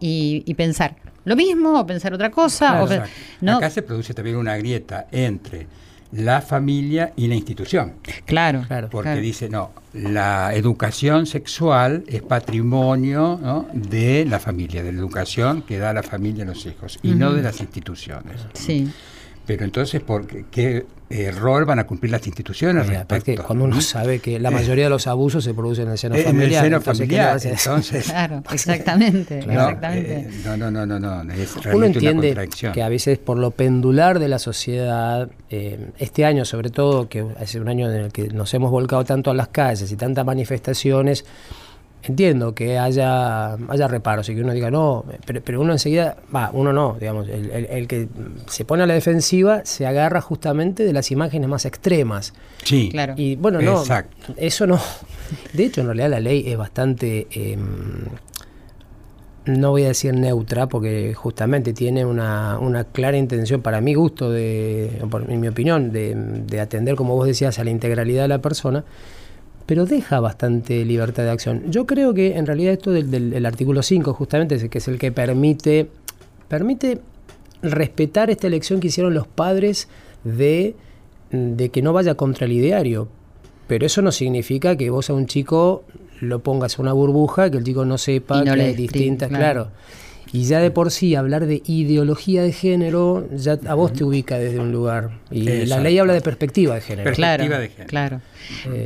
y, 0.00 0.42
y 0.46 0.54
pensar 0.54 0.96
lo 1.24 1.36
mismo 1.36 1.78
o 1.78 1.86
pensar 1.86 2.12
otra 2.14 2.30
cosa. 2.30 2.82
o 2.82 2.88
pe-. 2.88 3.02
Acá 3.48 3.70
se 3.70 3.82
produce 3.82 4.14
también 4.14 4.36
una 4.36 4.56
grieta 4.56 5.06
entre 5.10 5.66
la 6.12 6.42
familia 6.42 7.12
y 7.16 7.26
la 7.26 7.34
institución. 7.34 7.94
Claro, 8.26 8.64
Claro. 8.66 8.88
Porque 8.90 9.08
claro. 9.10 9.20
dice, 9.20 9.48
no, 9.48 9.70
la 9.94 10.54
educación 10.54 11.26
sexual 11.26 12.04
es 12.06 12.22
patrimonio 12.22 13.38
¿no? 13.42 13.66
de 13.72 14.26
la 14.26 14.38
familia, 14.38 14.82
de 14.82 14.92
la 14.92 14.98
educación 14.98 15.62
que 15.62 15.78
da 15.78 15.92
la 15.92 16.02
familia 16.02 16.44
a 16.44 16.46
los 16.48 16.66
hijos 16.66 16.98
y 17.02 17.12
no 17.12 17.32
de 17.32 17.42
las 17.42 17.60
instituciones. 17.60 18.42
Sí. 18.52 18.90
Pero 19.46 19.64
entonces, 19.64 20.00
¿por 20.00 20.26
qué, 20.26 20.44
qué, 20.50 20.86
eh, 21.10 21.30
rol 21.30 21.64
van 21.66 21.78
a 21.78 21.86
cumplir 21.86 22.10
las 22.12 22.26
instituciones 22.26 22.86
Mira, 22.88 23.04
respecto? 23.08 23.42
cuando 23.44 23.64
uno 23.66 23.76
¿Mm? 23.76 23.80
sabe 23.82 24.18
que 24.20 24.38
la 24.38 24.50
mayoría 24.50 24.84
de 24.84 24.90
los 24.90 25.06
abusos 25.06 25.44
se 25.44 25.52
producen 25.52 25.86
en 25.86 25.92
el 25.92 25.98
seno 25.98 26.14
En 26.14 26.20
el 26.20 26.26
familiar. 26.26 26.64
seno 26.64 26.76
entonces, 26.78 27.08
¿qué 27.08 27.14
le 27.16 27.22
familiar, 27.22 27.58
entonces... 27.58 28.04
Claro, 28.10 28.42
exactamente, 28.52 29.46
No, 29.46 29.52
exactamente. 29.52 30.18
eh, 30.20 30.30
no, 30.46 30.56
no, 30.56 30.70
no, 30.70 30.86
no, 30.86 30.98
no, 31.24 31.32
es 31.34 31.56
Uno 31.66 31.76
una 31.76 31.86
entiende 31.86 32.28
contradicción. 32.28 32.72
que 32.72 32.82
a 32.82 32.88
veces 32.88 33.18
por 33.18 33.36
lo 33.36 33.50
pendular 33.50 34.18
de 34.20 34.28
la 34.28 34.38
sociedad, 34.38 35.28
eh, 35.50 35.90
este 35.98 36.24
año 36.24 36.44
sobre 36.44 36.70
todo, 36.70 37.08
que 37.08 37.26
hace 37.38 37.60
un 37.60 37.68
año 37.68 37.90
en 37.90 37.96
el 38.04 38.12
que 38.12 38.28
nos 38.28 38.54
hemos 38.54 38.70
volcado 38.70 39.04
tanto 39.04 39.30
a 39.30 39.34
las 39.34 39.48
calles 39.48 39.90
y 39.92 39.96
tantas 39.96 40.24
manifestaciones, 40.24 41.24
entiendo 42.04 42.54
que 42.54 42.78
haya, 42.78 43.54
haya 43.54 43.88
reparos 43.88 44.28
y 44.28 44.34
que 44.34 44.42
uno 44.42 44.52
diga 44.52 44.70
no, 44.70 45.04
pero, 45.24 45.40
pero 45.44 45.60
uno 45.60 45.72
enseguida, 45.72 46.16
va, 46.34 46.50
uno 46.52 46.72
no, 46.72 46.96
digamos, 46.98 47.28
el, 47.28 47.50
el- 47.50 47.66
el 47.66 47.86
que 47.88 48.08
se 48.48 48.64
pone 48.64 48.82
a 48.82 48.86
la 48.86 48.94
defensiva 48.94 49.62
se 49.64 49.86
agarra 49.86 50.20
justamente 50.20 50.84
de 50.84 50.92
las 50.92 51.10
imágenes 51.10 51.48
más 51.48 51.64
extremas. 51.64 52.34
Sí, 52.64 52.88
Claro. 52.90 53.14
Y 53.16 53.36
bueno, 53.36 53.60
no, 53.60 53.80
Exacto. 53.80 54.34
eso 54.36 54.66
no. 54.66 54.80
De 55.52 55.64
hecho, 55.64 55.80
en 55.80 55.86
realidad 55.86 56.10
la 56.10 56.20
ley 56.20 56.44
es 56.46 56.58
bastante. 56.58 57.26
eh, 57.30 57.56
no 59.44 59.70
voy 59.70 59.82
a 59.82 59.88
decir 59.88 60.14
neutra, 60.14 60.68
porque 60.68 61.14
justamente 61.14 61.72
tiene 61.72 62.04
una, 62.04 62.58
una 62.60 62.84
clara 62.84 63.16
intención, 63.16 63.60
para 63.60 63.80
mi 63.80 63.92
gusto, 63.94 64.30
de, 64.30 65.00
en 65.28 65.40
mi 65.40 65.48
opinión, 65.48 65.90
de, 65.90 66.14
de, 66.14 66.60
atender, 66.60 66.94
como 66.94 67.16
vos 67.16 67.26
decías, 67.26 67.58
a 67.58 67.64
la 67.64 67.70
integralidad 67.70 68.22
de 68.22 68.28
la 68.28 68.38
persona, 68.40 68.84
pero 69.66 69.86
deja 69.86 70.20
bastante 70.20 70.84
libertad 70.84 71.24
de 71.24 71.30
acción. 71.30 71.70
Yo 71.70 71.86
creo 71.86 72.14
que 72.14 72.36
en 72.36 72.46
realidad 72.46 72.72
esto 72.72 72.90
del, 72.90 73.10
del 73.10 73.46
artículo 73.46 73.82
5, 73.82 74.14
justamente, 74.14 74.68
que 74.68 74.78
es 74.78 74.88
el 74.88 74.98
que 74.98 75.12
permite, 75.12 75.88
permite 76.48 77.00
respetar 77.62 78.30
esta 78.30 78.46
elección 78.46 78.80
que 78.80 78.88
hicieron 78.88 79.14
los 79.14 79.26
padres 79.26 79.88
de, 80.24 80.74
de 81.30 81.68
que 81.70 81.82
no 81.82 81.92
vaya 81.92 82.14
contra 82.14 82.46
el 82.46 82.52
ideario. 82.52 83.08
Pero 83.68 83.86
eso 83.86 84.02
no 84.02 84.12
significa 84.12 84.76
que 84.76 84.90
vos 84.90 85.08
a 85.08 85.14
un 85.14 85.26
chico 85.26 85.84
lo 86.20 86.40
pongas 86.40 86.74
en 86.74 86.82
una 86.82 86.92
burbuja, 86.92 87.50
que 87.50 87.58
el 87.58 87.64
chico 87.64 87.84
no 87.84 87.98
sepa 87.98 88.44
que 88.44 88.50
hay 88.50 88.74
distintas, 88.74 89.28
claro. 89.28 89.68
Y 90.32 90.44
ya 90.44 90.60
de 90.60 90.70
por 90.70 90.90
sí 90.90 91.14
hablar 91.14 91.46
de 91.46 91.62
ideología 91.66 92.42
de 92.42 92.52
género, 92.52 93.28
ya 93.34 93.58
a 93.66 93.74
vos 93.74 93.92
te 93.92 94.02
ubica 94.02 94.38
desde 94.38 94.58
un 94.60 94.72
lugar. 94.72 95.18
Y 95.30 95.66
la 95.66 95.78
ley 95.78 95.98
habla 95.98 96.14
de 96.14 96.22
perspectiva 96.22 96.74
de 96.74 96.80
género. 96.80 97.04
Perspectiva 97.04 97.58
de 97.58 97.68
género. 97.68 97.88
Claro. 97.88 98.20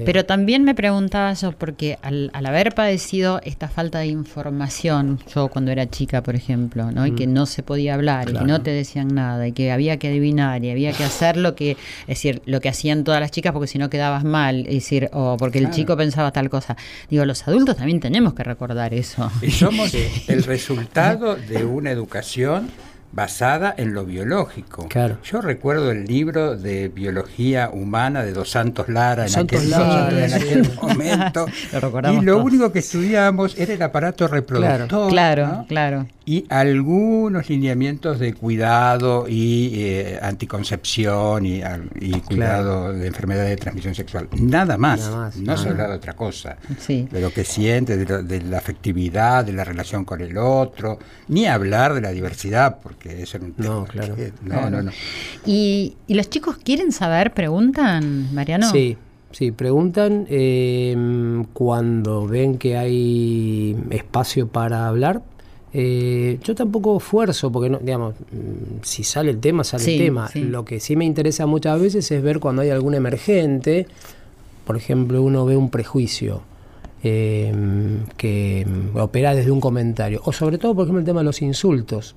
Pero 0.04 0.24
también 0.24 0.64
me 0.64 0.74
preguntaba 0.74 1.32
yo, 1.32 1.52
porque 1.52 1.98
al, 2.02 2.30
haber 2.32 2.74
padecido 2.74 3.40
esta 3.44 3.68
falta 3.68 4.00
de 4.00 4.06
información, 4.06 5.20
yo 5.34 5.48
cuando 5.48 5.70
era 5.70 5.88
chica, 5.88 6.22
por 6.22 6.34
ejemplo, 6.34 6.90
¿no? 6.90 7.06
y 7.06 7.12
que 7.12 7.26
mm. 7.26 7.32
no 7.32 7.46
se 7.46 7.62
podía 7.62 7.94
hablar, 7.94 8.30
y 8.30 8.32
que 8.34 8.44
no 8.44 8.62
te 8.62 8.70
decían 8.70 9.08
nada, 9.08 9.46
y 9.46 9.52
que 9.52 9.72
había 9.72 9.98
que 9.98 10.08
adivinar, 10.08 10.64
y 10.64 10.70
había 10.70 10.92
que 10.92 11.04
hacer 11.04 11.36
lo 11.36 11.54
que, 11.54 11.72
es 11.72 12.06
decir, 12.06 12.42
lo 12.46 12.60
que 12.60 12.68
hacían 12.68 13.04
todas 13.04 13.20
las 13.20 13.30
chicas, 13.30 13.52
porque 13.52 13.68
si 13.68 13.78
no 13.78 13.90
quedabas 13.90 14.24
mal, 14.24 14.60
es 14.66 14.74
decir, 14.74 15.08
o 15.12 15.36
porque 15.36 15.58
el 15.58 15.70
chico 15.70 15.96
pensaba 15.96 16.32
tal 16.32 16.50
cosa. 16.50 16.76
Digo, 17.08 17.24
los 17.24 17.46
adultos 17.46 17.76
también 17.76 18.00
tenemos 18.00 18.34
que 18.34 18.44
recordar 18.44 18.94
eso. 18.94 19.30
Y 19.42 19.50
somos 19.50 19.92
el 20.28 20.42
resultado 20.44 21.36
de 21.36 21.64
una 21.64 21.90
educación 21.90 22.70
basada 23.16 23.74
en 23.78 23.94
lo 23.94 24.04
biológico. 24.04 24.88
Claro. 24.88 25.16
Yo 25.24 25.40
recuerdo 25.40 25.90
el 25.90 26.04
libro 26.04 26.54
de 26.54 26.88
biología 26.88 27.70
humana 27.72 28.22
de 28.22 28.34
Dos 28.34 28.50
Santos 28.50 28.90
Lara 28.90 29.26
en, 29.26 29.38
aquel, 29.38 30.70
momento. 30.82 31.46
y 32.12 32.20
lo 32.20 32.44
único 32.44 32.70
que 32.70 32.80
estudiábamos 32.80 33.58
era 33.58 33.72
el 33.72 33.80
aparato 33.80 34.28
reproductor. 34.28 35.08
Claro, 35.08 35.64
claro. 35.66 36.06
Y 36.26 36.44
algunos 36.50 37.48
lineamientos 37.48 38.18
de 38.18 38.34
cuidado 38.34 39.26
y 39.28 39.70
eh, 39.74 40.18
anticoncepción 40.20 41.46
y, 41.46 41.62
cuidado 42.20 42.92
de 42.92 43.06
enfermedades 43.06 43.50
de 43.50 43.56
transmisión 43.56 43.94
sexual. 43.94 44.28
Nada 44.32 44.76
más. 44.76 45.08
no 45.36 45.56
se 45.56 45.70
habla 45.70 45.88
de 45.88 45.94
otra 45.94 46.14
cosa. 46.14 46.58
De 46.86 47.20
lo 47.20 47.32
que 47.32 47.44
siente, 47.44 47.96
de, 47.96 48.24
de 48.24 48.42
la 48.42 48.58
afectividad, 48.58 49.44
de 49.44 49.54
la 49.54 49.64
relación 49.64 50.04
con 50.04 50.20
el 50.20 50.36
otro. 50.36 50.98
Ni 51.28 51.46
hablar 51.46 51.94
de 51.94 52.02
la 52.02 52.10
diversidad, 52.10 52.78
porque 52.82 53.05
no, 53.56 53.84
claro. 53.84 54.16
no, 54.42 54.70
no, 54.70 54.82
no. 54.82 54.92
¿Y, 55.44 55.96
los 56.08 56.28
chicos 56.30 56.56
quieren 56.56 56.92
saber? 56.92 57.32
¿Preguntan, 57.34 58.34
Mariano? 58.34 58.70
Sí, 58.70 58.96
sí, 59.32 59.52
preguntan 59.52 60.26
em, 60.28 61.44
cuando 61.52 62.26
ven 62.26 62.58
que 62.58 62.76
hay 62.76 63.76
espacio 63.90 64.48
para 64.48 64.88
hablar. 64.88 65.22
Eh, 65.72 66.38
yo 66.42 66.54
tampoco 66.54 66.96
esfuerzo, 66.96 67.52
porque 67.52 67.68
no, 67.68 67.78
digamos, 67.78 68.14
mm, 68.14 68.82
si 68.82 69.04
sale 69.04 69.30
el 69.30 69.40
tema, 69.40 69.62
sale 69.62 69.92
el 69.92 69.98
tema. 69.98 70.30
Lo 70.34 70.64
que 70.64 70.80
sí 70.80 70.96
me 70.96 71.04
interesa 71.04 71.46
muchas 71.46 71.80
veces 71.80 72.10
es 72.10 72.22
ver 72.22 72.40
cuando 72.40 72.62
hay 72.62 72.70
algún 72.70 72.94
emergente, 72.94 73.86
por 74.64 74.76
ejemplo, 74.76 75.22
uno 75.22 75.44
ve 75.44 75.56
un 75.56 75.70
prejuicio. 75.70 76.42
Em, 77.02 78.04
que 78.16 78.66
opera 78.94 79.32
desde 79.34 79.52
un 79.52 79.60
comentario. 79.60 80.22
O 80.24 80.32
sobre 80.32 80.58
todo, 80.58 80.74
por 80.74 80.84
ejemplo, 80.84 81.00
el 81.00 81.06
tema 81.06 81.20
de 81.20 81.24
los 81.24 81.40
insultos 81.40 82.16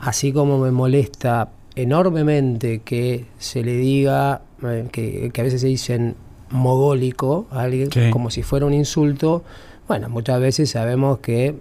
así 0.00 0.32
como 0.32 0.58
me 0.58 0.70
molesta 0.70 1.50
enormemente 1.76 2.80
que 2.80 3.26
se 3.38 3.62
le 3.62 3.76
diga, 3.76 4.42
eh, 4.64 4.88
que, 4.90 5.30
a 5.38 5.42
veces 5.42 5.60
se 5.60 5.66
dicen 5.66 6.16
mogólico 6.50 7.46
a 7.50 7.62
alguien 7.62 7.90
como 8.10 8.30
si 8.30 8.42
fuera 8.42 8.66
un 8.66 8.74
insulto, 8.74 9.44
bueno, 9.86 10.08
muchas 10.08 10.40
veces 10.40 10.70
sabemos 10.70 11.18
que, 11.18 11.54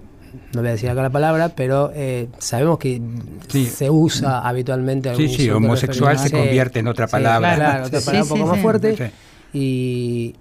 no 0.53 0.61
voy 0.61 0.69
a 0.69 0.71
decir 0.73 0.89
acá 0.89 1.01
la 1.01 1.09
palabra, 1.09 1.49
pero 1.49 1.91
eh, 1.93 2.27
sabemos 2.37 2.79
que 2.79 3.01
se 3.51 3.89
usa 3.89 4.47
habitualmente 4.47 5.15
Sí, 5.15 5.27
sí, 5.27 5.49
homosexual 5.49 6.17
se 6.17 6.31
convierte 6.31 6.79
en 6.79 6.87
otra 6.87 7.07
palabra. 7.07 7.55
claro, 7.55 7.85
otra 7.87 8.01
palabra 8.01 8.23
un 8.23 8.29
poco 8.29 8.45
más 8.51 8.61
fuerte. 8.61 9.11
Y, 9.51 10.35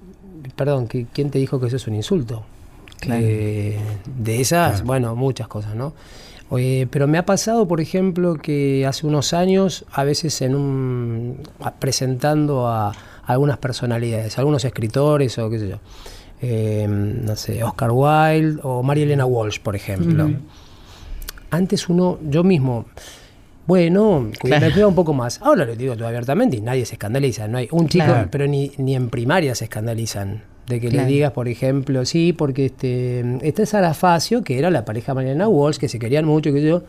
perdón, 0.55 0.87
¿quién 0.87 1.31
te 1.31 1.39
dijo 1.39 1.59
que 1.61 1.69
eso 1.69 1.77
es 1.77 1.87
un 1.87 1.95
insulto? 1.95 2.45
Eh, 3.07 3.79
de 4.05 4.41
esas, 4.41 4.83
bueno, 4.83 5.15
muchas 5.15 5.49
cosas, 5.49 5.75
¿no? 5.75 5.95
Pero 6.91 7.07
me 7.07 7.19
ha 7.19 7.27
pasado, 7.27 7.69
por 7.69 7.81
ejemplo, 7.81 8.37
que 8.37 8.87
hace 8.87 9.07
unos 9.07 9.33
años, 9.33 9.85
a 9.93 10.05
veces 10.05 10.41
en 10.41 10.55
un 10.55 11.43
presentando 11.79 12.67
a, 12.67 12.93
algunas 13.25 13.59
personalidades, 13.59 14.39
algunos 14.39 14.65
escritores 14.65 15.39
o 15.39 15.51
qué 15.51 15.59
sé 15.59 15.69
yo, 15.69 15.79
em, 16.41 17.25
no 17.25 17.37
sé, 17.37 17.63
Oscar 17.63 17.91
Wilde 17.93 18.61
o 18.63 18.83
María 18.83 19.05
Elena 19.05 19.27
Walsh, 19.27 19.61
por 19.61 19.77
ejemplo. 19.77 20.31
Antes 21.51 21.89
uno, 21.89 22.19
yo 22.23 22.43
mismo, 22.45 22.87
bueno, 23.67 24.31
me 24.45 24.73
cuida 24.73 24.87
un 24.87 24.95
poco 24.95 25.13
más. 25.13 25.43
Ahora 25.43 25.67
lo 25.67 25.77
digo 25.77 25.95
todo 25.95 26.09
abiertamente 26.09 26.57
y 26.57 26.63
nadie 26.63 26.87
se 26.87 26.95
escandaliza. 26.95 27.49
No 27.49 27.59
hay 27.59 27.69
un 27.71 27.89
chico, 27.89 28.13
pero 28.31 28.47
ni, 28.47 28.73
ni 28.79 28.95
en 28.95 29.11
primaria 29.11 29.55
se 29.55 29.65
escandalizan 29.65 30.43
de 30.69 30.81
que 30.81 30.91
le 30.91 31.05
digas, 31.07 31.33
por 31.33 31.49
ejemplo, 31.49 32.05
sí, 32.05 32.33
porque 32.33 32.67
este, 32.67 33.39
este 33.43 33.63
es 33.63 33.75
Arafacio, 33.75 34.43
que 34.43 34.59
era 34.59 34.71
la 34.71 34.85
pareja 34.85 35.15
Mariana 35.15 35.49
Walsh, 35.49 35.79
que 35.79 35.89
se 35.89 35.99
querían 35.99 36.27
mucho, 36.27 36.53
que 36.53 36.63
yo, 36.63 36.83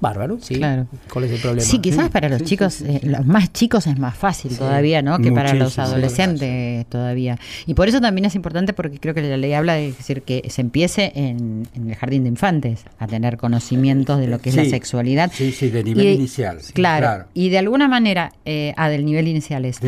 bárbaro, 0.00 0.38
sí. 0.40 0.56
Claro. 0.56 0.86
¿Cuál 1.12 1.26
es 1.26 1.32
el 1.32 1.40
problema? 1.40 1.62
Sí, 1.62 1.78
quizás 1.78 2.08
para 2.08 2.28
los 2.28 2.42
chicos, 2.42 2.80
eh, 2.80 3.00
los 3.04 3.24
más 3.26 3.52
chicos 3.52 3.86
es 3.86 3.98
más 3.98 4.16
fácil 4.16 4.56
todavía, 4.56 5.02
¿no? 5.02 5.18
Que 5.18 5.30
para 5.30 5.54
los 5.54 5.78
adolescentes 5.78 6.86
todavía. 6.86 7.38
Y 7.66 7.74
por 7.74 7.88
eso 7.88 8.00
también 8.00 8.24
es 8.24 8.34
importante, 8.34 8.72
porque 8.72 8.98
creo 8.98 9.14
que 9.14 9.22
la 9.22 9.36
ley 9.36 9.52
habla 9.52 9.74
de 9.74 9.92
decir 9.92 10.22
que 10.22 10.42
se 10.48 10.62
empiece 10.62 11.12
en, 11.14 11.68
el 11.74 11.94
jardín 11.94 12.24
de 12.24 12.30
infantes 12.30 12.84
a 12.98 13.06
tener 13.06 13.36
conocimientos 13.36 14.18
de 14.18 14.26
lo 14.26 14.40
que 14.40 14.50
es 14.50 14.56
la 14.56 14.64
sexualidad. 14.64 15.30
Sí, 15.32 15.52
sí, 15.52 15.70
de 15.70 15.84
nivel 15.84 16.06
inicial. 16.06 16.58
Claro, 16.72 17.26
Y 17.34 17.50
de 17.50 17.58
alguna 17.58 17.86
manera, 17.86 18.32
eh, 18.44 18.74
ah, 18.76 18.88
del 18.88 19.04
nivel 19.04 19.28
inicial 19.28 19.64
es, 19.64 19.78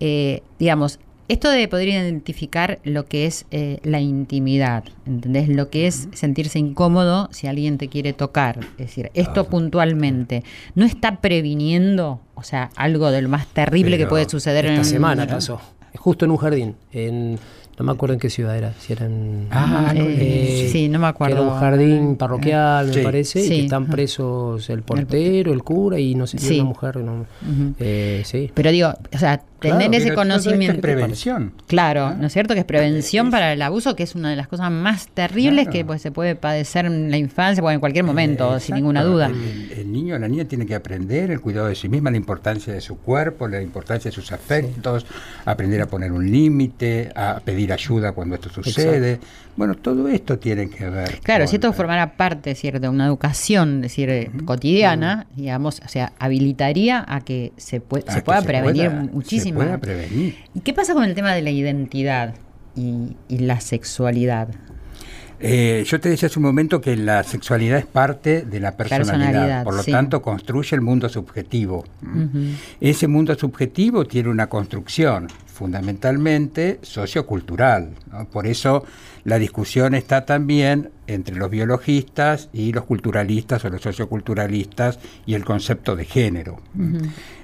eh, 0.00 0.42
digamos, 0.58 0.98
esto 1.32 1.48
de 1.48 1.68
poder 1.68 1.88
identificar 1.88 2.80
lo 2.82 3.06
que 3.06 3.26
es 3.26 3.46
eh, 3.52 3.78
la 3.84 4.00
intimidad, 4.00 4.82
¿entendés? 5.06 5.48
Lo 5.48 5.70
que 5.70 5.86
es 5.86 6.08
sentirse 6.12 6.58
incómodo 6.58 7.28
si 7.30 7.46
alguien 7.46 7.78
te 7.78 7.88
quiere 7.88 8.12
tocar. 8.12 8.58
Es 8.78 8.88
decir, 8.88 9.12
esto 9.14 9.44
puntualmente 9.44 10.42
no 10.74 10.84
está 10.84 11.20
previniendo, 11.20 12.20
o 12.34 12.42
sea, 12.42 12.70
algo 12.74 13.12
de 13.12 13.22
lo 13.22 13.28
más 13.28 13.46
terrible 13.46 13.96
que 13.96 14.08
puede 14.08 14.28
suceder 14.28 14.66
esta 14.66 14.78
en 14.78 14.84
semana 14.84 15.26
pasó, 15.26 15.60
justo 15.94 16.24
en 16.24 16.32
un 16.32 16.36
jardín, 16.36 16.74
en 16.90 17.38
no 17.78 17.86
me 17.86 17.92
acuerdo 17.92 18.12
en 18.12 18.20
qué 18.20 18.28
ciudad 18.28 18.58
era, 18.58 18.74
si 18.78 18.92
eran... 18.92 19.46
Ah, 19.50 19.94
eh, 19.96 20.68
sí, 20.70 20.90
no 20.90 20.98
me 20.98 21.06
acuerdo. 21.06 21.36
era 21.36 21.42
un 21.42 21.58
jardín 21.58 22.16
parroquial, 22.16 22.88
me 22.94 23.02
parece, 23.02 23.42
y 23.42 23.48
que 23.48 23.60
están 23.60 23.86
presos 23.86 24.68
el 24.68 24.82
portero, 24.82 25.50
el 25.50 25.62
cura 25.62 25.98
y 25.98 26.14
no 26.14 26.26
sé 26.26 26.36
si 26.38 26.56
una 26.56 26.68
mujer. 26.68 26.98
No, 26.98 27.24
eh, 27.78 28.20
sí. 28.26 28.50
Pero 28.52 28.70
digo, 28.70 28.92
o 29.14 29.18
sea, 29.18 29.42
tener 29.60 29.94
ese 29.94 30.14
conocimiento. 30.14 30.76
Es 30.76 30.82
prevención. 30.82 31.52
Claro, 31.66 32.06
ah. 32.06 32.16
¿no 32.18 32.26
es 32.26 32.32
cierto? 32.32 32.54
Que 32.54 32.60
es 32.60 32.66
prevención 32.66 33.30
para 33.30 33.52
el 33.52 33.62
abuso, 33.62 33.94
que 33.96 34.02
es 34.02 34.14
una 34.14 34.30
de 34.30 34.36
las 34.36 34.48
cosas 34.48 34.70
más 34.70 35.08
terribles 35.08 35.68
que 35.68 35.84
pues, 35.84 36.02
se 36.02 36.10
puede 36.10 36.34
padecer 36.34 36.86
en 36.86 37.10
la 37.10 37.16
infancia 37.16 37.62
o 37.62 37.70
en 37.70 37.80
cualquier 37.80 38.04
momento, 38.04 38.58
sin 38.60 38.74
ninguna 38.74 39.02
duda. 39.02 39.26
El, 39.28 39.90
niño 39.92 40.14
o 40.14 40.18
la 40.18 40.28
niña 40.28 40.44
tiene 40.44 40.66
que 40.66 40.74
aprender 40.74 41.30
el 41.30 41.40
cuidado 41.40 41.66
de 41.66 41.74
sí 41.74 41.88
misma, 41.88 42.10
la 42.10 42.16
importancia 42.16 42.72
de 42.72 42.80
su 42.80 42.98
cuerpo, 42.98 43.48
la 43.48 43.60
importancia 43.60 44.10
de 44.10 44.14
sus 44.14 44.32
afectos, 44.32 45.04
aprender 45.44 45.82
a 45.82 45.86
poner 45.86 46.12
un 46.12 46.30
límite, 46.30 47.10
a 47.14 47.40
pedir 47.44 47.72
ayuda 47.72 48.12
cuando 48.12 48.36
esto 48.36 48.48
sucede. 48.50 49.20
Bueno, 49.56 49.74
todo 49.74 50.08
esto 50.08 50.38
tiene 50.38 50.70
que 50.70 50.88
ver. 50.88 51.20
Claro, 51.22 51.46
si 51.46 51.56
esto 51.56 51.72
formara 51.72 52.16
parte 52.16 52.54
¿cierto? 52.54 52.80
de 52.80 52.88
una 52.88 53.06
educación 53.06 53.80
decir, 53.82 54.08
eh, 54.08 54.30
cotidiana, 54.44 55.26
digamos, 55.34 55.82
o 55.84 55.88
sea, 55.88 56.12
habilitaría 56.18 57.04
a 57.06 57.20
que 57.20 57.52
se, 57.56 57.82
se 58.08 58.22
pueda 58.22 58.42
prevenir 58.42 58.90
muchísimo 58.90 59.49
prevenir. 59.52 60.36
¿Y 60.54 60.60
qué 60.60 60.72
pasa 60.72 60.94
con 60.94 61.04
el 61.04 61.14
tema 61.14 61.34
de 61.34 61.42
la 61.42 61.50
identidad 61.50 62.34
y, 62.76 63.16
la 63.28 63.60
sexualidad? 63.60 64.48
Eh, 65.42 65.84
yo 65.86 65.98
te 65.98 66.10
decía 66.10 66.26
hace 66.26 66.38
un 66.38 66.44
momento 66.44 66.82
que 66.82 66.96
la 66.96 67.22
sexualidad 67.22 67.78
es 67.78 67.86
parte 67.86 68.42
de 68.42 68.60
la 68.60 68.76
personalidad, 68.76 69.64
por 69.64 69.74
lo 69.74 69.82
tanto 69.84 70.20
construye 70.20 70.76
el 70.76 70.82
mundo 70.82 71.08
subjetivo. 71.08 71.84
Ese 72.80 73.08
mundo 73.08 73.34
subjetivo 73.34 74.04
tiene 74.04 74.28
una 74.28 74.48
construcción 74.48 75.28
fundamentalmente 75.46 76.78
sociocultural. 76.82 77.90
Por 78.32 78.46
eso 78.46 78.84
la 79.24 79.38
discusión 79.38 79.94
está 79.94 80.26
también 80.26 80.90
entre 81.06 81.36
los 81.36 81.50
biologistas 81.50 82.50
y 82.52 82.72
los 82.72 82.84
culturalistas 82.84 83.64
o 83.64 83.70
los 83.70 83.80
socioculturalistas 83.80 84.98
y 85.24 85.34
el 85.34 85.44
concepto 85.44 85.96
de 85.96 86.04
género. 86.04 86.60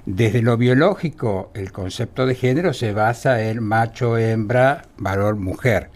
Desde 0.05 0.43
lo 0.43 0.59
biológico, 0.59 1.51
el 1.55 1.73
concepto 1.73 2.27
de 2.27 2.35
género 2.35 2.75
se 2.75 2.93
basa 2.93 3.43
en 3.43 3.63
macho, 3.63 4.19
hembra, 4.19 4.83
varón, 4.99 5.43
mujer. 5.43 5.91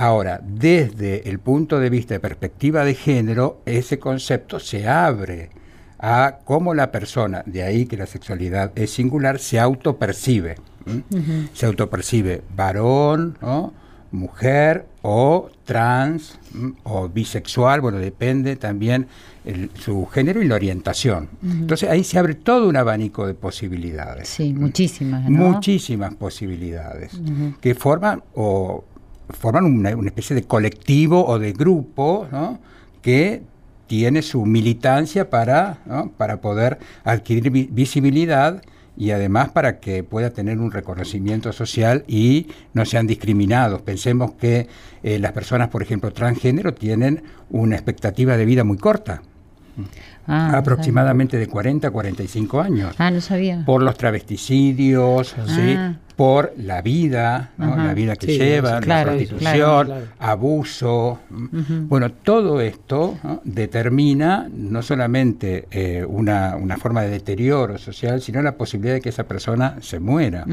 Ahora, 0.00 0.40
desde 0.44 1.28
el 1.28 1.40
punto 1.40 1.80
de 1.80 1.90
vista 1.90 2.14
de 2.14 2.20
perspectiva 2.20 2.84
de 2.84 2.94
género, 2.94 3.62
ese 3.66 3.98
concepto 3.98 4.60
se 4.60 4.86
abre 4.88 5.50
a 5.98 6.38
cómo 6.44 6.72
la 6.72 6.92
persona, 6.92 7.42
de 7.46 7.64
ahí 7.64 7.84
que 7.84 7.96
la 7.96 8.06
sexualidad 8.06 8.70
es 8.76 8.90
singular, 8.92 9.40
se 9.40 9.58
autopercibe. 9.58 10.54
¿m? 10.86 11.02
Se 11.52 11.66
autopercibe 11.66 12.42
varón, 12.54 13.36
¿no? 13.42 13.72
mujer 14.12 14.86
o 15.02 15.50
trans 15.64 16.38
¿m? 16.54 16.74
o 16.84 17.08
bisexual, 17.08 17.80
bueno, 17.80 17.98
depende 17.98 18.54
también 18.54 19.08
el- 19.44 19.70
su 19.74 20.06
género 20.06 20.40
y 20.40 20.46
la 20.46 20.54
orientación. 20.54 21.28
Entonces 21.42 21.90
ahí 21.90 22.04
se 22.04 22.20
abre 22.20 22.36
todo 22.36 22.68
un 22.68 22.76
abanico 22.76 23.26
de 23.26 23.34
posibilidades. 23.34 24.28
Sí, 24.28 24.54
muchísimas, 24.54 25.28
¿no? 25.28 25.50
Muchísimas 25.50 26.14
posibilidades 26.14 27.20
que 27.60 27.74
forman 27.74 28.22
o 28.34 28.84
forman 29.30 29.64
una, 29.64 29.94
una 29.96 30.08
especie 30.08 30.34
de 30.36 30.42
colectivo 30.44 31.24
o 31.26 31.38
de 31.38 31.52
grupo 31.52 32.26
¿no? 32.32 32.58
que 33.02 33.42
tiene 33.86 34.22
su 34.22 34.44
militancia 34.46 35.30
para, 35.30 35.78
¿no? 35.86 36.10
para 36.16 36.40
poder 36.40 36.78
adquirir 37.04 37.50
vi- 37.50 37.68
visibilidad 37.72 38.62
y 38.96 39.12
además 39.12 39.50
para 39.50 39.78
que 39.78 40.02
pueda 40.02 40.30
tener 40.30 40.58
un 40.58 40.72
reconocimiento 40.72 41.52
social 41.52 42.04
y 42.08 42.48
no 42.74 42.84
sean 42.84 43.06
discriminados. 43.06 43.80
Pensemos 43.82 44.32
que 44.32 44.66
eh, 45.02 45.18
las 45.20 45.32
personas, 45.32 45.68
por 45.68 45.82
ejemplo, 45.82 46.12
transgénero, 46.12 46.74
tienen 46.74 47.22
una 47.50 47.76
expectativa 47.76 48.36
de 48.36 48.44
vida 48.44 48.64
muy 48.64 48.76
corta, 48.76 49.22
Ah, 50.26 50.48
no 50.52 50.58
aproximadamente 50.58 51.38
de 51.38 51.46
40 51.46 51.86
a 51.88 51.90
45 51.92 52.60
años. 52.60 52.94
Ah, 52.98 53.10
no 53.12 53.20
sabía. 53.20 53.62
por 53.64 53.80
los 53.82 53.96
travesticidios, 53.96 55.34
¿sí? 55.46 55.76
Por 56.18 56.52
la 56.58 56.82
vida, 56.82 57.52
¿no? 57.58 57.74
Ajá. 57.74 57.86
la 57.86 57.94
vida 57.94 58.16
que 58.16 58.26
Sí, 58.26 58.38
llevan, 58.38 58.82
claro, 58.82 59.12
la 59.12 59.16
prostitución, 59.16 59.40
claro, 59.52 59.84
claro. 59.86 60.06
abuso. 60.18 61.20
Bueno, 61.30 62.10
todo 62.10 62.60
esto 62.60 63.16
¿no? 63.22 63.40
determina 63.44 64.48
no 64.52 64.82
solamente 64.82 65.68
eh, 65.70 66.04
una, 66.04 66.56
una 66.56 66.76
forma 66.76 67.02
de 67.02 67.10
deterioro 67.10 67.78
social, 67.78 68.20
sino 68.20 68.42
la 68.42 68.56
posibilidad 68.56 68.94
de 68.94 69.00
que 69.00 69.10
esa 69.10 69.28
persona 69.28 69.76
se 69.80 70.00
muera. 70.00 70.44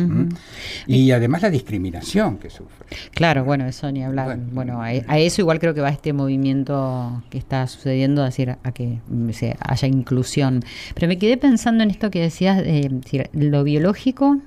Y 0.85 1.09
además 1.09 1.41
la 1.41 1.49
discriminación 1.49 2.37
que 2.37 2.51
sufre. 2.51 2.85
Claro, 3.15 3.43
bueno, 3.43 3.65
eso 3.65 3.91
ni 3.91 4.03
hablar. 4.03 4.25
Bueno. 4.27 4.43
Bueno, 4.51 4.81
a, 4.83 4.89
a 5.07 5.17
eso 5.17 5.41
igual 5.41 5.57
creo 5.57 5.73
que 5.73 5.81
va 5.81 5.89
este 5.89 6.13
movimiento 6.13 7.23
que 7.31 7.39
está 7.39 7.65
sucediendo, 7.65 8.23
es 8.23 8.33
decir, 8.33 8.55
a 8.61 8.71
que 8.71 8.99
mm, 9.07 9.31
se 9.31 9.57
haya 9.59 9.87
inclusión. 9.87 10.63
Pero 10.93 11.07
me 11.07 11.17
quedé 11.17 11.37
pensando 11.37 11.83
en 11.83 11.89
esto 11.89 12.11
que 12.11 12.21
decías, 12.21 12.57
de, 12.57 13.29
lo 13.33 13.63
biológico 13.63 14.37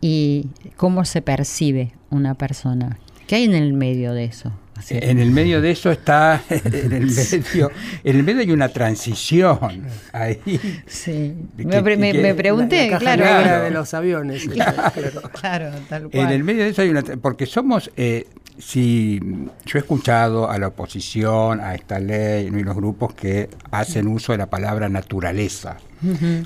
y 0.00 0.46
cómo 0.76 1.04
se 1.04 1.22
percibe 1.22 1.92
una 2.10 2.34
persona. 2.34 2.98
¿Qué 3.26 3.36
hay 3.36 3.44
en 3.44 3.54
el 3.54 3.72
medio 3.72 4.12
de 4.12 4.24
eso? 4.24 4.52
Así. 4.76 4.96
En 4.98 5.18
el 5.18 5.30
medio 5.30 5.60
de 5.60 5.72
eso 5.72 5.90
está, 5.90 6.42
en 6.50 6.92
el 6.94 7.06
medio, 7.10 7.70
en 8.02 8.16
el 8.16 8.22
medio 8.22 8.40
hay 8.40 8.50
una 8.50 8.70
transición 8.70 9.84
ahí. 10.12 10.40
Sí. 10.86 11.34
Me, 11.58 11.66
que- 11.66 11.82
pre- 11.82 11.96
me- 11.98 12.12
que- 12.12 12.22
me 12.22 12.34
pregunté, 12.34 12.90
La 12.90 12.98
caja 12.98 13.16
claro. 13.16 13.64
de 13.64 13.70
los 13.70 13.92
aviones. 13.94 14.48
Claro, 15.40 15.70
tal 15.88 16.04
En 16.04 16.08
cual. 16.10 16.32
el 16.32 16.44
medio 16.44 16.64
de 16.64 16.70
eso 16.70 16.80
hay 16.82 16.88
una... 16.88 17.02
Porque 17.02 17.44
somos, 17.46 17.90
eh, 17.96 18.26
si 18.58 19.20
yo 19.66 19.78
he 19.78 19.80
escuchado 19.80 20.50
a 20.50 20.58
la 20.58 20.68
oposición, 20.68 21.60
a 21.60 21.74
esta 21.74 21.98
ley, 22.00 22.46
y 22.46 22.62
los 22.62 22.74
grupos 22.74 23.12
que 23.14 23.50
hacen 23.70 24.06
uso 24.08 24.32
de 24.32 24.38
la 24.38 24.48
palabra 24.48 24.88
naturaleza, 24.88 25.76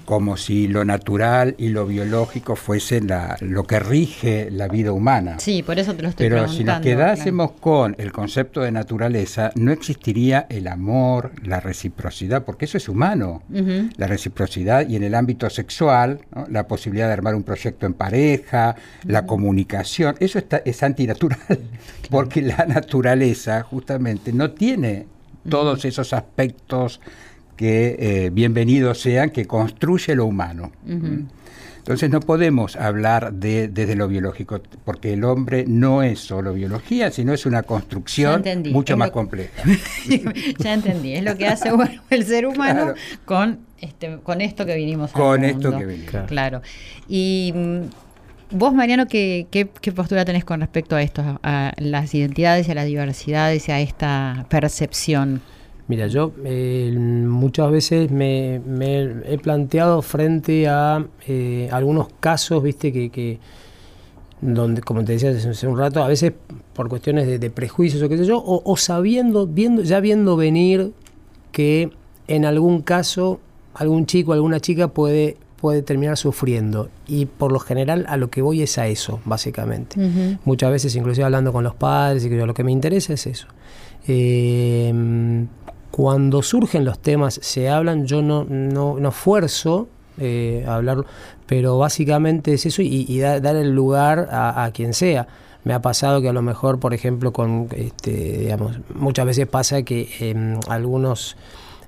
como 0.05 0.37
si 0.37 0.69
lo 0.69 0.85
natural 0.85 1.55
y 1.59 1.69
lo 1.69 1.87
biológico 1.87 2.57
fuesen 2.57 3.07
la, 3.07 3.37
lo 3.41 3.65
que 3.65 3.79
rige 3.79 4.51
la 4.51 4.69
vida 4.69 4.93
humana. 4.93 5.39
Sí, 5.39 5.63
por 5.63 5.79
eso 5.79 5.95
te 5.95 6.03
lo 6.03 6.09
estoy 6.09 6.29
Pero 6.29 6.43
preguntando. 6.43 6.59
si 6.59 6.65
nos 6.65 6.81
quedásemos 6.81 7.53
con 7.53 7.95
el 7.99 8.13
concepto 8.13 8.61
de 8.61 8.73
naturaleza, 8.73 9.51
no 9.55 9.73
existiría 9.73 10.47
el 10.49 10.67
amor, 10.67 11.33
la 11.43 11.61
reciprocidad, 11.61 12.45
porque 12.45 12.65
eso 12.65 12.79
es 12.79 12.89
humano. 12.89 13.43
La 13.97 14.07
reciprocidad 14.07 14.89
y 14.89 14.97
en 14.97 15.05
el 15.05 15.15
ámbito 15.15 15.49
sexual, 15.51 16.21
¿no? 16.35 16.47
la 16.51 16.67
posibilidad 16.67 17.07
de 17.07 17.13
armar 17.13 17.35
un 17.35 17.43
proyecto 17.43 17.87
en 17.87 17.95
pareja, 17.95 18.77
la 19.05 19.27
comunicación, 19.27 20.17
eso 20.21 20.39
está, 20.39 20.59
es 20.65 20.83
antinatural, 20.83 21.39
porque 22.11 22.43
la 22.43 22.67
naturaleza 22.67 23.63
justamente 23.63 24.33
no 24.33 24.51
tiene 24.53 25.07
todos 25.49 25.85
esos 25.85 26.13
aspectos 26.13 27.01
que 27.57 27.97
eh, 27.99 28.31
bienvenidos 28.33 29.01
sean, 29.01 29.31
que 29.31 29.47
construye 29.47 30.15
lo 30.15 30.27
humano. 30.27 30.73
¿Mm? 30.85 31.27
Entonces 31.79 32.09
no 32.09 32.21
podemos 32.21 32.77
hablar 32.77 33.35
de, 33.35 33.69
desde 33.69 33.95
lo 33.95 34.09
biológico, 34.09 34.59
porque 34.87 35.13
el 35.13 35.23
hombre 35.23 35.67
no 35.69 36.03
es 36.03 36.19
solo 36.19 36.55
biología, 36.55 37.11
sino 37.11 37.35
es 37.35 37.45
una 37.45 37.63
construcción 37.63 38.43
mucho 38.73 38.95
Es 38.95 38.99
más 38.99 39.09
lo- 39.09 39.13
compleja. 39.13 39.63
ya 40.59 40.73
entendí, 40.73 41.13
es 41.15 41.23
lo 41.23 41.37
que 41.37 41.47
hace 41.47 41.71
bueno, 41.73 42.01
el 42.09 42.25
ser 42.25 42.47
humano 42.47 42.95
Claro. 42.95 42.95
con 43.27 43.59
este 43.81 44.19
con 44.23 44.41
esto 44.41 44.65
que 44.65 44.75
vinimos 44.77 45.11
Con 45.13 45.45
esto 45.45 45.71
mundo. 45.73 45.79
que 45.79 45.85
vinimos. 45.85 46.11
Claro. 46.11 46.27
Claro. 46.27 46.63
Y 47.07 47.53
mm, 47.55 48.57
vos, 48.57 48.73
Mariano, 48.73 49.07
¿qué, 49.07 49.47
qué, 49.51 49.69
qué 49.83 49.93
postura 49.93 50.25
tenés 50.25 50.47
con 50.47 50.61
respecto 50.61 50.97
a 50.97 51.03
esto, 51.03 51.21
a, 51.43 51.69
a 51.69 51.75
las 51.77 52.15
identidades 52.15 52.67
y 52.67 52.71
a 52.71 52.75
las 52.77 52.87
diversidades 52.87 53.69
y 53.69 53.73
a 53.73 53.81
esta 53.81 54.47
percepción? 54.49 55.43
Mira, 55.87 56.07
yo 56.07 56.33
eh, 56.45 56.95
muchas 56.99 57.71
veces 57.71 58.11
me, 58.11 58.61
me 58.67 59.03
he 59.27 59.39
planteado 59.39 60.01
frente 60.01 60.67
a 60.67 61.07
eh, 61.27 61.69
algunos 61.73 62.09
casos, 62.21 62.63
viste, 62.63 62.91
que, 62.91 63.11
que 63.11 63.39
donde, 64.41 64.81
como 64.81 65.05
te 65.05 65.13
decía 65.13 65.31
hace 65.31 65.67
un 65.67 65.79
rato, 65.79 66.03
a 66.03 66.09
veces 66.09 66.33
por 66.73 66.89
cuestiones 66.89 67.27
de, 67.27 67.39
de 67.39 67.51
prejuicios 67.51 68.03
o 68.03 68.09
qué 68.09 68.17
sé 68.17 68.25
yo, 68.25 68.39
o, 68.39 68.63
o 68.65 68.77
sabiendo, 68.77 69.47
viendo, 69.47 69.83
ya 69.83 70.01
viendo 70.01 70.37
venir 70.37 70.93
que 71.53 71.91
en 72.29 72.47
algún 72.47 72.81
caso 72.81 73.41
algún 73.75 74.07
chico, 74.07 74.33
alguna 74.33 74.61
chica 74.61 74.89
puede, 74.89 75.37
puede 75.61 75.83
terminar 75.83 76.17
sufriendo. 76.17 76.89
Y 77.07 77.27
por 77.27 77.53
lo 77.53 77.59
general 77.59 78.07
a 78.09 78.17
lo 78.17 78.31
que 78.31 78.41
voy 78.41 78.63
es 78.63 78.79
a 78.79 78.87
eso, 78.87 79.21
básicamente. 79.25 80.01
Muchas 80.45 80.71
veces, 80.71 80.97
inclusive 80.97 81.25
hablando 81.25 81.53
con 81.53 81.65
los 81.65 81.75
padres, 81.75 82.25
y 82.25 82.31
que 82.31 82.37
yo, 82.37 82.47
lo 82.47 82.55
que 82.55 82.65
me 82.65 82.73
interesa 82.73 83.13
es 83.13 83.27
eso. 83.27 83.49
Eh, 84.07 84.93
cuando 85.95 86.43
surgen 86.43 86.85
los 86.85 86.99
temas, 86.99 87.39
se 87.41 87.69
hablan, 87.69 88.05
yo 88.05 88.21
no, 88.21 88.43
no, 88.49 88.99
no 88.99 89.13
fuerzo 89.13 89.87
eh, 90.19 90.65
a 90.67 90.75
hablarlo, 90.75 91.07
pero 91.47 91.79
básicamente 91.79 92.53
es 92.55 92.67
eso 92.67 92.83
y, 92.83 93.07
y 93.09 93.21
da- 93.21 93.39
dar 93.39 93.55
el 93.55 93.71
lugar 93.73 94.29
a, 94.33 94.65
a 94.65 94.73
quien 94.73 94.93
sea. 94.93 95.29
Me 95.63 95.73
ha 95.73 95.81
pasado 95.81 96.21
que 96.21 96.29
a 96.29 96.33
lo 96.33 96.43
mejor, 96.43 96.81
por 96.81 96.95
ejemplo, 96.95 97.33
con 97.33 97.69
este, 97.77 98.11
digamos, 98.39 98.81
muchas 98.93 99.25
veces 99.25 99.47
pasa 99.47 99.83
que 99.85 100.09
em, 100.19 100.59
algunos 100.69 101.37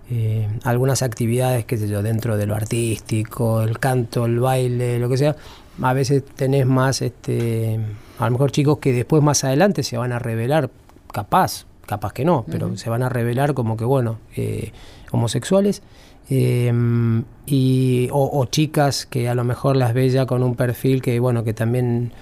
eh, 0.09 0.47
algunas 0.63 1.03
actividades, 1.03 1.65
qué 1.65 1.77
sé 1.77 1.89
yo, 1.89 2.01
dentro 2.01 2.37
de 2.37 2.47
lo 2.47 2.55
artístico, 2.55 3.61
el 3.63 3.81
canto, 3.81 4.27
el 4.27 4.39
baile, 4.39 5.01
lo 5.01 5.09
que 5.09 5.17
sea, 5.17 5.35
a 5.83 5.93
veces 5.95 6.23
tenés 6.37 6.65
más, 6.65 7.03
este, 7.03 7.81
a 8.21 8.27
lo 8.27 8.31
mejor 8.31 8.53
chicos 8.53 8.79
que 8.79 8.93
después 8.93 9.21
más 9.21 9.43
adelante 9.43 9.83
se 9.83 9.97
van 9.99 10.13
a 10.13 10.21
revelar, 10.21 10.71
capaz, 11.13 11.67
capaz 11.87 12.13
que 12.13 12.25
no, 12.25 12.45
pero 12.51 12.77
se 12.77 12.91
van 12.91 13.03
a 13.03 13.09
revelar 13.09 13.55
como 13.55 13.77
que, 13.77 13.85
bueno, 13.85 14.19
eh, 14.37 14.73
homosexuales. 15.13 15.83
eh, 16.29 16.73
y, 17.47 18.09
o, 18.13 18.41
o 18.41 18.45
chicas 18.47 19.07
que 19.07 19.29
a 19.29 19.35
lo 19.35 19.45
mejor 19.45 19.77
las 19.77 19.95
ve 19.95 20.09
ya 20.11 20.27
con 20.27 20.43
un 20.43 20.57
perfil 20.57 21.01
que, 21.03 21.19
bueno, 21.21 21.45
que 21.45 21.55
también... 21.55 22.13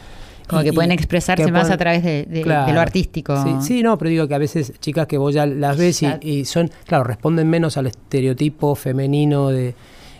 Como 0.47 0.61
y- 0.61 0.65
que 0.67 0.73
pueden 0.75 0.93
expresarse 0.93 1.43
que 1.47 1.51
más 1.51 1.63
pueden- 1.63 1.73
a 1.75 1.79
través 1.79 2.03
de, 2.05 2.25
de- 2.25 2.27
de 2.27 2.43
Claro. 2.43 2.73
lo 2.75 2.81
artístico. 2.81 3.43
Sí, 3.43 3.51
sí, 3.63 3.83
no, 3.83 3.97
pero 3.97 4.11
digo 4.11 4.29
que 4.29 4.35
a 4.35 4.39
veces 4.39 4.75
chicas 4.81 5.07
que 5.07 5.17
vos 5.17 5.33
ya 5.35 5.47
las 5.47 5.79
ves 5.79 6.03
y 6.21 6.45
son, 6.45 6.71
claro, 6.87 7.05
responden 7.05 7.49
menos 7.49 7.79
al 7.79 7.87
estereotipo 7.87 8.75
femenino 8.75 9.49
de... 9.49 9.75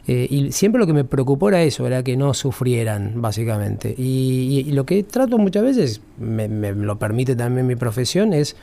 eh, 0.07 0.27
y 0.31 0.51
siempre 0.53 0.79
lo 0.79 0.87
que 0.87 0.95
me 0.95 1.05
preocupó 1.05 1.51
era 1.51 1.63
eso, 1.63 1.87
era 1.87 2.03
que 2.03 2.17
no 2.17 2.33
sufrieran, 2.33 3.21
básicamente. 3.21 3.95
Y, 3.99 4.63
y- 4.65 4.69
y 4.71 4.73
lo 4.73 4.87
que 4.87 5.03
trato 5.03 5.37
muchas 5.37 5.63
veces, 5.63 6.01
me, 6.19 6.49
me 6.49 6.73
lo 6.73 6.99
permite 6.99 7.37
también 7.37 7.67
mi 7.67 7.77
profesión, 7.77 8.33
es 8.33 8.57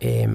eh, 0.00 0.34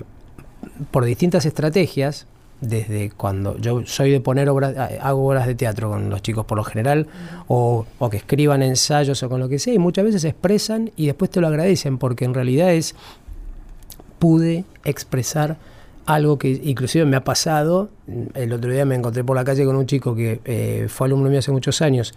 por 0.91 1.05
distintas 1.05 1.45
estrategias, 1.45 2.27
desde 2.61 3.09
cuando 3.09 3.57
yo 3.57 3.83
soy 3.85 4.11
de 4.11 4.21
poner 4.21 4.47
obras, 4.47 4.75
eh, 4.91 4.99
hago 5.01 5.27
obras 5.27 5.47
de 5.47 5.55
teatro 5.55 5.89
con 5.89 6.09
los 6.09 6.21
chicos 6.21 6.45
por 6.45 6.57
lo 6.57 6.63
general, 6.63 7.07
o, 7.47 7.85
que 8.09 8.17
escriban 8.17 8.61
ensayos 8.61 9.21
o 9.23 9.29
con 9.29 9.39
lo 9.39 9.49
que 9.49 9.59
sea, 9.59 9.73
y 9.73 9.79
muchas 9.79 10.05
veces 10.05 10.23
expresan 10.23 10.91
y 10.95 11.07
después 11.07 11.31
te 11.31 11.41
lo 11.41 11.47
agradecen, 11.47 11.97
porque 11.97 12.25
en 12.25 12.33
realidad 12.33 12.71
es, 12.71 12.95
pude 14.19 14.63
expresar 14.85 15.57
algo 16.05 16.37
que 16.37 16.49
inclusive 16.63 17.05
me 17.05 17.17
ha 17.17 17.23
pasado, 17.23 17.89
el 18.35 18.53
otro 18.53 18.71
día 18.71 18.85
me 18.85 18.95
encontré 18.95 19.23
por 19.23 19.35
la 19.35 19.43
calle 19.43 19.65
con 19.65 19.75
un 19.75 19.85
chico 19.85 20.15
que 20.15 20.39
eh, 20.45 20.87
fue 20.89 21.07
alumno 21.07 21.29
mío 21.29 21.39
hace 21.39 21.51
muchos 21.51 21.81
años, 21.81 22.13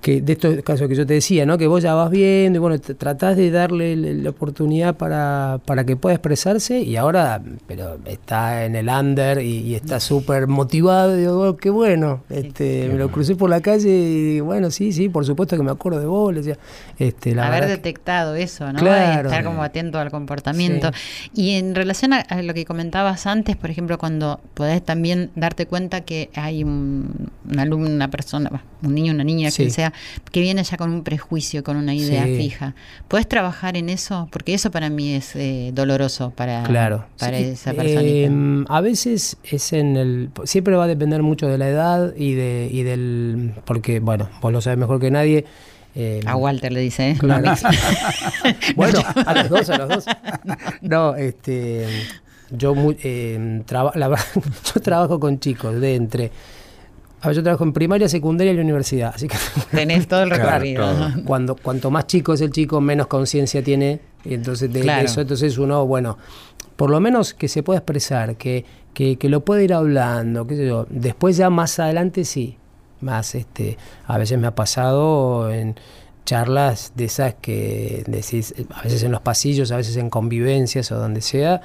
que 0.00 0.20
de 0.22 0.32
estos 0.32 0.62
casos 0.62 0.88
que 0.88 0.94
yo 0.94 1.04
te 1.06 1.14
decía, 1.14 1.44
¿no? 1.44 1.58
Que 1.58 1.66
vos 1.66 1.82
ya 1.82 1.94
vas 1.94 2.10
viendo 2.10 2.56
y 2.56 2.60
bueno, 2.60 2.78
tratás 2.80 3.36
de 3.36 3.50
darle 3.50 3.94
la 3.96 4.30
oportunidad 4.30 4.96
para, 4.96 5.60
para 5.66 5.84
que 5.84 5.96
pueda 5.96 6.14
expresarse 6.14 6.80
y 6.80 6.96
ahora, 6.96 7.42
pero 7.66 7.98
está 8.06 8.64
en 8.64 8.76
el 8.76 8.88
under 8.88 9.42
y, 9.42 9.58
y 9.58 9.74
está 9.74 10.00
súper 10.00 10.46
motivado, 10.46 11.16
y 11.16 11.20
digo, 11.20 11.48
"Oh, 11.48 11.56
qué 11.56 11.70
bueno, 11.70 12.22
este, 12.30 12.88
me 12.88 12.94
lo 12.98 13.10
crucé 13.10 13.36
por 13.36 13.50
la 13.50 13.60
calle 13.60 13.90
y 13.90 14.40
bueno, 14.40 14.70
sí, 14.70 14.92
sí, 14.92 15.08
por 15.08 15.24
supuesto 15.26 15.56
que 15.56 15.62
me 15.62 15.70
acuerdo 15.70 16.00
de 16.00 16.06
vos, 16.06 16.32
le 16.32 16.40
decía, 16.40 16.58
este, 16.98 17.34
la 17.34 17.48
haber 17.48 17.64
que- 17.64 17.68
detectado 17.70 18.34
eso, 18.36 18.72
¿no? 18.72 18.78
Claro. 18.78 19.28
Estar 19.28 19.44
como 19.44 19.62
atento 19.62 19.98
al 19.98 20.10
comportamiento. 20.10 20.90
Y 21.34 21.50
en 21.56 21.74
relación 21.74 22.12
a, 22.12 22.20
a 22.20 22.42
lo 22.42 22.54
que 22.54 22.64
comentabas 22.64 23.26
antes, 23.26 23.56
por 23.56 23.70
ejemplo, 23.70 23.98
cuando 23.98 24.40
podés 24.54 24.82
también 24.84 25.30
darte 25.36 25.66
cuenta 25.66 26.00
que 26.02 26.30
hay 26.34 26.64
un, 26.64 27.28
un 27.50 27.58
alumno, 27.58 27.90
una 27.90 28.08
persona, 28.10 28.50
un 28.82 28.94
niño, 28.94 29.12
una 29.12 29.24
niña, 29.24 29.50
Sí. 29.50 29.56
quien 29.64 29.70
sea, 29.70 29.89
que 30.32 30.40
viene 30.40 30.62
ya 30.64 30.76
con 30.76 30.92
un 30.92 31.02
prejuicio, 31.04 31.62
con 31.64 31.76
una 31.76 31.94
idea 31.94 32.24
Sí. 32.24 32.36
fija. 32.36 32.74
¿Puedes 33.08 33.28
trabajar 33.28 33.76
en 33.76 33.88
eso? 33.90 34.28
Porque 34.30 34.54
eso 34.54 34.70
para 34.70 34.90
mí 34.90 35.14
es 35.14 35.34
eh, 35.36 35.70
doloroso 35.74 36.30
para, 36.30 36.62
Claro. 36.64 37.06
para 37.18 37.38
Sí, 37.38 37.44
esa 37.44 37.72
personita. 37.74 38.02
eh, 38.04 38.64
a 38.68 38.80
veces 38.80 39.36
es 39.44 39.72
en 39.72 39.96
el. 39.96 40.30
Siempre 40.44 40.76
va 40.76 40.84
a 40.84 40.88
depender 40.88 41.22
mucho 41.22 41.46
de 41.48 41.58
la 41.58 41.68
edad 41.68 42.14
y, 42.16 42.32
de, 42.34 42.68
y 42.72 42.82
del. 42.82 43.52
Porque, 43.64 44.00
bueno, 44.00 44.28
vos 44.40 44.52
lo 44.52 44.60
sabes 44.60 44.78
mejor 44.78 45.00
que 45.00 45.10
nadie. 45.10 45.44
eh, 45.96 46.20
a 46.24 46.36
Walter 46.36 46.70
le 46.72 46.80
dice, 46.80 47.10
¿eh? 47.10 47.16
Claro. 47.18 47.52
Bueno, 48.76 49.00
a 49.26 49.34
los 49.34 49.48
dos, 49.48 49.70
a 49.70 49.78
los 49.78 49.88
dos. 49.88 50.04
No, 50.82 51.14
este. 51.16 51.86
Yo, 52.52 52.74
mu- 52.74 52.94
eh, 53.02 53.62
traba- 53.66 53.92
la 53.94 54.08
verdad, 54.08 54.24
yo 54.74 54.80
trabajo 54.80 55.20
con 55.20 55.38
chicos 55.38 55.80
de 55.80 55.94
entre. 55.94 56.30
A 57.22 57.28
ver, 57.28 57.36
yo 57.36 57.42
trabajo 57.42 57.64
en 57.64 57.72
primaria, 57.72 58.08
secundaria 58.08 58.52
y 58.52 58.56
la 58.56 58.62
universidad. 58.62 59.12
Así 59.14 59.28
que 59.28 59.36
Tenés 59.70 60.08
todo 60.08 60.22
el 60.22 60.28
Claro, 60.30 60.44
recorrido. 60.44 60.86
todo. 60.90 61.24
cuando 61.24 61.56
cuanto 61.56 61.90
más 61.90 62.06
chico 62.06 62.32
es 62.34 62.40
el 62.40 62.50
chico, 62.50 62.80
menos 62.80 63.06
conciencia 63.08 63.62
tiene. 63.62 64.00
Y 64.24 64.34
entonces 64.34 64.72
de, 64.72 64.80
eso, 65.02 65.20
entonces 65.20 65.56
uno, 65.58 65.86
bueno, 65.86 66.16
por 66.76 66.90
lo 66.90 67.00
menos 67.00 67.34
que 67.34 67.48
se 67.48 67.62
pueda 67.62 67.78
expresar, 67.78 68.36
que, 68.36 68.64
que, 68.94 69.16
que 69.16 69.28
lo 69.28 69.44
pueda 69.44 69.62
ir 69.62 69.74
hablando, 69.74 70.46
qué 70.46 70.56
sé 70.56 70.66
yo. 70.66 70.86
Después 70.88 71.36
ya 71.36 71.50
más 71.50 71.78
adelante 71.78 72.24
sí. 72.24 72.56
Más 73.00 73.34
este, 73.34 73.78
a 74.06 74.18
veces 74.18 74.38
me 74.38 74.46
ha 74.46 74.54
pasado 74.54 75.50
en 75.50 75.74
charlas 76.26 76.92
de 76.96 77.06
esas 77.06 77.34
que 77.40 78.04
decís, 78.06 78.54
a 78.74 78.82
veces 78.82 79.02
en 79.02 79.10
los 79.12 79.22
pasillos, 79.22 79.72
a 79.72 79.76
veces 79.78 79.96
en 79.96 80.10
convivencias 80.10 80.92
o 80.92 80.96
donde 80.98 81.22
sea, 81.22 81.62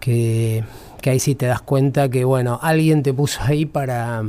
que, 0.00 0.64
que 1.00 1.10
ahí 1.10 1.18
sí 1.20 1.34
te 1.34 1.46
das 1.46 1.60
cuenta 1.60 2.08
que, 2.08 2.24
bueno, 2.24 2.58
alguien 2.62 3.02
te 3.02 3.12
puso 3.14 3.40
ahí 3.42 3.66
para, 3.66 4.22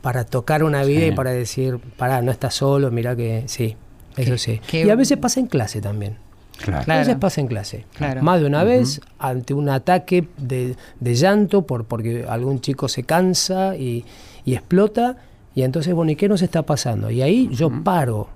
para 0.00 0.24
tocar 0.24 0.62
una 0.64 0.84
vida 0.84 1.00
Sí. 1.00 1.06
y 1.06 1.12
para 1.12 1.30
decir, 1.30 1.78
pará, 1.96 2.22
no 2.22 2.30
estás 2.30 2.54
solo, 2.54 2.90
mira 2.90 3.16
que 3.16 3.44
sí, 3.46 3.76
eso 4.16 4.36
sí. 4.38 4.60
qué 4.66 4.84
y 4.84 4.90
a 4.90 4.94
veces 4.96 5.18
pasa 5.18 5.40
en 5.40 5.46
clase 5.46 5.80
también. 5.80 6.16
Claro. 6.58 6.84
Claro. 6.84 6.98
A 7.00 7.04
veces 7.04 7.16
pasa 7.18 7.40
en 7.40 7.46
clase. 7.48 7.86
Claro. 7.96 8.22
Más 8.22 8.40
de 8.40 8.46
una 8.46 8.62
vez, 8.62 9.00
ante 9.18 9.52
un 9.54 9.68
ataque 9.68 10.28
de, 10.36 10.76
de 11.00 11.14
llanto, 11.14 11.62
por, 11.66 11.86
porque 11.86 12.24
algún 12.28 12.60
chico 12.60 12.88
se 12.88 13.02
cansa 13.02 13.74
y, 13.74 14.04
y 14.44 14.54
explota, 14.54 15.16
y 15.54 15.62
entonces, 15.62 15.92
bueno, 15.94 16.12
¿y 16.12 16.16
qué 16.16 16.28
nos 16.28 16.40
está 16.42 16.62
pasando? 16.62 17.10
Y 17.10 17.20
ahí 17.22 17.48
yo 17.52 17.70
paro. 17.82 18.28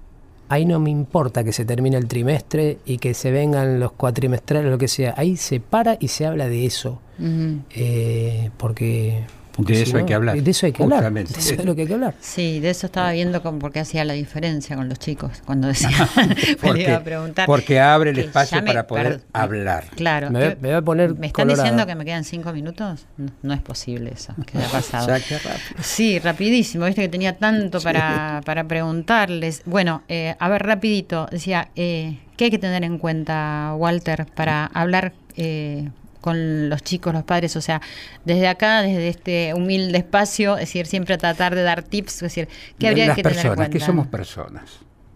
Ahí 0.48 0.64
no 0.64 0.78
me 0.80 0.90
importa 0.90 1.42
que 1.44 1.52
se 1.52 1.64
termine 1.64 1.96
el 1.96 2.06
trimestre 2.08 2.78
y 2.84 2.98
que 2.98 3.14
se 3.14 3.30
vengan 3.32 3.80
los 3.80 3.92
cuatrimestrales, 3.92 4.70
lo 4.70 4.78
que 4.78 4.86
sea. 4.88 5.14
Ahí 5.16 5.36
se 5.36 5.58
para 5.60 5.96
y 6.00 6.08
se 6.08 6.24
habla 6.26 6.48
de 6.48 6.66
eso. 6.66 7.00
Eh, 7.18 8.50
porque, 8.56 9.22
porque 9.52 9.72
De 9.72 9.78
si 9.84 9.88
eso 9.90 9.96
hay 9.98 10.04
que 10.04 10.14
hablar, 10.14 10.40
De 10.42 10.50
eso 10.50 10.66
hay 10.66 10.72
que 10.72 10.82
hablar. 10.82 10.98
justamente. 10.98 11.32
De 11.32 11.38
eso 11.38 11.54
es 11.54 11.64
lo 11.64 11.74
que 11.74 11.80
hay 11.82 11.86
que 11.88 11.94
hablar. 11.94 12.14
Sí, 12.20 12.60
de 12.60 12.70
eso 12.70 12.86
estaba 12.86 13.10
viendo 13.12 13.42
como 13.42 13.58
porque 13.58 13.80
hacía 13.80 14.04
la 14.04 14.12
diferencia 14.12 14.76
con 14.76 14.88
los 14.88 14.98
chicos 14.98 15.42
cuando 15.46 15.68
decía, 15.68 15.88
Porque, 16.62 16.82
iba 16.88 16.96
a 16.96 17.02
preguntar. 17.04 17.46
porque 17.46 17.80
abre 17.80 18.10
el 18.10 18.18
espacio 18.18 18.62
para 18.64 18.86
poder 18.86 19.22
hablar. 19.32 19.84
Claro. 19.96 20.30
Me 20.30 20.38
voy- 20.40 20.48
que- 20.50 20.56
me 20.60 20.68
voy 20.68 20.76
a 20.76 20.82
poner 20.82 21.14
¿Me 21.14 21.26
están 21.28 21.44
colorado. 21.46 21.62
diciendo 21.62 21.86
que 21.86 21.94
me 21.94 22.04
quedan 22.04 22.24
cinco 22.24 22.52
minutos? 22.52 23.06
No, 23.16 23.30
no 23.42 23.54
es 23.54 23.62
posible 23.62 24.10
eso, 24.14 24.34
que 24.46 24.58
haya 24.58 24.68
pasado. 24.72 25.06
Ya, 25.08 25.20
qué 25.20 25.38
rápido. 25.38 25.82
Sí, 25.82 26.18
rapidísimo, 26.18 26.84
viste 26.86 27.00
que 27.02 27.08
tenía 27.08 27.36
tanto 27.38 27.80
para, 27.80 28.42
para 28.44 28.64
preguntarles. 28.64 29.62
Bueno, 29.64 30.02
eh, 30.08 30.34
a 30.38 30.48
ver, 30.48 30.62
rapidito, 30.64 31.28
decía, 31.30 31.68
eh, 31.76 32.18
¿qué 32.36 32.44
hay 32.44 32.50
que 32.50 32.58
tener 32.58 32.84
en 32.84 32.98
cuenta, 32.98 33.72
Walter, 33.76 34.26
para 34.34 34.66
hablar 34.66 35.14
eh, 35.38 35.88
con 36.26 36.68
los 36.68 36.82
chicos, 36.82 37.14
los 37.14 37.22
padres? 37.22 37.54
O 37.54 37.60
sea, 37.60 37.80
desde 38.24 38.48
acá, 38.48 38.82
desde 38.82 39.06
este 39.06 39.54
humilde 39.54 39.98
espacio, 39.98 40.54
es 40.54 40.62
decir, 40.62 40.86
siempre 40.86 41.16
tratar 41.16 41.54
de 41.54 41.62
dar 41.62 41.84
tips, 41.84 42.14
es 42.16 42.20
decir, 42.20 42.48
¿qué 42.80 42.88
habría 42.88 43.06
Las 43.06 43.14
que 43.16 43.22
tener 43.22 43.36
en 43.36 43.42
personas, 43.42 43.56
cuenta? 43.56 43.78
que 43.78 43.84
somos 43.84 44.06
personas, 44.08 44.70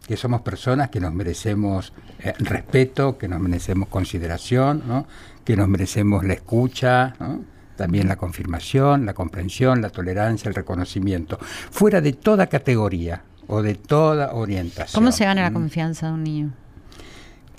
que 0.07 0.17
somos 0.17 0.43
personas 0.43 0.89
que 0.91 1.01
nos 1.01 1.13
merecemos 1.13 1.93
eh, 2.21 2.33
respeto, 2.39 3.19
que 3.19 3.27
nos 3.27 3.41
merecemos 3.41 3.89
consideración, 3.89 4.85
¿no? 4.87 5.09
que 5.45 5.57
nos 5.57 5.67
merecemos 5.67 6.23
la 6.25 6.35
escucha, 6.35 7.15
¿no? 7.19 7.43
también 7.75 8.07
la 8.07 8.15
confirmación, 8.15 9.05
la 9.05 9.15
comprensión, 9.15 9.83
la 9.83 9.91
tolerancia, 9.91 10.49
el 10.49 10.55
reconocimiento, 10.55 11.39
fuera 11.41 12.01
de 12.01 12.13
toda 12.13 12.47
categoría 12.47 13.25
o 13.49 13.63
de 13.63 13.75
toda 13.75 14.33
orientación. 14.33 15.03
¿Cómo 15.03 15.11
se 15.11 15.25
gana 15.25 15.43
la 15.43 15.51
¿Mm? 15.51 15.55
confianza 15.55 16.07
de 16.07 16.13
un 16.13 16.23
niño? 16.23 16.53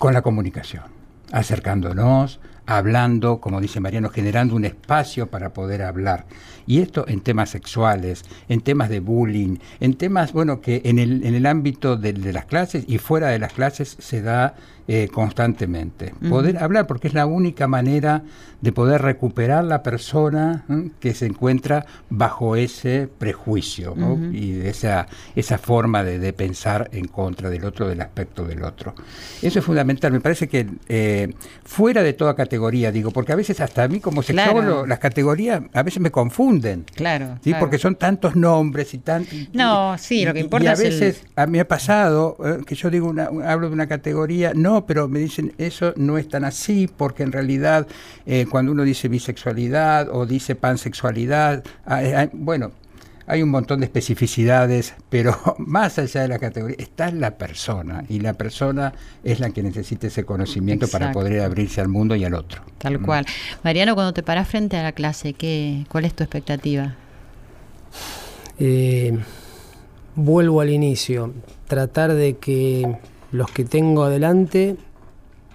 con 0.02 0.14
la 0.14 0.22
comunicación, 0.22 0.82
acercándonos, 1.30 2.40
hablando, 2.66 3.40
como 3.40 3.60
dice 3.60 3.80
Mariano, 3.80 4.08
generando 4.10 4.54
un 4.54 4.64
espacio 4.64 5.28
para 5.28 5.52
poder 5.52 5.82
hablar. 5.82 6.26
Y 6.66 6.80
esto 6.80 7.04
en 7.08 7.20
temas 7.20 7.50
sexuales, 7.50 8.24
en 8.48 8.60
temas 8.60 8.88
de 8.88 9.00
bullying, 9.00 9.58
en 9.80 9.94
temas, 9.94 10.32
bueno, 10.32 10.60
que 10.60 10.82
en 10.84 10.98
el, 10.98 11.24
en 11.24 11.34
el 11.34 11.46
ámbito 11.46 11.96
de, 11.96 12.12
de 12.12 12.32
las 12.32 12.44
clases 12.44 12.84
y 12.86 12.98
fuera 12.98 13.28
de 13.28 13.38
las 13.38 13.52
clases 13.52 13.96
se 13.98 14.22
da 14.22 14.54
eh, 14.88 15.08
constantemente. 15.12 16.14
Poder 16.28 16.58
hablar, 16.58 16.86
porque 16.86 17.08
es 17.08 17.14
la 17.14 17.26
única 17.26 17.66
manera 17.68 18.22
de 18.60 18.72
poder 18.72 19.02
recuperar 19.02 19.64
la 19.64 19.82
persona 19.82 20.64
¿eh? 20.70 20.90
que 21.00 21.14
se 21.14 21.26
encuentra 21.26 21.84
bajo 22.10 22.54
ese 22.54 23.08
prejuicio 23.18 23.94
¿no? 23.96 24.16
y 24.32 24.60
esa, 24.60 25.08
esa 25.34 25.58
forma 25.58 26.04
de, 26.04 26.18
de 26.20 26.32
pensar 26.32 26.88
en 26.92 27.06
contra 27.08 27.50
del 27.50 27.64
otro, 27.64 27.88
del 27.88 28.00
aspecto 28.00 28.44
del 28.44 28.62
otro. 28.62 28.94
Eso 29.42 29.58
es 29.58 29.64
fundamental. 29.64 30.12
Me 30.12 30.20
parece 30.20 30.48
que 30.48 30.66
eh, 30.88 31.34
fuera 31.64 32.02
de 32.04 32.12
toda 32.12 32.34
categoría, 32.36 32.92
digo, 32.92 33.10
porque 33.10 33.32
a 33.32 33.36
veces 33.36 33.60
hasta 33.60 33.82
a 33.84 33.88
mí 33.88 33.98
como 34.00 34.22
sexólogo 34.22 34.52
Claro. 34.62 34.86
las 34.86 34.98
categorías 35.00 35.62
a 35.72 35.82
veces 35.82 36.00
me 36.00 36.10
confunden. 36.12 36.84
Claro. 36.94 37.38
Sí, 37.42 37.50
claro. 37.50 37.60
porque 37.60 37.78
son 37.78 37.96
tantos 37.96 38.36
nombres 38.36 38.94
y 38.94 38.98
tan 38.98 39.26
No, 39.52 39.96
sí, 39.98 40.24
lo 40.24 40.32
que 40.34 40.40
importa 40.40 40.64
y 40.66 40.68
a 40.68 40.72
es 40.74 40.80
el- 40.80 40.90
veces 40.90 41.24
a 41.36 41.46
mí 41.46 41.58
ha 41.58 41.66
pasado 41.66 42.36
eh, 42.44 42.58
que 42.64 42.74
yo 42.76 42.90
digo 42.90 43.08
una, 43.08 43.24
hablo 43.44 43.68
de 43.68 43.74
una 43.74 43.86
categoría, 43.88 44.52
no, 44.54 44.81
pero 44.86 45.08
me 45.08 45.18
dicen 45.18 45.52
eso 45.58 45.92
no 45.96 46.18
es 46.18 46.28
tan 46.28 46.44
así 46.44 46.88
porque 46.94 47.22
en 47.22 47.32
realidad 47.32 47.86
eh, 48.26 48.46
cuando 48.50 48.72
uno 48.72 48.82
dice 48.84 49.08
bisexualidad 49.08 50.08
o 50.10 50.26
dice 50.26 50.54
pansexualidad, 50.54 51.64
bueno, 52.32 52.72
hay 53.26 53.42
un 53.42 53.50
montón 53.50 53.80
de 53.80 53.86
especificidades, 53.86 54.94
pero 55.08 55.36
más 55.58 55.98
allá 55.98 56.22
de 56.22 56.28
la 56.28 56.38
categoría 56.38 56.76
está 56.78 57.10
la 57.10 57.36
persona 57.36 58.04
y 58.08 58.20
la 58.20 58.34
persona 58.34 58.92
es 59.24 59.40
la 59.40 59.50
que 59.50 59.62
necesita 59.62 60.06
ese 60.06 60.24
conocimiento 60.24 60.88
para 60.88 61.12
poder 61.12 61.40
abrirse 61.40 61.80
al 61.80 61.88
mundo 61.88 62.16
y 62.16 62.24
al 62.24 62.34
otro. 62.34 62.62
Tal 62.78 63.00
cual. 63.00 63.26
Mariano, 63.62 63.94
cuando 63.94 64.12
te 64.12 64.22
paras 64.22 64.48
frente 64.48 64.76
a 64.76 64.82
la 64.82 64.92
clase, 64.92 65.32
¿qué, 65.34 65.84
¿cuál 65.88 66.04
es 66.04 66.14
tu 66.14 66.24
expectativa? 66.24 66.94
Eh, 68.58 69.18
vuelvo 70.14 70.60
al 70.60 70.70
inicio, 70.70 71.32
tratar 71.68 72.12
de 72.14 72.36
que 72.36 72.96
los 73.32 73.50
que 73.50 73.64
tengo 73.64 74.04
adelante 74.04 74.76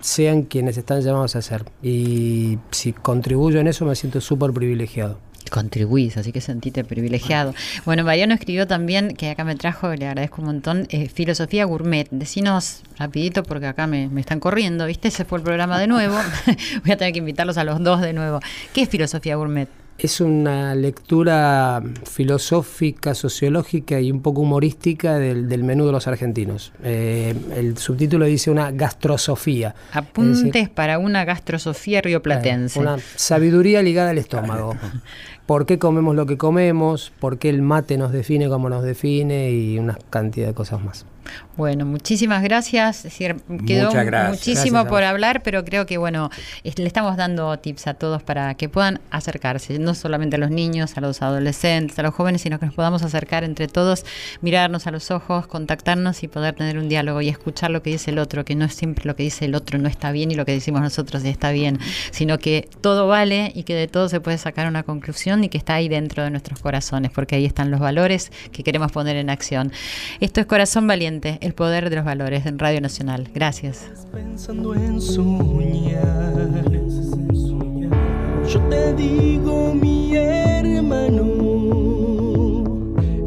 sean 0.01 0.43
quienes 0.43 0.77
están 0.77 1.01
llamados 1.01 1.35
a 1.35 1.41
ser. 1.41 1.65
Y 1.81 2.57
si 2.71 2.93
contribuyo 2.93 3.59
en 3.59 3.67
eso 3.67 3.85
me 3.85 3.95
siento 3.95 4.19
súper 4.21 4.51
privilegiado. 4.51 5.19
Contribuís, 5.49 6.17
así 6.17 6.33
que 6.33 6.41
sentite 6.41 6.83
privilegiado. 6.83 7.53
Bueno, 7.85 8.03
Mariano 8.03 8.33
escribió 8.33 8.67
también, 8.67 9.15
que 9.15 9.29
acá 9.29 9.45
me 9.45 9.55
trajo, 9.55 9.93
le 9.95 10.05
agradezco 10.05 10.41
un 10.41 10.47
montón, 10.47 10.87
eh, 10.89 11.07
Filosofía 11.07 11.63
Gourmet. 11.63 12.09
Decinos 12.11 12.81
rapidito 12.97 13.43
porque 13.43 13.67
acá 13.67 13.87
me, 13.87 14.09
me 14.09 14.19
están 14.19 14.41
corriendo, 14.41 14.85
¿viste? 14.85 15.07
Ese 15.07 15.23
fue 15.23 15.37
el 15.37 15.45
programa 15.45 15.79
de 15.79 15.87
nuevo. 15.87 16.17
Voy 16.83 16.91
a 16.91 16.97
tener 16.97 17.13
que 17.13 17.19
invitarlos 17.19 17.57
a 17.57 17.63
los 17.63 17.81
dos 17.81 18.01
de 18.01 18.11
nuevo. 18.11 18.41
¿Qué 18.73 18.81
es 18.81 18.89
Filosofía 18.89 19.37
Gourmet? 19.37 19.69
Es 19.97 20.21
una 20.21 20.75
lectura 20.75 21.81
filosófica, 22.05 23.15
sociológica 23.15 23.99
y 23.99 24.11
un 24.11 24.21
poco 24.21 24.41
humorística 24.41 25.17
del, 25.17 25.49
del 25.49 25.63
menú 25.63 25.85
de 25.87 25.91
los 25.91 26.07
argentinos. 26.07 26.71
Eh, 26.83 27.33
el 27.55 27.77
subtítulo 27.77 28.25
dice 28.25 28.51
una 28.51 28.71
gastrosofía. 28.71 29.69
Decir, 29.69 29.97
Apuntes 29.97 30.69
para 30.69 30.99
una 30.99 31.25
gastrosofía 31.25 32.01
rioplatense. 32.01 32.79
Una 32.79 32.97
sabiduría 33.15 33.81
ligada 33.81 34.11
al 34.11 34.19
estómago. 34.19 34.75
¿Por 35.47 35.65
qué 35.65 35.79
comemos 35.79 36.13
lo 36.13 36.25
que 36.25 36.37
comemos? 36.37 37.13
¿Por 37.21 37.39
qué 37.39 37.47
el 37.49 37.61
mate 37.61 37.97
nos 37.97 38.11
define 38.11 38.49
como 38.49 38.69
nos 38.69 38.83
define? 38.83 39.49
Y 39.49 39.79
una 39.79 39.97
cantidad 40.09 40.47
de 40.47 40.53
cosas 40.53 40.83
más. 40.83 41.05
Bueno, 41.55 41.85
muchísimas 41.85 42.43
gracias. 42.43 43.07
quedó 43.65 43.91
muchísimo 44.29 44.85
por 44.85 45.03
hablar, 45.03 45.41
pero 45.43 45.65
creo 45.65 45.85
que 45.85 45.97
bueno, 45.97 46.29
le 46.63 46.85
estamos 46.85 47.17
dando 47.17 47.57
tips 47.57 47.87
a 47.87 47.93
todos 47.95 48.21
para 48.21 48.53
que 48.55 48.69
puedan 48.69 48.99
acercarse, 49.09 49.79
no 49.79 49.95
solamente 49.95 50.35
a 50.35 50.39
los 50.39 50.51
niños, 50.51 50.97
a 50.97 51.01
los 51.01 51.21
adolescentes, 51.21 51.97
a 51.97 52.03
los 52.03 52.13
jóvenes, 52.13 52.41
sino 52.41 52.59
que 52.59 52.67
nos 52.67 52.75
podamos 52.75 53.01
acercar 53.03 53.43
entre 53.43 53.67
todos, 53.67 54.05
mirarnos 54.41 54.85
a 54.87 54.91
los 54.91 55.09
ojos, 55.09 55.47
contactarnos 55.47 56.21
y 56.23 56.27
poder 56.27 56.55
tener 56.55 56.77
un 56.77 56.89
diálogo 56.89 57.21
y 57.21 57.29
escuchar 57.29 57.71
lo 57.71 57.81
que 57.81 57.89
dice 57.89 58.11
el 58.11 58.19
otro, 58.19 58.45
que 58.45 58.55
no 58.55 58.65
es 58.65 58.75
siempre 58.75 59.05
lo 59.05 59.15
que 59.15 59.23
dice 59.23 59.45
el 59.45 59.55
otro 59.55 59.79
no 59.79 59.89
está 59.89 60.11
bien 60.11 60.31
y 60.31 60.35
lo 60.35 60.45
que 60.45 60.51
decimos 60.51 60.81
nosotros 60.81 61.23
está 61.23 61.51
bien, 61.51 61.79
sino 62.11 62.37
que 62.37 62.69
todo 62.81 63.07
vale 63.07 63.51
y 63.55 63.63
que 63.63 63.73
de 63.73 63.87
todo 63.87 64.09
se 64.09 64.19
puede 64.19 64.37
sacar 64.37 64.67
una 64.67 64.83
conclusión 64.83 65.36
y 65.43 65.49
que 65.49 65.57
está 65.57 65.75
ahí 65.75 65.89
dentro 65.89 66.23
de 66.23 66.29
nuestros 66.29 66.59
corazones, 66.59 67.11
porque 67.11 67.35
ahí 67.35 67.45
están 67.45 67.71
los 67.71 67.79
valores 67.79 68.31
que 68.51 68.63
queremos 68.63 68.91
poner 68.91 69.15
en 69.15 69.29
acción. 69.29 69.71
Esto 70.19 70.41
es 70.41 70.45
Corazón 70.45 70.87
Valiente 70.87 71.37
el 71.41 71.53
poder 71.53 71.89
de 71.89 71.97
los 71.97 72.05
valores 72.05 72.45
en 72.45 72.59
Radio 72.59 72.81
Nacional. 72.81 73.29
Gracias. 73.33 73.89
Pensando 74.11 74.75
en 74.75 75.01
soñar, 75.01 76.33
yo 78.47 78.61
te 78.69 78.93
digo, 78.93 79.73
mi 79.73 80.15
hermano, 80.15 81.25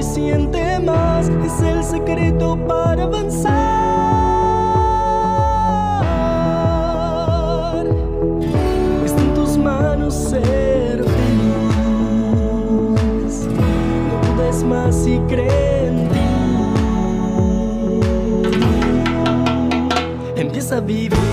siente 0.04 0.78
más, 0.80 1.28
es 1.28 1.60
el 1.62 1.82
secreto 1.82 2.58
para 2.66 3.04
avanzar. 3.04 3.54
Está 9.04 9.20
en 9.22 9.34
tus 9.34 9.56
manos 9.56 10.14
ser 10.14 11.02
feliz, 11.04 11.84
no 14.06 14.20
dudes 14.36 14.62
más 14.62 15.06
y 15.06 15.18
cree 15.20 15.86
en 15.88 16.08
ti. 16.10 16.18
Empieza 20.36 20.76
a 20.76 20.80
vivir. 20.80 21.23